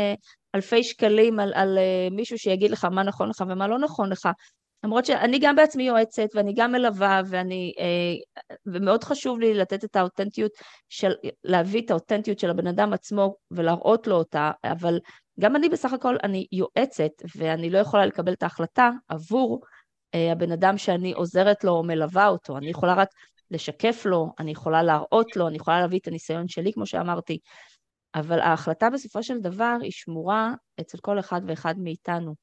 אלפי 0.54 0.84
שקלים 0.84 1.40
על, 1.40 1.52
על 1.54 1.78
uh, 1.78 2.14
מישהו 2.14 2.38
שיגיד 2.38 2.70
לך 2.70 2.84
מה 2.84 3.02
נכון 3.02 3.28
לך 3.28 3.44
ומה 3.48 3.68
לא 3.68 3.78
נכון 3.78 4.10
לך. 4.10 4.28
למרות 4.84 5.06
שאני 5.06 5.38
גם 5.38 5.56
בעצמי 5.56 5.82
יועצת 5.82 6.26
ואני 6.34 6.52
גם 6.56 6.72
מלווה 6.72 7.20
ואני, 7.26 7.72
uh, 7.78 8.52
ומאוד 8.66 9.04
חשוב 9.04 9.40
לי 9.40 9.54
לתת 9.54 9.84
את 9.84 9.96
האותנטיות 9.96 10.52
של, 10.88 11.12
להביא 11.44 11.82
את 11.82 11.90
האותנטיות 11.90 12.38
של 12.38 12.50
הבן 12.50 12.66
אדם 12.66 12.92
עצמו 12.92 13.34
ולהראות 13.50 14.06
לו 14.06 14.16
אותה, 14.16 14.50
אבל 14.64 14.98
גם 15.40 15.56
אני 15.56 15.68
בסך 15.68 15.92
הכל, 15.92 16.16
אני 16.22 16.46
יועצת 16.52 17.10
ואני 17.36 17.70
לא 17.70 17.78
יכולה 17.78 18.06
לקבל 18.06 18.32
את 18.32 18.42
ההחלטה 18.42 18.90
עבור 19.08 19.60
uh, 20.16 20.32
הבן 20.32 20.52
אדם 20.52 20.78
שאני 20.78 21.12
עוזרת 21.12 21.64
לו 21.64 21.72
או 21.72 21.82
מלווה 21.82 22.28
אותו, 22.28 22.56
אני 22.56 22.70
יכולה 22.70 22.94
רק 22.94 23.08
לשקף 23.50 24.02
לו, 24.06 24.32
אני 24.38 24.50
יכולה 24.50 24.82
להראות 24.82 25.36
לו, 25.36 25.48
אני 25.48 25.56
יכולה 25.56 25.80
להביא 25.80 25.98
את 25.98 26.08
הניסיון 26.08 26.48
שלי, 26.48 26.72
כמו 26.72 26.86
שאמרתי, 26.86 27.38
אבל 28.14 28.40
ההחלטה 28.40 28.90
בסופו 28.90 29.22
של 29.22 29.40
דבר 29.40 29.76
היא 29.82 29.92
שמורה 29.92 30.54
אצל 30.80 30.98
כל 30.98 31.18
אחד 31.18 31.40
ואחד 31.46 31.74
מאיתנו. 31.78 32.34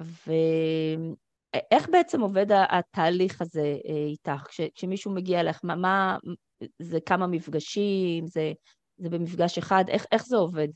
ואיך 0.00 1.88
בעצם 1.92 2.20
עובד 2.20 2.46
התהליך 2.70 3.40
הזה 3.40 3.76
אה, 3.88 4.06
איתך? 4.06 4.46
כש, 4.48 4.60
כשמישהו 4.74 5.14
מגיע 5.14 5.40
אליך, 5.40 5.60
מה, 5.62 5.74
מה 5.74 6.16
זה 6.78 6.98
כמה 7.06 7.26
מפגשים, 7.26 8.26
זה, 8.26 8.52
זה 8.96 9.10
במפגש 9.10 9.58
אחד, 9.58 9.84
איך, 9.88 10.06
איך 10.12 10.26
זה 10.26 10.36
עובד? 10.36 10.68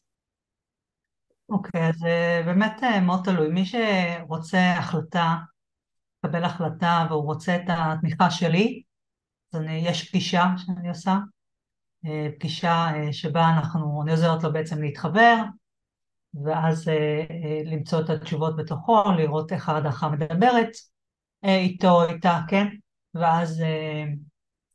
אוקיי, 1.49 1.81
okay, 1.81 1.85
אז 1.85 2.05
אה, 2.05 2.43
באמת 2.45 2.83
אה, 2.83 3.01
מאוד 3.01 3.21
תלוי. 3.25 3.49
מי 3.49 3.65
שרוצה 3.67 4.73
החלטה, 4.79 5.37
לקבל 6.25 6.45
החלטה 6.45 7.07
והוא 7.11 7.25
רוצה 7.25 7.57
את 7.57 7.65
התמיכה 7.69 8.31
שלי, 8.31 8.83
אז 9.53 9.61
אני, 9.61 9.73
יש 9.73 10.09
פגישה 10.09 10.45
שאני 10.57 10.89
עושה, 10.89 11.17
אה, 12.07 12.29
פגישה 12.39 12.87
אה, 12.95 13.13
שבה 13.13 13.49
אנחנו, 13.49 14.03
אני 14.03 14.11
עוזרת 14.11 14.43
לו 14.43 14.53
בעצם 14.53 14.83
להתחבר, 14.83 15.37
ואז 16.45 16.89
אה, 16.89 17.25
למצוא 17.65 18.01
את 18.01 18.11
התשובות 18.11 18.57
בתוכו, 18.57 19.03
לראות 19.19 19.53
איך 19.53 19.69
ההדרכה 19.69 20.09
מדברת 20.09 20.69
איתו, 21.45 22.05
איתה, 22.05 22.41
כן? 22.49 22.67
ואז 23.15 23.63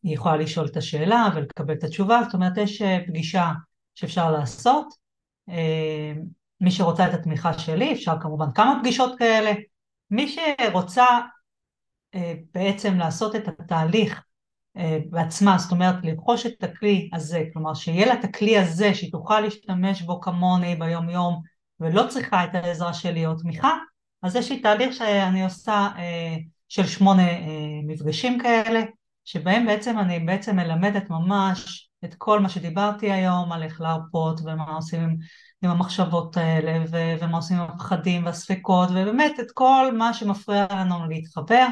היא 0.04 0.16
יכולה 0.16 0.38
לשאול 0.38 0.66
את 0.66 0.78
השאלה 0.78 1.28
ולקבל 1.36 1.74
את 1.74 1.84
התשובה, 1.84 2.22
זאת 2.26 2.34
אומרת 2.34 2.58
יש 2.58 2.82
פגישה 3.08 3.52
שאפשר 3.96 4.32
לעשות. 4.32 4.94
מי 6.62 6.72
שרוצה 6.72 7.08
את 7.08 7.14
התמיכה 7.14 7.60
שלי, 7.60 7.94
אפשר 7.94 8.22
כמובן 8.22 8.52
כמה 8.56 8.78
פגישות 8.82 9.20
כאלה. 9.20 9.52
מי 10.12 10.28
שרוצה 10.28 11.06
בעצם 12.54 12.98
לעשות 12.98 13.36
את 13.36 13.48
התהליך 13.48 14.24
בעצמה, 15.10 15.58
זאת 15.58 15.72
אומרת 15.72 15.96
לרכוש 16.04 16.46
את 16.46 16.64
הכלי 16.64 17.10
הזה, 17.14 17.44
כלומר 17.54 17.74
שיהיה 17.74 18.06
לה 18.06 18.14
את 18.14 18.24
הכלי 18.24 18.58
הזה 18.58 18.94
שהיא 18.94 19.12
תוכל 19.12 19.40
להשתמש 19.40 20.02
בו 20.02 20.22
כמוני 20.22 20.76
ביום 20.76 21.10
יום 21.10 21.42
ולא 21.80 22.04
צריכה 22.10 22.44
את 22.44 22.56
העזרה 22.56 22.94
שלי 22.94 23.26
או 23.26 23.36
תמיכה, 23.36 23.74
אז 24.24 24.36
יש 24.36 24.52
לי 24.52 24.60
תהליך 24.60 24.94
שאני 24.94 25.44
עושה 25.44 25.90
אה, 25.98 26.36
של 26.70 26.88
שמונה 26.88 27.30
אה, 27.30 27.80
מפגשים 27.88 28.40
כאלה, 28.40 28.82
שבהם 29.26 29.66
בעצם 29.66 30.00
אני 30.00 30.20
בעצם 30.20 30.56
מלמדת 30.56 31.10
ממש 31.10 31.90
את 32.06 32.16
כל 32.18 32.40
מה 32.40 32.50
שדיברתי 32.50 33.12
היום 33.12 33.52
על 33.52 33.64
איך 33.64 33.82
להרפות 33.82 34.40
ומה 34.44 34.76
עושים 34.76 35.04
עם, 35.04 35.16
עם 35.62 35.72
המחשבות 35.72 36.38
האלה 36.38 36.84
ו- 36.92 37.16
ומה 37.22 37.38
עושים 37.38 37.58
עם 37.58 37.68
הפחדים 37.70 38.26
והספקות 38.26 38.90
ובאמת 38.90 39.40
את 39.40 39.52
כל 39.54 39.92
מה 39.98 40.14
שמפריע 40.14 40.68
לנו 40.72 41.10
להתחבר 41.10 41.68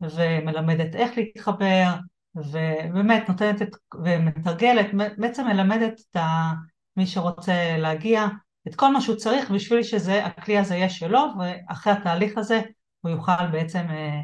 ומלמדת 0.00 0.94
איך 0.94 1.10
להתחבר 1.16 1.94
ובאמת 2.34 3.28
נותנת 3.28 3.62
את, 3.62 3.76
ומתרגלת, 4.04 4.86
בעצם 5.18 5.46
מלמדת 5.46 6.00
את 6.10 6.16
ה, 6.16 6.52
מי 6.96 7.06
שרוצה 7.06 7.76
להגיע 7.78 8.26
את 8.68 8.74
כל 8.74 8.92
מה 8.92 9.00
שהוא 9.00 9.16
צריך 9.16 9.50
בשביל 9.50 9.82
שהכלי 9.82 10.58
הזה 10.58 10.74
יהיה 10.74 10.88
שלו 10.88 11.20
ואחרי 11.38 11.92
התהליך 11.92 12.38
הזה 12.38 12.60
הוא 13.00 13.10
יוכל 13.10 13.46
בעצם 13.52 13.86
אה, 13.90 14.20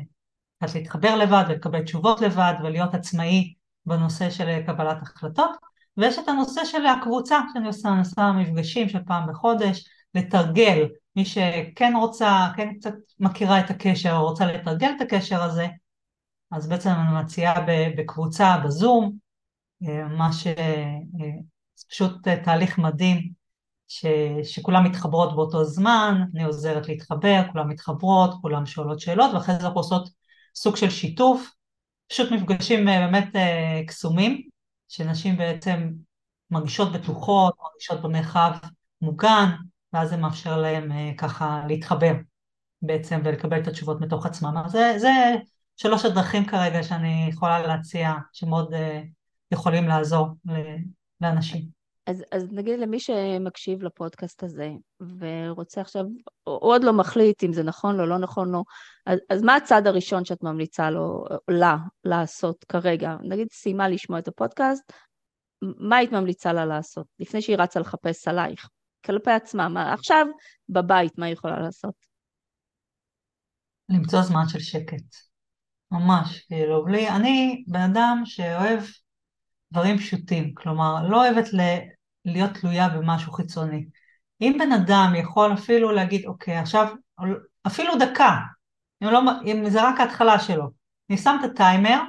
להתחבר 0.75 1.17
לבד 1.17 1.45
ולקבל 1.49 1.83
תשובות 1.83 2.21
לבד 2.21 2.55
ולהיות 2.63 2.95
עצמאי 2.95 3.55
בנושא 3.87 4.31
של 4.31 4.63
קבלת 4.67 5.03
החלטות. 5.03 5.51
ויש 5.97 6.19
את 6.19 6.29
הנושא 6.29 6.65
של 6.65 6.87
הקבוצה 6.87 7.41
שאני 7.53 7.67
עושה, 7.67 7.89
אני 7.89 7.99
עושה 7.99 8.33
מפגשים 8.33 8.89
של 8.89 8.99
פעם 9.07 9.31
בחודש 9.31 9.85
לתרגל. 10.15 10.89
מי 11.17 11.25
שכן 11.25 11.93
רוצה, 11.97 12.49
כן 12.57 12.75
קצת 12.79 12.95
מכירה 13.21 13.61
את 13.61 13.71
הקשר 13.71 14.13
או 14.17 14.29
רוצה 14.29 14.47
לתרגל 14.47 14.91
את 14.97 15.01
הקשר 15.01 15.43
הזה 15.43 15.67
אז 16.51 16.69
בעצם 16.69 16.91
אני 16.91 17.23
מציעה 17.23 17.67
בקבוצה, 17.97 18.57
בזום, 18.65 19.19
ממש 19.81 20.47
אה, 20.47 20.95
זה 21.75 21.85
פשוט 21.91 22.29
אה, 22.29 22.45
תהליך 22.45 22.79
מדהים 22.79 23.33
ש, 23.89 24.07
שכולם 24.45 24.85
מתחברות 24.85 25.37
באותו 25.37 25.65
זמן, 25.65 26.23
אני 26.35 26.45
עוזרת 26.45 26.89
להתחבר, 26.89 27.43
כולם 27.53 27.69
מתחברות, 27.69 28.35
כולם 28.41 28.67
שואלות 28.67 29.01
שאלות, 29.01 29.35
ואחרי 29.35 29.55
זה 29.55 29.61
אנחנו 29.61 29.81
עושות 29.81 30.09
סוג 30.55 30.77
של 30.77 30.91
שיתוף, 30.91 31.51
פשוט 32.09 32.33
מפגשים 32.33 32.89
אה, 32.89 33.07
באמת 33.07 33.29
קסומים, 33.87 34.49
שנשים 34.89 35.37
בעצם 35.37 35.91
מרגישות 36.51 36.93
בטוחות, 36.93 37.55
מרגישות 37.63 38.03
במרחב 38.03 38.51
מוגן, 39.03 39.51
ואז 39.93 40.11
זה 40.11 40.17
מאפשר 40.17 40.57
להם 40.57 41.15
ככה 41.17 41.63
להתחבר 41.69 42.13
בעצם 42.83 43.21
ולקבל 43.25 43.61
את 43.61 43.69
התשובות 43.69 44.01
מתוך 44.01 44.27
עצמם. 44.27 44.57
אז 44.65 44.73
זה, 44.73 44.95
זה 44.99 45.11
שלוש 45.77 46.05
הדרכים 46.05 46.47
כרגע 46.47 46.83
שאני 46.83 47.27
יכולה 47.31 47.67
להציע, 47.67 48.13
שמאוד 48.33 48.75
uh, 48.75 48.77
יכולים 49.51 49.89
לעזור 49.89 50.27
לאנשים. 51.21 51.77
אז, 52.07 52.25
אז 52.33 52.53
נגיד 52.53 52.79
למי 52.79 53.01
שמקשיב 53.01 53.83
לפודקאסט 53.83 54.43
הזה 54.43 54.71
ורוצה 55.19 55.81
עכשיו, 55.81 56.05
או 56.47 56.57
עוד 56.57 56.85
לא 56.85 56.93
מחליט 56.93 57.45
אם 57.45 57.53
זה 57.53 57.63
נכון 57.63 57.97
לו, 57.97 58.07
לא 58.07 58.19
נכון 58.19 58.49
לו, 58.51 58.65
אז, 59.07 59.19
אז 59.31 59.43
מה 59.43 59.57
הצעד 59.57 59.87
הראשון 59.87 60.25
שאת 60.25 60.43
ממליצה 60.43 60.91
לו, 60.91 61.25
לה, 61.49 61.77
לעשות 62.05 62.65
כרגע? 62.65 63.17
נגיד 63.23 63.49
סיימה 63.53 63.89
לשמוע 63.89 64.19
את 64.19 64.29
הפודקאסט, 64.29 64.93
מה 65.63 65.97
היית 65.97 66.13
ממליצה 66.13 66.53
לה 66.53 66.65
לעשות 66.65 67.07
לפני 67.19 67.43
שהיא 67.43 67.57
רצה 67.57 67.81
לחפש 67.81 68.29
עלייך? 68.29 68.69
כלפי 69.07 69.31
עצמה, 69.31 69.69
מה, 69.69 69.93
עכשיו 69.93 70.27
בבית, 70.69 71.19
מה 71.19 71.27
היא 71.27 71.33
יכולה 71.33 71.61
לעשות? 71.61 71.95
למצוא 73.89 74.23
זמן 74.23 74.49
של 74.49 74.59
שקט. 74.59 75.05
ממש, 75.91 76.39
כאילו, 76.41 76.85
בלי, 76.85 77.09
אני 77.09 77.65
בן 77.67 77.81
אדם 77.81 78.23
שאוהב 78.25 78.81
דברים 79.73 79.99
פשוטים, 79.99 80.55
כלומר, 80.55 81.09
לא 81.09 81.25
אוהבת 81.25 81.53
ל, 81.53 81.61
להיות 82.25 82.51
תלויה 82.55 82.89
במשהו 82.89 83.33
חיצוני. 83.33 83.87
אם 84.41 84.57
בן 84.59 84.73
אדם 84.73 85.13
יכול 85.17 85.53
אפילו 85.55 85.93
להגיד, 85.93 86.27
אוקיי, 86.27 86.59
עכשיו, 86.59 86.95
אפילו 87.67 87.93
דקה, 87.99 88.37
אם, 89.03 89.09
לא, 89.09 89.21
אם 89.45 89.71
זה 89.71 89.89
רק 89.89 90.01
ההתחלה 90.01 90.39
שלו, 90.39 90.71
אני 91.11 91.19
שם 91.19 91.37
את 91.41 91.51
הטיימר, 91.51 92.01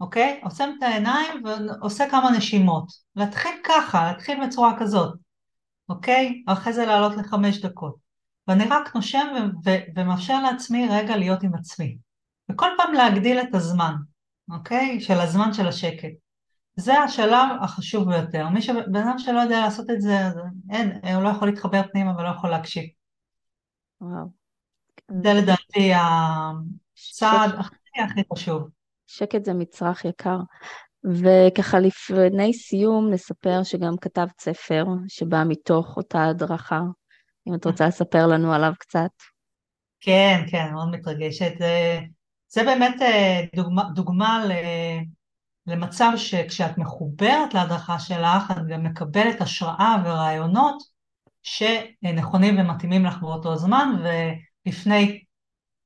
אוקיי? 0.00 0.40
עוצם 0.42 0.70
את 0.78 0.82
העיניים 0.82 1.42
ועושה 1.44 2.10
כמה 2.10 2.30
נשימות. 2.30 2.86
להתחיל 3.16 3.52
ככה, 3.64 4.12
להתחיל 4.12 4.46
בצורה 4.46 4.78
כזאת, 4.80 5.14
אוקיי? 5.88 6.42
אחרי 6.46 6.72
זה 6.72 6.86
לעלות 6.86 7.16
לחמש 7.16 7.60
דקות. 7.60 7.96
ואני 8.48 8.64
רק 8.64 8.96
נושם 8.96 9.26
ו- 9.34 9.68
ו- 9.68 9.82
ומאפשר 9.96 10.42
לעצמי 10.42 10.88
רגע 10.90 11.16
להיות 11.16 11.42
עם 11.42 11.54
עצמי. 11.54 11.96
וכל 12.52 12.68
פעם 12.76 12.92
להגדיל 12.92 13.40
את 13.40 13.54
הזמן, 13.54 13.94
אוקיי? 14.50 15.00
של 15.00 15.20
הזמן 15.20 15.52
של 15.52 15.68
השקט. 15.68 16.12
זה 16.76 16.98
השלב 16.98 17.48
החשוב 17.62 18.08
ביותר. 18.08 18.48
מי 18.48 18.62
שבן 18.62 18.96
אדם 18.96 19.18
שלא 19.18 19.40
יודע 19.40 19.60
לעשות 19.60 19.90
את 19.90 20.00
זה, 20.00 20.26
אז 20.26 20.34
אין, 20.70 21.14
הוא 21.14 21.22
לא 21.22 21.28
יכול 21.28 21.48
להתחבר 21.48 21.82
פנימה 21.92 22.18
ולא 22.18 22.28
יכול 22.28 22.50
להקשיב. 22.50 22.84
וואו. 24.00 24.26
זה 25.22 25.32
לדעתי 25.32 25.92
הצעד 25.94 27.50
הכי 27.58 28.02
הכי 28.04 28.20
חשוב. 28.32 28.68
שקט 29.06 29.44
זה 29.44 29.54
מצרך 29.54 30.04
יקר. 30.04 30.38
וככה 31.04 31.78
לפני 31.78 32.52
סיום 32.52 33.10
נספר 33.10 33.62
שגם 33.62 33.96
כתבת 34.00 34.40
ספר 34.40 34.84
שבא 35.08 35.42
מתוך 35.48 35.96
אותה 35.96 36.24
הדרכה. 36.24 36.80
אם 37.48 37.54
את 37.54 37.66
רוצה 37.66 37.86
לספר 37.86 38.26
לנו 38.26 38.52
עליו 38.52 38.72
קצת. 38.78 39.10
כן, 40.00 40.44
כן, 40.50 40.72
מאוד 40.72 40.90
מתרגשת. 40.90 41.52
זה, 42.54 42.64
באמת 42.64 43.02
אה, 43.02 43.40
דוגמה, 43.56 43.82
דוגמה 43.94 44.44
למצב 45.66 46.12
שכשאת 46.16 46.78
מחוברת 46.78 47.54
להדרכה 47.54 47.98
שלך, 47.98 48.50
את 48.50 48.66
גם 48.68 48.84
מקבלת 48.84 49.40
השראה 49.40 49.96
ורעיונות 50.04 50.82
שנכונים 51.42 52.58
ומתאימים 52.58 53.04
לך 53.04 53.18
באותו 53.20 53.56
זמן, 53.56 54.02
ולפני 54.66 55.22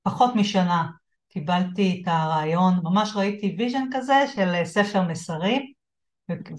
פחות 0.02 0.34
משנה 0.34 0.86
קיבלתי 1.28 2.00
את 2.02 2.08
הרעיון, 2.08 2.80
ממש 2.82 3.12
ראיתי 3.16 3.56
vision 3.58 3.84
כזה 3.92 4.24
של 4.34 4.64
ספר 4.64 5.02
מסרים, 5.02 5.72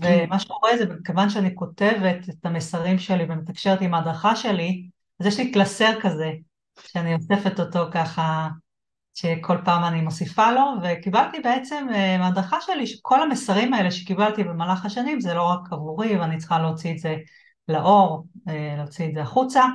ומה 0.02 0.40
שקורה 0.40 0.78
זה 0.78 0.86
כיוון 1.06 1.30
שאני 1.30 1.56
כותבת 1.56 2.30
את 2.30 2.46
המסרים 2.46 3.00
שלי 3.00 3.24
ומתקשרת 3.30 3.82
עם 3.82 3.94
ההדרכה 3.94 4.36
שלי, 4.36 4.90
אז 5.20 5.26
יש 5.26 5.40
לי 5.40 5.52
קלסר 5.52 6.02
כזה, 6.02 6.32
שאני 6.80 7.16
אוספת 7.16 7.60
אותו 7.60 7.80
ככה 7.92 8.48
שכל 9.18 9.58
פעם 9.66 9.84
אני 9.84 10.02
מוסיפה 10.02 10.52
לו, 10.52 10.62
וקיבלתי 10.84 11.40
בעצם 11.40 11.88
אה, 11.94 12.18
מהדרכה 12.18 12.58
שלי 12.62 12.88
שכל 12.88 13.22
המסרים 13.24 13.74
האלה 13.74 13.92
שקיבלתי 13.92 14.44
במהלך 14.44 14.86
השנים 14.86 15.22
זה 15.22 15.34
לא 15.34 15.44
רק 15.44 15.60
עבורי 15.72 16.18
ואני 16.18 16.38
צריכה 16.38 16.60
להוציא 16.60 16.92
את 16.92 17.00
זה 17.00 17.16
לאור, 17.68 18.26
אה, 18.50 18.74
להוציא 18.78 19.10
את 19.10 19.14
זה 19.14 19.22
החוצה, 19.22 19.66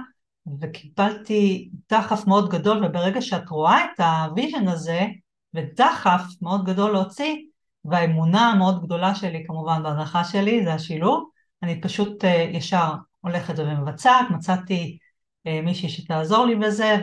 וקיבלתי 0.60 1.70
דחף 1.90 2.26
מאוד 2.26 2.50
גדול, 2.50 2.84
וברגע 2.84 3.22
שאת 3.22 3.48
רואה 3.48 3.84
את 3.84 4.00
ה 4.00 4.10
vision 4.10 4.68
הזה, 4.68 5.06
ודחף 5.54 6.22
מאוד 6.42 6.64
גדול 6.64 6.92
להוציא, 6.92 7.36
והאמונה 7.84 8.50
המאוד 8.50 8.84
גדולה 8.84 9.14
שלי 9.14 9.44
כמובן 9.46 9.82
בהדרכה 9.82 10.24
שלי, 10.24 10.64
זה 10.64 10.74
השילוב, 10.74 11.30
אני 11.62 11.80
פשוט 11.80 12.24
אה, 12.24 12.50
ישר 12.52 12.92
הולכת 13.20 13.54
ומבצעת, 13.58 14.30
מצאתי 14.30 14.98
מישהי 15.44 15.88
שתעזור 15.88 16.46
לי 16.46 16.56
בזה 16.56 16.96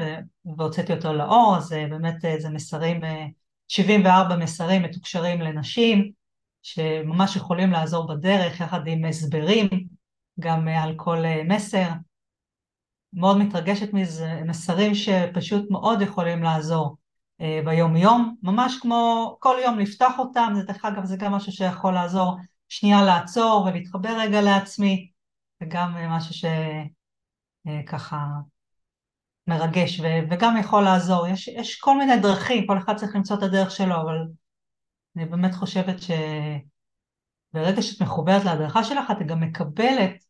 והוצאתי 0.57 0.93
אותו 0.93 1.13
לאור, 1.13 1.57
אז 1.57 1.73
אה, 1.73 1.87
באמת 1.87 2.25
אה, 2.25 2.39
זה 2.39 2.49
מסרים, 2.49 3.01
74 3.67 4.35
מסרים 4.35 4.83
מתוקשרים 4.83 5.41
לנשים 5.41 6.11
שממש 6.61 7.35
יכולים 7.35 7.71
לעזור 7.71 8.07
בדרך 8.07 8.59
יחד 8.59 8.87
עם 8.87 9.05
הסברים 9.05 9.69
גם 10.39 10.67
על 10.67 10.93
כל 10.95 11.17
מסר. 11.45 11.89
מאוד 13.13 13.37
מתרגשת 13.37 13.93
מזה, 13.93 14.41
מסרים 14.45 14.95
שפשוט 14.95 15.71
מאוד 15.71 16.01
יכולים 16.01 16.43
לעזור 16.43 16.97
ביום 17.65 17.95
יום, 17.95 18.35
ממש 18.43 18.77
כמו 18.81 19.35
כל 19.39 19.55
יום 19.65 19.79
לפתוח 19.79 20.19
אותם, 20.19 20.53
זה 20.55 20.63
דרך 20.63 20.85
אגב 20.85 21.05
זה 21.05 21.17
גם 21.17 21.31
משהו 21.31 21.51
שיכול 21.51 21.93
לעזור 21.93 22.37
שנייה 22.69 23.03
לעצור 23.03 23.65
ולהתחבר 23.65 24.19
רגע 24.19 24.41
לעצמי, 24.41 25.09
זה 25.59 25.65
גם 25.69 25.93
משהו 26.09 26.33
ש... 26.33 26.45
אה, 26.45 26.83
ככה 27.88 28.26
מרגש 29.47 29.99
ו- 29.99 30.32
וגם 30.32 30.57
יכול 30.57 30.84
לעזור. 30.84 31.28
יש, 31.28 31.47
יש 31.47 31.80
כל 31.80 31.97
מיני 31.97 32.20
דרכים, 32.20 32.68
כל 32.68 32.78
אחד 32.78 32.95
צריך 32.95 33.16
למצוא 33.16 33.38
את 33.38 33.43
הדרך 33.43 33.72
שלו, 33.72 33.95
אבל 33.95 34.18
אני 35.16 35.26
באמת 35.26 35.55
חושבת 35.55 35.95
שברגע 36.01 37.82
שאת 37.82 38.01
מחוברת 38.01 38.45
להדרכה 38.45 38.84
שלך, 38.84 39.12
את 39.12 39.28
גם 39.28 39.39
מקבלת 39.39 40.24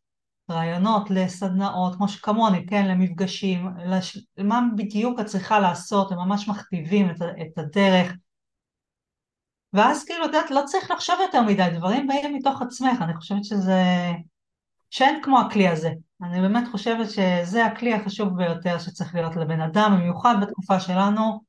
רעיונות 0.51 1.09
לסדנאות, 1.09 1.95
כמו 1.95 2.07
שכמוני, 2.07 2.65
כן, 2.65 2.87
למפגשים, 2.87 3.67
לש... 3.85 4.17
מה 4.37 4.61
בדיוק 4.75 5.19
את 5.19 5.25
צריכה 5.25 5.59
לעשות, 5.59 6.11
הם 6.11 6.17
ממש 6.17 6.47
מכתיבים 6.47 7.09
את, 7.09 7.15
את 7.21 7.57
הדרך. 7.57 8.13
ואז 9.73 10.05
כאילו, 10.05 10.25
את 10.25 10.29
יודעת, 10.33 10.51
לא 10.51 10.61
צריך 10.65 10.91
לחשוב 10.91 11.15
יותר 11.21 11.41
מדי, 11.41 11.67
דברים 11.73 12.07
באים 12.07 12.35
מתוך 12.35 12.61
עצמך, 12.61 13.01
אני 13.01 13.15
חושבת 13.15 13.45
שזה... 13.45 13.83
שאין 14.89 15.19
כמו 15.23 15.39
הכלי 15.39 15.67
הזה. 15.67 15.89
אני 16.23 16.41
באמת 16.41 16.67
חושבת 16.71 17.09
שזה 17.11 17.65
הכלי 17.65 17.93
החשוב 17.93 18.37
ביותר 18.37 18.79
שצריך 18.79 19.15
להיות 19.15 19.35
לבן 19.35 19.61
אדם, 19.61 19.97
במיוחד 19.97 20.35
בתקופה 20.41 20.79
שלנו, 20.79 21.41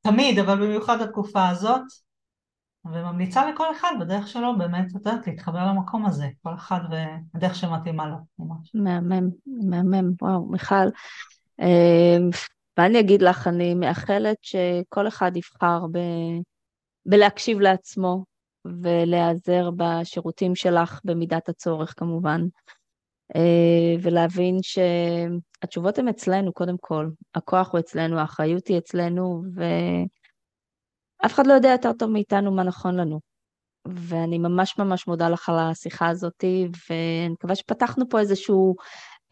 תמיד, 0.00 0.38
אבל 0.38 0.66
במיוחד 0.66 1.02
בתקופה 1.02 1.48
הזאת, 1.48 1.82
וממליצה 2.84 3.50
לכל 3.50 3.72
אחד 3.72 3.92
בדרך 4.00 4.28
שלו 4.28 4.58
באמת, 4.58 4.86
את 4.86 4.94
יודעת, 4.94 5.26
להתחבר 5.26 5.66
למקום 5.66 6.06
הזה, 6.06 6.26
כל 6.42 6.54
אחד 6.54 6.80
והדרך 6.90 7.54
שמתאימה 7.54 8.06
לו, 8.06 8.16
ממש. 8.38 8.70
מהמם, 8.74 9.28
מהמם, 9.46 10.12
וואו, 10.22 10.46
מיכל. 10.46 10.74
אמ, 11.60 12.30
ואני 12.78 13.00
אגיד 13.00 13.22
לך, 13.22 13.46
אני 13.46 13.74
מאחלת 13.74 14.36
שכל 14.42 15.08
אחד 15.08 15.36
יבחר 15.36 15.86
ב... 15.92 15.98
בלהקשיב 17.06 17.60
לעצמו 17.60 18.24
ולהיעזר 18.64 19.70
בשירותים 19.76 20.54
שלך 20.54 21.00
במידת 21.04 21.48
הצורך 21.48 21.94
כמובן. 21.96 22.40
אה, 23.36 23.94
ולהבין 24.02 24.58
שהתשובות 24.62 25.98
הן 25.98 26.08
אצלנו 26.08 26.52
קודם 26.52 26.76
כל, 26.80 27.08
הכוח 27.34 27.72
הוא 27.72 27.80
אצלנו, 27.80 28.18
האחריות 28.18 28.66
היא 28.66 28.78
אצלנו, 28.78 29.42
ואף 29.54 31.32
אחד 31.34 31.46
לא 31.46 31.52
יודע 31.52 31.68
יותר 31.68 31.92
טוב 31.92 32.10
מאיתנו 32.10 32.52
מה 32.52 32.62
נכון 32.62 32.96
לנו. 32.96 33.20
ואני 33.88 34.38
ממש 34.38 34.78
ממש 34.78 35.06
מודה 35.06 35.28
לך 35.28 35.48
על 35.48 35.58
השיחה 35.58 36.08
הזאת, 36.08 36.44
ואני 36.90 37.28
מקווה 37.28 37.54
שפתחנו 37.54 38.08
פה 38.08 38.20
איזשהו 38.20 38.74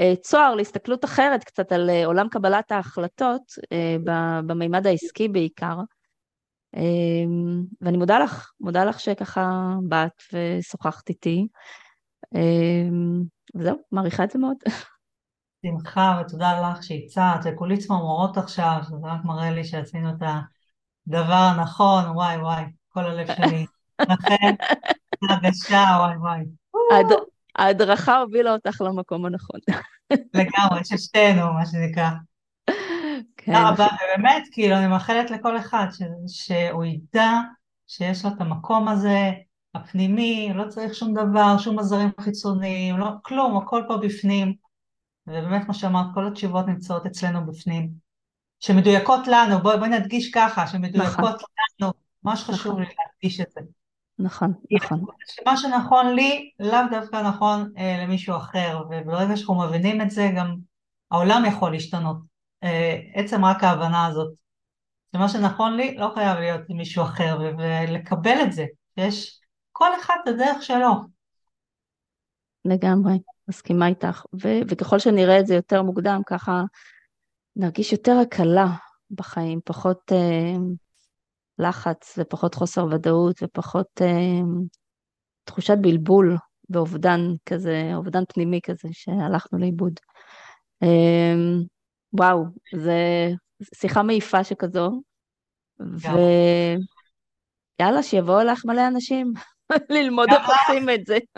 אה, 0.01 0.14
צוהר 0.20 0.55
להסתכלות 0.55 1.05
אחרת 1.05 1.44
קצת 1.44 1.72
על 1.72 1.90
אה, 1.90 2.07
עולם 2.07 2.28
קבלת 2.28 2.72
ההחלטות, 2.72 3.42
במימד 4.46 4.86
העסקי 4.86 5.28
בעיקר. 5.28 5.76
ואני 7.80 7.96
מודה 7.96 8.18
לך, 8.18 8.51
מודה 8.61 8.84
לך 8.84 9.01
שככה 9.01 9.74
באת 9.82 10.22
ושוחחת 10.32 11.09
איתי. 11.09 11.46
וזהו, 13.59 13.76
מעריכה 13.92 14.24
את 14.24 14.30
זה 14.30 14.38
מאוד. 14.38 14.56
שמחה 15.66 16.20
ותודה 16.20 16.70
לך 16.70 16.82
שהצעת, 16.82 17.40
וכולי 17.44 17.78
צמרמורות 17.78 18.36
עכשיו, 18.36 18.78
זה 18.82 18.96
רק 19.02 19.24
מראה 19.24 19.50
לי 19.50 19.64
שעשינו 19.64 20.11
את 20.11 20.22
הדבר 21.06 21.32
הנכון, 21.34 22.04
וואי 22.04 22.36
וואי, 22.36 22.64
כל 22.88 23.04
הלב 23.04 23.26
שלי. 23.36 23.66
לכן, 24.00 24.54
הרגשה, 25.30 25.84
וואי 25.98 26.16
וואי. 26.16 26.44
ההדרכה 27.56 28.18
הובילה 28.18 28.52
אותך 28.52 28.80
למקום 28.80 29.26
הנכון. 29.26 29.61
לגמרי, 30.34 30.84
של 30.84 30.96
שתינו, 30.96 31.52
מה 31.52 31.66
שנקרא. 31.66 32.11
כן. 33.36 33.52
תודה 33.52 33.68
רבה, 33.68 33.86
ובאמת, 33.86 34.42
כאילו, 34.52 34.76
אני 34.76 34.86
מאחלת 34.86 35.30
לכל 35.30 35.59
אחד 35.59 35.86
שהוא 36.26 36.84
ידע 36.84 37.32
שיש 37.86 38.24
לו 38.24 38.30
את 38.30 38.40
המקום 38.40 38.88
הזה, 38.88 39.30
הפנימי, 39.79 40.53
לא 40.55 40.68
צריך 40.68 40.95
שום 40.95 41.14
דבר, 41.14 41.59
שום 41.59 41.79
עזרים 41.79 42.11
חיצוניים, 42.20 42.99
לא, 42.99 43.07
כלום, 43.22 43.57
הכל 43.57 43.83
פה 43.89 43.97
בפנים. 43.97 44.55
ובאמת, 45.26 45.64
כמו 45.64 45.74
שאמרת, 45.74 46.07
כל 46.14 46.26
התשובות 46.26 46.66
נמצאות 46.66 47.07
אצלנו 47.07 47.47
בפנים. 47.47 47.91
שמדויקות 48.61 49.26
לנו, 49.26 49.62
בואי 49.62 49.79
בוא 49.79 49.87
נדגיש 49.87 50.31
ככה, 50.31 50.66
שמדויקות 50.66 51.18
נכון. 51.18 51.33
לנו, 51.81 51.93
ממש 52.24 52.43
חשוב 52.43 52.72
נכון. 52.72 52.83
לי 52.83 52.89
להדגיש 52.99 53.41
את 53.41 53.47
זה. 53.51 53.61
נכון, 54.18 54.53
נכון. 54.70 55.05
שמה 55.26 55.57
שנכון 55.57 56.14
לי, 56.14 56.51
לאו 56.61 56.79
דווקא 56.91 57.16
נכון 57.22 57.72
אה, 57.79 58.05
למישהו 58.05 58.37
אחר, 58.37 58.83
וברגע 58.91 59.37
שאנחנו 59.37 59.55
מבינים 59.55 60.01
את 60.01 60.11
זה, 60.11 60.31
גם 60.37 60.57
העולם 61.11 61.43
יכול 61.49 61.72
להשתנות. 61.72 62.16
אה, 62.64 62.97
עצם 63.14 63.45
רק 63.45 63.64
ההבנה 63.64 64.07
הזאת, 64.07 64.33
שמה 65.12 65.29
שנכון 65.29 65.76
לי 65.76 65.97
לא 65.97 66.11
חייב 66.14 66.39
להיות 66.39 66.61
למישהו 66.68 67.05
אחר, 67.05 67.39
ולקבל 67.59 68.43
את 68.43 68.53
זה, 68.53 68.66
יש 68.97 69.38
כל 69.79 69.95
אחד 70.01 70.16
בדרך 70.26 70.62
שלו. 70.62 70.91
לגמרי, 72.64 73.18
מסכימה 73.49 73.87
איתך. 73.87 74.24
ו- 74.43 74.61
וככל 74.68 74.99
שנראה 74.99 75.41
את 75.41 75.47
זה 75.47 75.55
יותר 75.55 75.83
מוקדם, 75.83 76.20
ככה 76.26 76.62
נרגיש 77.57 77.93
יותר 77.93 78.16
הקלה 78.22 78.66
בחיים, 79.11 79.61
פחות 79.64 80.12
אה, 80.12 80.57
לחץ 81.59 82.18
ופחות 82.18 82.55
חוסר 82.55 82.87
ודאות 82.91 83.43
ופחות 83.43 84.03
אה, 84.03 84.41
תחושת 85.45 85.76
בלבול 85.81 86.37
באובדן 86.68 87.20
כזה, 87.47 87.91
אובדן 87.95 88.22
פנימי 88.29 88.61
כזה, 88.62 88.89
שהלכנו 88.93 89.59
לאיבוד. 89.59 90.01
אמ, 90.83 91.62
וואו, 92.12 92.45
זה 92.76 93.29
שיחה 93.74 94.03
מעיפה 94.03 94.45
שכזו, 94.45 95.03
ויאללה, 97.81 98.03
שיבואו 98.03 98.45
לך 98.45 98.64
מלא 98.64 98.89
אנשים 98.89 99.33
ללמוד 99.90 100.28
איך 100.30 100.48
עושים 100.48 100.90
את 100.90 101.06
זה. 101.06 101.18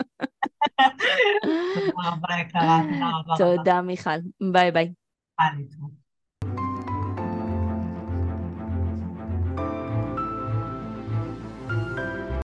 תודה 1.75 2.09
רבה, 2.09 2.39
יקרה, 2.41 2.81
תודה 2.91 3.09
רבה. 3.17 3.35
תודה, 3.37 3.81
מיכל. 3.81 4.09
ביי 4.51 4.71
ביי. 4.71 4.93
ביי. 5.39 5.65